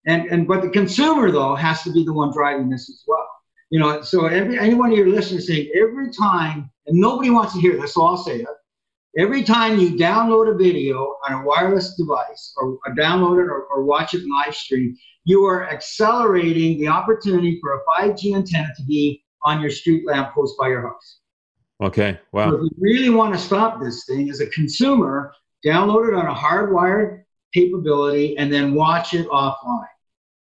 And, 0.06 0.26
and 0.26 0.48
but 0.48 0.62
the 0.62 0.68
consumer 0.68 1.30
though 1.30 1.54
has 1.54 1.82
to 1.84 1.92
be 1.92 2.04
the 2.04 2.12
one 2.12 2.32
driving 2.32 2.68
this 2.68 2.90
as 2.90 3.02
well. 3.06 3.26
You 3.70 3.80
know, 3.80 4.02
so 4.02 4.26
every 4.26 4.58
anyone 4.58 4.90
of 4.92 4.98
your 4.98 5.08
listeners 5.08 5.46
saying 5.46 5.70
every 5.74 6.10
time, 6.12 6.70
and 6.86 6.98
nobody 6.98 7.30
wants 7.30 7.54
to 7.54 7.60
hear 7.60 7.80
this, 7.80 7.94
so 7.94 8.04
I'll 8.04 8.16
say 8.16 8.40
it 8.40 8.46
Every 9.16 9.44
time 9.44 9.78
you 9.78 9.90
download 9.92 10.52
a 10.52 10.56
video 10.56 11.16
on 11.28 11.40
a 11.40 11.44
wireless 11.44 11.94
device 11.94 12.52
or, 12.56 12.78
or 12.84 12.94
download 12.96 13.44
it 13.44 13.48
or, 13.48 13.62
or 13.64 13.84
watch 13.84 14.12
it 14.14 14.22
live 14.28 14.54
stream, 14.54 14.96
you 15.24 15.44
are 15.44 15.70
accelerating 15.70 16.78
the 16.78 16.88
opportunity 16.88 17.60
for 17.60 17.74
a 17.74 17.80
5G 17.88 18.34
antenna 18.34 18.68
to 18.76 18.84
be 18.84 19.22
on 19.42 19.60
your 19.60 19.70
street 19.70 20.04
lamp 20.06 20.34
post 20.34 20.54
by 20.58 20.68
your 20.68 20.82
house. 20.82 21.20
Okay, 21.82 22.18
wow. 22.32 22.50
So 22.50 22.56
if 22.56 22.62
you 22.62 22.70
really 22.78 23.10
want 23.10 23.34
to 23.34 23.38
stop 23.38 23.80
this 23.80 24.04
thing 24.06 24.30
as 24.30 24.40
a 24.40 24.46
consumer, 24.48 25.32
download 25.64 26.08
it 26.08 26.14
on 26.14 26.26
a 26.26 26.34
hardwired 26.34 27.22
capability 27.52 28.36
and 28.36 28.52
then 28.52 28.74
watch 28.74 29.14
it 29.14 29.28
offline. 29.28 29.86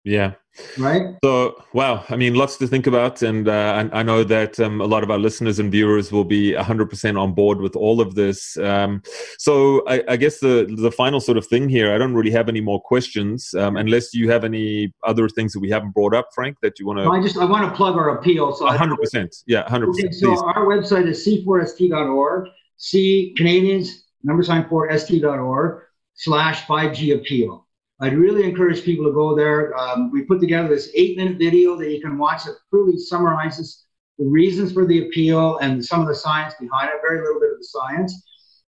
Yeah. 0.04 0.34
Right. 0.78 1.16
So, 1.24 1.64
wow. 1.74 2.04
I 2.10 2.16
mean, 2.16 2.36
lots 2.36 2.58
to 2.58 2.68
think 2.68 2.88
about. 2.88 3.22
And 3.22 3.48
uh, 3.48 3.90
I, 3.92 4.00
I, 4.00 4.04
know 4.04 4.24
that 4.24 4.60
um, 4.60 4.82
a 4.82 4.86
lot 4.86 5.04
of 5.04 5.12
our 5.12 5.18
listeners 5.18 5.60
and 5.60 5.72
viewers 5.72 6.12
will 6.12 6.24
be 6.24 6.54
100% 6.54 7.22
on 7.22 7.34
board 7.34 7.60
with 7.60 7.76
all 7.76 8.02
of 8.02 8.16
this. 8.16 8.58
Um, 8.58 9.02
so, 9.38 9.84
I, 9.88 10.04
I, 10.08 10.18
guess 10.18 10.40
the, 10.40 10.74
the 10.78 10.92
final 10.92 11.20
sort 11.20 11.38
of 11.38 11.46
thing 11.48 11.70
here, 11.70 11.94
I 11.94 11.98
don't 11.98 12.14
really 12.14 12.32
have 12.32 12.50
any 12.50 12.62
more 12.62 12.82
questions 12.82 13.54
um, 13.54 13.78
unless 13.78 14.14
you 14.14 14.30
have 14.30 14.44
any 14.44 14.94
other 15.04 15.30
things 15.30 15.54
that 15.54 15.60
we 15.60 15.70
haven't 15.70 15.92
brought 15.92 16.14
up, 16.14 16.30
Frank, 16.34 16.58
that 16.62 16.80
you 16.80 16.88
want 16.88 17.00
to. 17.00 17.10
I 17.10 17.22
just 17.22 17.38
I 17.38 17.46
want 17.46 17.70
to 17.70 17.76
plug 17.76 17.96
our 17.96 18.18
appeal. 18.18 18.54
So 18.56 18.68
100%. 18.68 19.44
Yeah, 19.48 19.64
100%. 19.68 19.90
Okay, 19.90 20.12
so, 20.12 20.30
please. 20.30 20.42
our 20.42 20.66
website 20.66 21.08
is 21.08 21.26
c4st.org, 21.26 22.50
C 22.78 23.34
Canadians, 23.38 24.06
number 24.24 24.44
sign 24.44 24.68
4 24.68 24.98
st.org 24.98 25.84
slash 26.16 26.66
5G 26.66 27.16
appeal. 27.16 27.67
I'd 28.00 28.16
really 28.16 28.44
encourage 28.44 28.84
people 28.84 29.06
to 29.06 29.12
go 29.12 29.36
there. 29.36 29.76
Um, 29.78 30.12
we 30.12 30.24
put 30.24 30.40
together 30.40 30.68
this 30.68 30.92
eight 30.94 31.18
minute 31.18 31.38
video 31.38 31.76
that 31.78 31.92
you 31.92 32.00
can 32.00 32.18
watch 32.18 32.44
that 32.46 32.56
truly 32.70 32.98
summarizes 32.98 33.86
the 34.20 34.26
reasons 34.26 34.72
for 34.72 34.86
the 34.86 35.08
appeal 35.08 35.58
and 35.58 35.84
some 35.84 36.02
of 36.02 36.08
the 36.08 36.16
science 36.16 36.54
behind 36.60 36.90
it, 36.90 36.96
very 37.02 37.22
little 37.22 37.40
bit 37.40 37.52
of 37.52 37.58
the 37.58 37.66
science. 37.66 38.24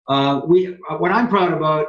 Uh, 0.09 0.41
we, 0.47 0.69
uh, 0.69 0.97
what 0.97 1.12
I'm 1.12 1.29
proud 1.29 1.53
about, 1.53 1.87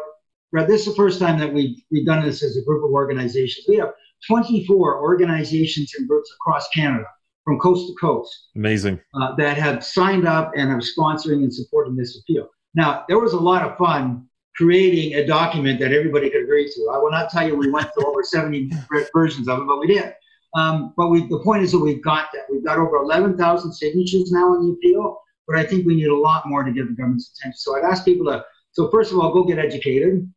Brett, 0.51 0.67
this 0.67 0.81
is 0.81 0.87
the 0.87 0.95
first 0.95 1.19
time 1.19 1.39
that 1.39 1.53
we've, 1.53 1.77
we've 1.91 2.05
done 2.05 2.23
this 2.25 2.43
as 2.43 2.57
a 2.57 2.63
group 2.63 2.83
of 2.83 2.91
organizations. 2.91 3.65
We 3.69 3.77
have 3.77 3.93
24 4.27 5.01
organizations 5.01 5.93
and 5.97 6.07
groups 6.07 6.33
across 6.33 6.67
Canada 6.69 7.05
from 7.45 7.59
coast 7.59 7.87
to 7.87 7.95
coast. 7.95 8.49
Amazing. 8.55 8.99
Uh, 9.13 9.35
that 9.35 9.57
have 9.57 9.83
signed 9.83 10.27
up 10.27 10.51
and 10.55 10.69
are 10.69 10.81
sponsoring 10.81 11.43
and 11.43 11.53
supporting 11.53 11.95
this 11.95 12.19
appeal. 12.19 12.49
Now, 12.75 13.05
there 13.07 13.19
was 13.19 13.33
a 13.33 13.39
lot 13.39 13.63
of 13.63 13.77
fun 13.77 14.28
creating 14.59 15.15
a 15.15 15.25
document 15.25 15.79
that 15.79 15.93
everybody 15.93 16.29
could 16.29 16.43
agree 16.43 16.69
to. 16.69 16.89
I 16.91 16.97
will 16.97 17.11
not 17.11 17.29
tell 17.29 17.47
you 17.47 17.55
we 17.55 17.71
went 17.71 17.87
through 17.93 18.09
over 18.09 18.21
70 18.21 18.69
versions 19.13 19.47
of 19.47 19.59
it, 19.59 19.65
but 19.65 19.79
we 19.79 19.87
did. 19.87 20.13
Um, 20.53 20.93
but 20.97 21.07
we, 21.07 21.25
the 21.27 21.39
point 21.39 21.63
is 21.63 21.71
that 21.71 21.79
we've 21.79 22.03
got 22.03 22.27
that. 22.33 22.41
We've 22.51 22.65
got 22.65 22.77
over 22.77 22.97
11,000 22.97 23.71
signatures 23.71 24.33
now 24.33 24.49
on 24.49 24.67
the 24.67 24.73
appeal, 24.73 25.17
but 25.47 25.57
I 25.57 25.63
think 25.63 25.87
we 25.87 25.95
need 25.95 26.07
a 26.07 26.15
lot 26.15 26.43
more 26.45 26.63
to 26.63 26.73
get 26.73 26.89
the 26.89 26.93
government's 26.93 27.31
attention. 27.39 27.57
So 27.57 27.77
I'd 27.77 27.89
ask 27.89 28.03
people 28.03 28.25
to, 28.25 28.43
so 28.73 28.91
first 28.91 29.13
of 29.13 29.19
all, 29.19 29.31
go 29.31 29.45
get 29.45 29.59
educated. 29.59 30.29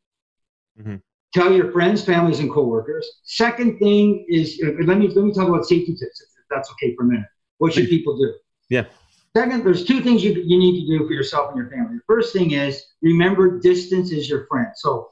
Mm-hmm. 0.80 0.96
Tell 1.34 1.50
your 1.50 1.72
friends, 1.72 2.04
families, 2.04 2.38
and 2.38 2.48
coworkers. 2.48 3.04
Second 3.24 3.80
thing 3.80 4.24
is, 4.28 4.62
let 4.86 4.98
me 4.98 5.08
let 5.08 5.24
me 5.24 5.32
talk 5.32 5.48
about 5.48 5.64
safety 5.64 5.96
tips, 5.96 6.20
if 6.20 6.44
that's 6.48 6.70
okay 6.72 6.94
for 6.94 7.04
a 7.04 7.06
minute. 7.06 7.26
What 7.58 7.72
should 7.72 7.88
people 7.88 8.16
do? 8.16 8.34
Yeah. 8.68 8.84
Second, 9.34 9.64
there's 9.64 9.84
two 9.84 10.02
things 10.02 10.22
you, 10.22 10.32
you 10.44 10.58
need 10.58 10.84
to 10.84 10.98
do 10.98 11.06
for 11.06 11.14
yourself 11.14 11.48
and 11.48 11.56
your 11.56 11.70
family. 11.70 11.96
The 11.96 12.02
first 12.06 12.34
thing 12.34 12.50
is 12.50 12.84
remember 13.00 13.58
distance 13.60 14.12
is 14.12 14.28
your 14.28 14.46
friend. 14.46 14.68
So 14.74 15.08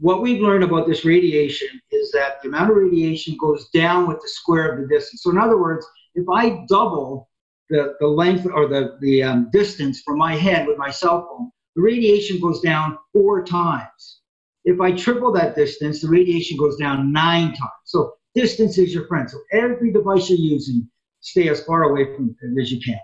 what 0.00 0.22
we've 0.22 0.40
learned 0.40 0.64
about 0.64 0.86
this 0.86 1.04
radiation 1.04 1.68
is 1.90 2.10
that 2.12 2.40
the 2.42 2.48
amount 2.48 2.70
of 2.70 2.76
radiation 2.76 3.36
goes 3.38 3.68
down 3.68 4.08
with 4.08 4.18
the 4.22 4.28
square 4.28 4.72
of 4.72 4.80
the 4.80 4.88
distance. 4.88 5.22
So 5.22 5.30
in 5.30 5.36
other 5.36 5.60
words, 5.60 5.86
if 6.14 6.26
I 6.28 6.64
double 6.68 7.28
the, 7.68 7.96
the 8.00 8.06
length 8.06 8.46
or 8.46 8.66
the, 8.66 8.96
the 9.02 9.22
um, 9.22 9.50
distance 9.52 10.00
from 10.00 10.16
my 10.16 10.36
head 10.36 10.66
with 10.66 10.78
my 10.78 10.90
cell 10.90 11.28
phone, 11.28 11.50
the 11.76 11.82
radiation 11.82 12.40
goes 12.40 12.60
down 12.60 12.96
four 13.12 13.44
times. 13.44 14.20
If 14.64 14.80
I 14.80 14.92
triple 14.92 15.32
that 15.32 15.54
distance, 15.54 16.00
the 16.00 16.08
radiation 16.08 16.56
goes 16.56 16.76
down 16.76 17.12
nine 17.12 17.48
times. 17.48 17.70
So 17.84 18.14
distance 18.34 18.78
is 18.78 18.94
your 18.94 19.06
friend. 19.06 19.28
So 19.30 19.38
every 19.52 19.92
device 19.92 20.30
you're 20.30 20.38
using, 20.38 20.88
stay 21.20 21.50
as 21.50 21.62
far 21.64 21.84
away 21.84 22.14
from 22.14 22.34
it 22.40 22.60
as 22.60 22.72
you 22.72 22.80
can. 22.80 22.98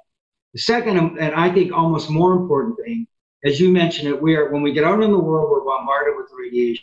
The 0.57 0.63
second, 0.63 1.19
and 1.19 1.35
I 1.35 1.53
think 1.53 1.71
almost 1.71 2.09
more 2.09 2.33
important 2.33 2.79
thing, 2.83 3.07
as 3.45 3.61
you 3.61 3.71
mentioned 3.71 4.09
it, 4.09 4.23
we 4.23 4.37
are 4.37 4.51
when 4.51 4.63
we 4.63 4.73
get 4.73 4.85
out 4.85 5.03
in 5.03 5.11
the 5.11 5.19
world, 5.19 5.51
we're 5.51 5.63
bombarded 5.63 6.17
with 6.17 6.31
radiation. 6.35 6.83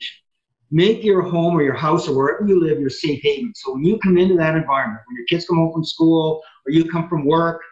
Make 0.70 1.04
your 1.04 1.24
home 1.24 1.58
or 1.58 1.64
your 1.64 1.74
house 1.74 2.08
or 2.08 2.16
wherever 2.16 2.48
you 2.48 2.62
live 2.62 2.80
your 2.80 2.92
safe 2.92 3.20
haven. 3.24 3.52
So 3.56 3.74
when 3.74 3.84
you 3.84 3.98
come 3.98 4.20
into 4.20 4.38
that 4.38 4.54
environment, 4.54 5.02
when 5.08 5.18
your 5.18 5.26
kids 5.26 5.48
come 5.48 5.58
home 5.58 5.74
from 5.74 5.84
school 5.84 6.44
or 6.68 6.72
you 6.72 6.88
come 6.88 7.10
from 7.10 7.26
work 7.26 7.64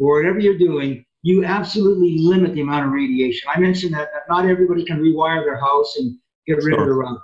or 0.00 0.16
whatever 0.16 0.40
you're 0.40 0.58
doing, 0.58 1.04
you 1.22 1.44
absolutely 1.44 2.18
limit 2.18 2.54
the 2.54 2.62
amount 2.62 2.86
of 2.86 2.92
radiation. 2.92 3.48
I 3.54 3.60
mentioned 3.60 3.94
that, 3.94 4.08
that 4.12 4.22
not 4.28 4.46
everybody 4.46 4.84
can 4.84 5.00
rewire 5.00 5.44
their 5.44 5.60
house 5.60 5.94
and 5.98 6.18
get 6.48 6.56
rid 6.64 6.74
sure. 6.74 6.80
of 6.80 6.88
the 6.88 6.94
router. 6.94 7.22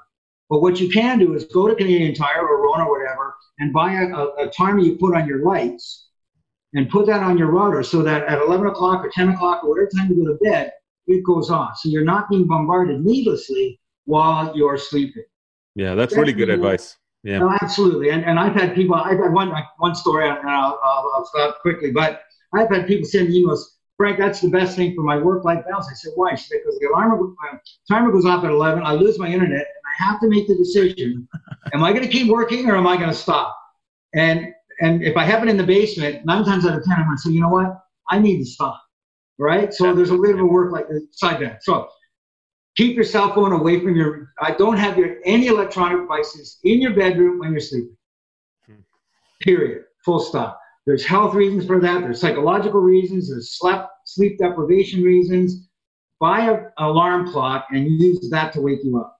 But 0.49 0.63
what 0.63 0.79
you 0.79 0.89
can 0.89 1.19
do 1.19 1.35
is 1.35 1.47
go 1.47 1.67
to 1.67 1.75
Canadian 1.75 2.15
Tire 2.15 2.47
or 2.47 2.63
Rona 2.63 2.85
or 2.85 2.97
whatever 2.97 3.35
and 3.59 3.73
buy 3.73 3.95
a, 3.95 4.15
a, 4.15 4.47
a 4.47 4.51
timer 4.51 4.79
you 4.79 4.99
put 4.99 5.17
on 5.17 5.27
your 5.27 5.43
lights 5.43 6.10
and 6.75 6.89
put 6.89 7.07
that 7.07 7.23
on 7.23 7.37
your 7.37 7.49
router 7.49 7.83
so 7.83 8.03
that 8.03 8.25
at 8.27 8.41
11 8.41 8.67
o'clock 8.69 9.05
or 9.05 9.11
10 9.11 9.31
o'clock 9.31 9.65
or 9.65 9.71
whatever 9.71 9.91
time 9.97 10.11
you 10.11 10.25
go 10.25 10.33
to 10.33 10.39
bed, 10.39 10.73
it 11.07 11.25
goes 11.25 11.51
off. 11.51 11.79
So 11.79 11.89
you're 11.89 12.05
not 12.05 12.29
being 12.29 12.47
bombarded 12.47 13.05
needlessly 13.05 13.81
while 14.05 14.57
you're 14.57 14.79
sleeping. 14.79 15.25
Yeah, 15.75 15.95
that's, 15.95 16.13
that's 16.13 16.21
really 16.21 16.33
good 16.33 16.51
advice. 16.51 16.97
Yeah, 17.23 17.39
no, 17.39 17.57
absolutely. 17.61 18.11
And, 18.11 18.25
and 18.25 18.39
I've 18.39 18.55
had 18.55 18.75
people, 18.75 18.95
I've 18.95 19.19
had 19.19 19.33
one, 19.33 19.53
one 19.79 19.95
story, 19.95 20.29
and 20.29 20.39
I'll, 20.49 20.79
I'll, 20.83 21.13
I'll 21.17 21.27
stop 21.27 21.61
quickly, 21.61 21.91
but 21.91 22.23
I've 22.55 22.69
had 22.71 22.87
people 22.87 23.07
send 23.07 23.29
emails, 23.29 23.61
Frank, 23.97 24.19
that's 24.19 24.41
the 24.41 24.49
best 24.49 24.77
thing 24.77 24.95
for 24.95 25.03
my 25.03 25.19
work 25.19 25.45
life 25.45 25.65
balance. 25.69 25.89
I 25.91 25.95
said, 25.95 26.13
why? 26.15 26.35
She 26.35 26.47
said, 26.47 26.61
because 26.65 26.79
the 26.79 26.87
alarm 26.87 27.37
uh, 27.53 27.57
timer 27.89 28.11
goes 28.11 28.25
off 28.25 28.45
at 28.45 28.51
11, 28.51 28.83
I 28.85 28.95
lose 28.95 29.19
my 29.19 29.29
internet, 29.29 29.53
and 29.53 29.61
I 29.61 30.05
have 30.05 30.21
to 30.21 30.29
make 30.29 30.49
the 30.49 30.57
decision 30.57 31.29
am 31.73 31.85
I 31.85 31.93
going 31.93 32.05
to 32.05 32.09
keep 32.09 32.29
working 32.29 32.69
or 32.71 32.77
am 32.77 32.87
I 32.87 32.97
going 32.97 33.11
to 33.11 33.15
stop? 33.15 33.57
And 34.15 34.53
and 34.81 35.03
if 35.03 35.17
I 35.17 35.25
have 35.25 35.43
it 35.43 35.49
in 35.49 35.57
the 35.57 35.65
basement, 35.65 36.25
nine 36.25 36.45
times 36.45 36.67
out 36.67 36.77
of 36.77 36.85
ten, 36.85 36.95
I'm 36.95 37.05
going 37.05 37.17
to 37.17 37.23
say, 37.23 37.31
you 37.31 37.41
know 37.41 37.49
what? 37.49 37.79
I 38.11 38.19
need 38.19 38.39
to 38.39 38.45
stop. 38.45 38.81
Right? 39.39 39.73
So 39.73 39.95
there's 39.95 40.11
a 40.11 40.15
little 40.15 40.37
bit 40.37 40.45
of 40.45 40.51
work 40.51 40.73
like 40.73 40.89
this 40.89 41.05
side 41.13 41.41
that. 41.43 41.63
So 41.63 41.89
keep 42.77 42.95
your 42.95 43.05
cell 43.05 43.35
phone 43.35 43.53
away 43.53 43.81
from 43.81 43.97
your. 43.97 44.33
I 44.41 44.53
don't 44.53 44.77
have 44.77 44.99
your 44.99 45.17
any 45.25 45.47
electronic 45.47 46.01
devices 46.01 46.59
in 46.65 46.81
your 46.81 46.95
bedroom 46.95 47.39
when 47.39 47.53
you're 47.53 47.61
sleeping. 47.61 47.97
Hmm. 48.67 48.81
Period. 49.41 49.85
Full 50.05 50.21
stop. 50.21 50.61
There's 50.87 51.05
health 51.05 51.35
reasons 51.35 51.67
for 51.67 51.81
that. 51.81 52.01
There's 52.01 52.21
psychological 52.21 52.81
reasons. 52.81 53.31
There's 53.31 53.59
sleep 53.59 53.81
sleep 54.05 54.39
deprivation 54.39 55.03
reasons. 55.03 55.69
Buy 56.21 56.41
an 56.51 56.67
alarm 56.79 57.33
clock 57.33 57.67
and 57.71 57.87
use 57.87 58.29
that 58.31 58.53
to 58.53 58.61
wake 58.61 58.81
you 58.83 58.99
up 58.99 59.20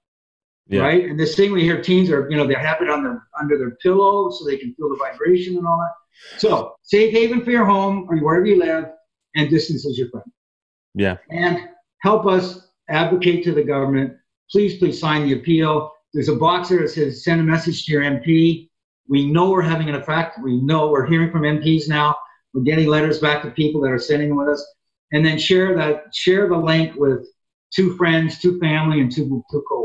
yeah. 0.71 0.81
right? 0.81 1.05
And 1.05 1.19
this 1.19 1.35
thing 1.35 1.51
we 1.51 1.63
hear 1.63 1.81
teens 1.81 2.09
are, 2.09 2.29
you 2.29 2.37
know, 2.37 2.47
they 2.47 2.53
have 2.55 2.81
it 2.81 2.89
on 2.89 3.03
their 3.03 3.27
under 3.39 3.57
their 3.57 3.71
pillow 3.81 4.29
so 4.31 4.45
they 4.45 4.57
can 4.57 4.73
feel 4.75 4.89
the 4.89 4.95
vibration 4.95 5.57
and 5.57 5.67
all 5.67 5.77
that. 5.77 6.39
So 6.39 6.75
safe 6.83 7.11
haven 7.11 7.43
for 7.43 7.51
your 7.51 7.65
home 7.65 8.07
or 8.09 8.17
wherever 8.17 8.45
you 8.45 8.59
live, 8.59 8.85
and 9.35 9.49
distance 9.49 9.85
is 9.85 9.97
your 9.97 10.09
friend. 10.09 10.25
Yeah. 10.93 11.17
And 11.29 11.69
help 12.01 12.25
us 12.25 12.69
advocate 12.89 13.43
to 13.45 13.53
the 13.53 13.63
government. 13.63 14.13
Please, 14.51 14.77
please 14.77 14.99
sign 14.99 15.27
the 15.27 15.33
appeal. 15.33 15.91
There's 16.13 16.29
a 16.29 16.35
box 16.35 16.69
there 16.69 16.81
that 16.81 16.89
says 16.89 17.23
send 17.23 17.39
a 17.39 17.43
message 17.43 17.85
to 17.85 17.91
your 17.91 18.03
MP. 18.03 18.69
We 19.07 19.31
know 19.31 19.49
we're 19.49 19.61
having 19.61 19.89
an 19.89 19.95
effect. 19.95 20.39
We 20.43 20.61
know 20.61 20.89
we're 20.89 21.05
hearing 21.05 21.31
from 21.31 21.41
MPs 21.41 21.87
now. 21.87 22.15
We're 22.53 22.63
getting 22.63 22.87
letters 22.87 23.19
back 23.19 23.43
to 23.43 23.51
people 23.51 23.81
that 23.81 23.91
are 23.91 23.99
sending 23.99 24.35
with 24.35 24.49
us. 24.49 24.65
And 25.13 25.25
then 25.25 25.37
share 25.37 25.75
that, 25.75 26.13
share 26.13 26.47
the 26.47 26.57
link 26.57 26.95
with 26.95 27.27
two 27.73 27.95
friends, 27.95 28.39
two 28.39 28.59
family, 28.59 28.99
and 29.01 29.11
two, 29.11 29.43
two 29.51 29.63
coworkers. 29.67 29.80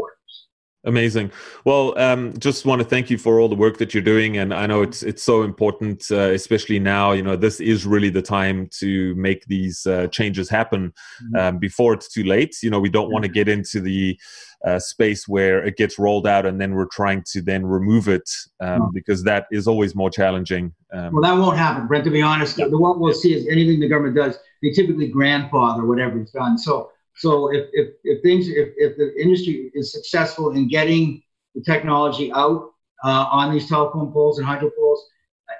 Amazing. 0.86 1.32
Well, 1.64 1.98
um, 1.98 2.32
just 2.38 2.64
want 2.64 2.80
to 2.80 2.86
thank 2.86 3.10
you 3.10 3.18
for 3.18 3.40
all 3.40 3.48
the 3.48 3.56
work 3.56 3.78
that 3.78 3.92
you're 3.92 4.04
doing, 4.04 4.36
and 4.36 4.54
I 4.54 4.66
know 4.66 4.82
it's 4.82 5.02
it's 5.02 5.22
so 5.22 5.42
important, 5.42 6.06
uh, 6.12 6.30
especially 6.30 6.78
now. 6.78 7.10
You 7.10 7.24
know, 7.24 7.34
this 7.34 7.60
is 7.60 7.84
really 7.84 8.08
the 8.08 8.22
time 8.22 8.68
to 8.78 9.12
make 9.16 9.44
these 9.46 9.84
uh, 9.86 10.06
changes 10.08 10.48
happen 10.48 10.92
mm-hmm. 11.24 11.36
um, 11.36 11.58
before 11.58 11.92
it's 11.92 12.08
too 12.08 12.22
late. 12.22 12.56
You 12.62 12.70
know, 12.70 12.78
we 12.78 12.88
don't 12.88 13.10
want 13.10 13.24
to 13.24 13.28
get 13.28 13.48
into 13.48 13.80
the 13.80 14.16
uh, 14.64 14.78
space 14.78 15.26
where 15.28 15.64
it 15.64 15.76
gets 15.76 15.98
rolled 15.98 16.26
out 16.26 16.46
and 16.46 16.60
then 16.60 16.74
we're 16.74 16.86
trying 16.86 17.22
to 17.22 17.42
then 17.42 17.64
remove 17.66 18.08
it 18.08 18.28
um, 18.60 18.82
oh. 18.82 18.90
because 18.92 19.22
that 19.24 19.46
is 19.52 19.68
always 19.68 19.94
more 19.94 20.10
challenging. 20.10 20.72
Um, 20.92 21.12
well, 21.12 21.22
that 21.22 21.38
won't 21.38 21.56
happen, 21.56 21.86
Brent. 21.86 22.04
To 22.04 22.10
be 22.10 22.22
honest, 22.22 22.58
yeah. 22.58 22.68
the 22.68 22.78
what 22.78 22.98
we'll 22.98 23.12
see 23.12 23.34
is 23.34 23.46
anything 23.48 23.80
the 23.80 23.88
government 23.88 24.16
does, 24.16 24.38
they 24.62 24.70
typically 24.70 25.08
grandfather 25.08 25.84
whatever 25.84 26.20
is 26.20 26.30
done. 26.30 26.58
So 26.58 26.90
so 27.16 27.52
if, 27.52 27.68
if, 27.72 27.88
if 28.04 28.22
things, 28.22 28.48
if, 28.48 28.68
if 28.76 28.96
the 28.96 29.14
industry 29.20 29.70
is 29.74 29.92
successful 29.92 30.50
in 30.50 30.68
getting 30.68 31.22
the 31.54 31.62
technology 31.62 32.30
out 32.32 32.70
uh, 33.04 33.26
on 33.30 33.52
these 33.52 33.68
telephone 33.68 34.12
poles 34.12 34.38
and 34.38 34.46
hydro 34.46 34.70
poles, 34.78 35.02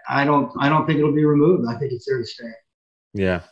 I 0.09 0.25
don't, 0.25 0.53
I 0.61 0.69
don't 0.69 0.87
think 0.87 0.99
it'll 0.99 1.13
be 1.15 1.25
removed. 1.25 1.65
I 1.69 1.79
think 1.79 1.93
it's 1.93 2.07
there 2.07 2.19
to 2.19 2.27
stay. 2.27 2.51
Yeah. 3.15 3.43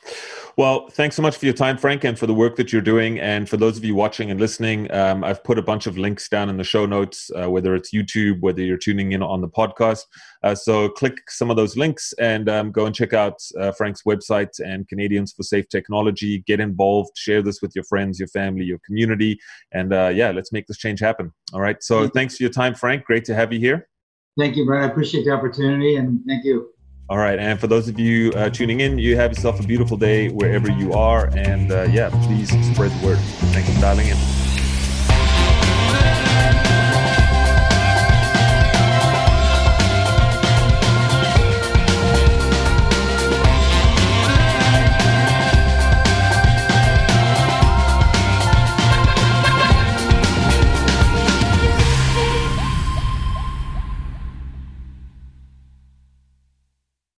Well, 0.56 0.88
thanks 0.90 1.16
so 1.16 1.22
much 1.22 1.36
for 1.36 1.46
your 1.46 1.54
time, 1.54 1.76
Frank, 1.76 2.04
and 2.04 2.16
for 2.16 2.28
the 2.28 2.34
work 2.34 2.54
that 2.56 2.72
you're 2.72 2.80
doing. 2.80 3.18
And 3.18 3.48
for 3.48 3.56
those 3.56 3.76
of 3.76 3.84
you 3.84 3.96
watching 3.96 4.30
and 4.30 4.38
listening, 4.38 4.88
um, 4.92 5.24
I've 5.24 5.42
put 5.42 5.58
a 5.58 5.62
bunch 5.62 5.88
of 5.88 5.98
links 5.98 6.28
down 6.28 6.48
in 6.48 6.56
the 6.56 6.62
show 6.62 6.86
notes, 6.86 7.28
uh, 7.34 7.50
whether 7.50 7.74
it's 7.74 7.92
YouTube, 7.92 8.40
whether 8.40 8.62
you're 8.62 8.78
tuning 8.78 9.12
in 9.12 9.22
on 9.22 9.40
the 9.40 9.48
podcast. 9.48 10.02
Uh, 10.44 10.54
so 10.54 10.88
click 10.90 11.28
some 11.28 11.50
of 11.50 11.56
those 11.56 11.76
links 11.76 12.14
and 12.20 12.48
um, 12.48 12.70
go 12.70 12.86
and 12.86 12.94
check 12.94 13.12
out 13.12 13.34
uh, 13.58 13.72
Frank's 13.72 14.02
website 14.04 14.60
and 14.60 14.86
Canadians 14.86 15.32
for 15.32 15.42
Safe 15.42 15.68
Technology. 15.68 16.44
Get 16.46 16.60
involved, 16.60 17.16
share 17.16 17.42
this 17.42 17.60
with 17.60 17.72
your 17.74 17.84
friends, 17.84 18.20
your 18.20 18.28
family, 18.28 18.64
your 18.64 18.78
community. 18.86 19.36
And 19.72 19.92
uh, 19.92 20.12
yeah, 20.14 20.30
let's 20.30 20.52
make 20.52 20.68
this 20.68 20.78
change 20.78 21.00
happen. 21.00 21.32
All 21.52 21.62
right. 21.62 21.82
So 21.82 22.06
thanks 22.06 22.36
for 22.36 22.44
your 22.44 22.52
time, 22.52 22.74
Frank. 22.74 23.04
Great 23.06 23.24
to 23.24 23.34
have 23.34 23.52
you 23.52 23.58
here. 23.58 23.88
Thank 24.38 24.56
you, 24.56 24.66
Brad. 24.66 24.84
I 24.84 24.92
appreciate 24.92 25.24
the 25.24 25.32
opportunity 25.32 25.96
and 25.96 26.20
thank 26.26 26.44
you. 26.44 26.73
All 27.08 27.18
right. 27.18 27.38
And 27.38 27.60
for 27.60 27.66
those 27.66 27.88
of 27.88 27.98
you 27.98 28.32
uh, 28.32 28.48
tuning 28.50 28.80
in, 28.80 28.98
you 28.98 29.16
have 29.16 29.32
yourself 29.32 29.60
a 29.60 29.62
beautiful 29.62 29.96
day 29.96 30.30
wherever 30.30 30.70
you 30.70 30.94
are. 30.94 31.26
And 31.36 31.70
uh, 31.70 31.82
yeah, 31.90 32.08
please 32.26 32.48
spread 32.72 32.90
the 32.92 33.06
word. 33.06 33.18
Thanks 33.52 33.72
for 33.72 33.80
dialing 33.80 34.08
in. 34.08 34.33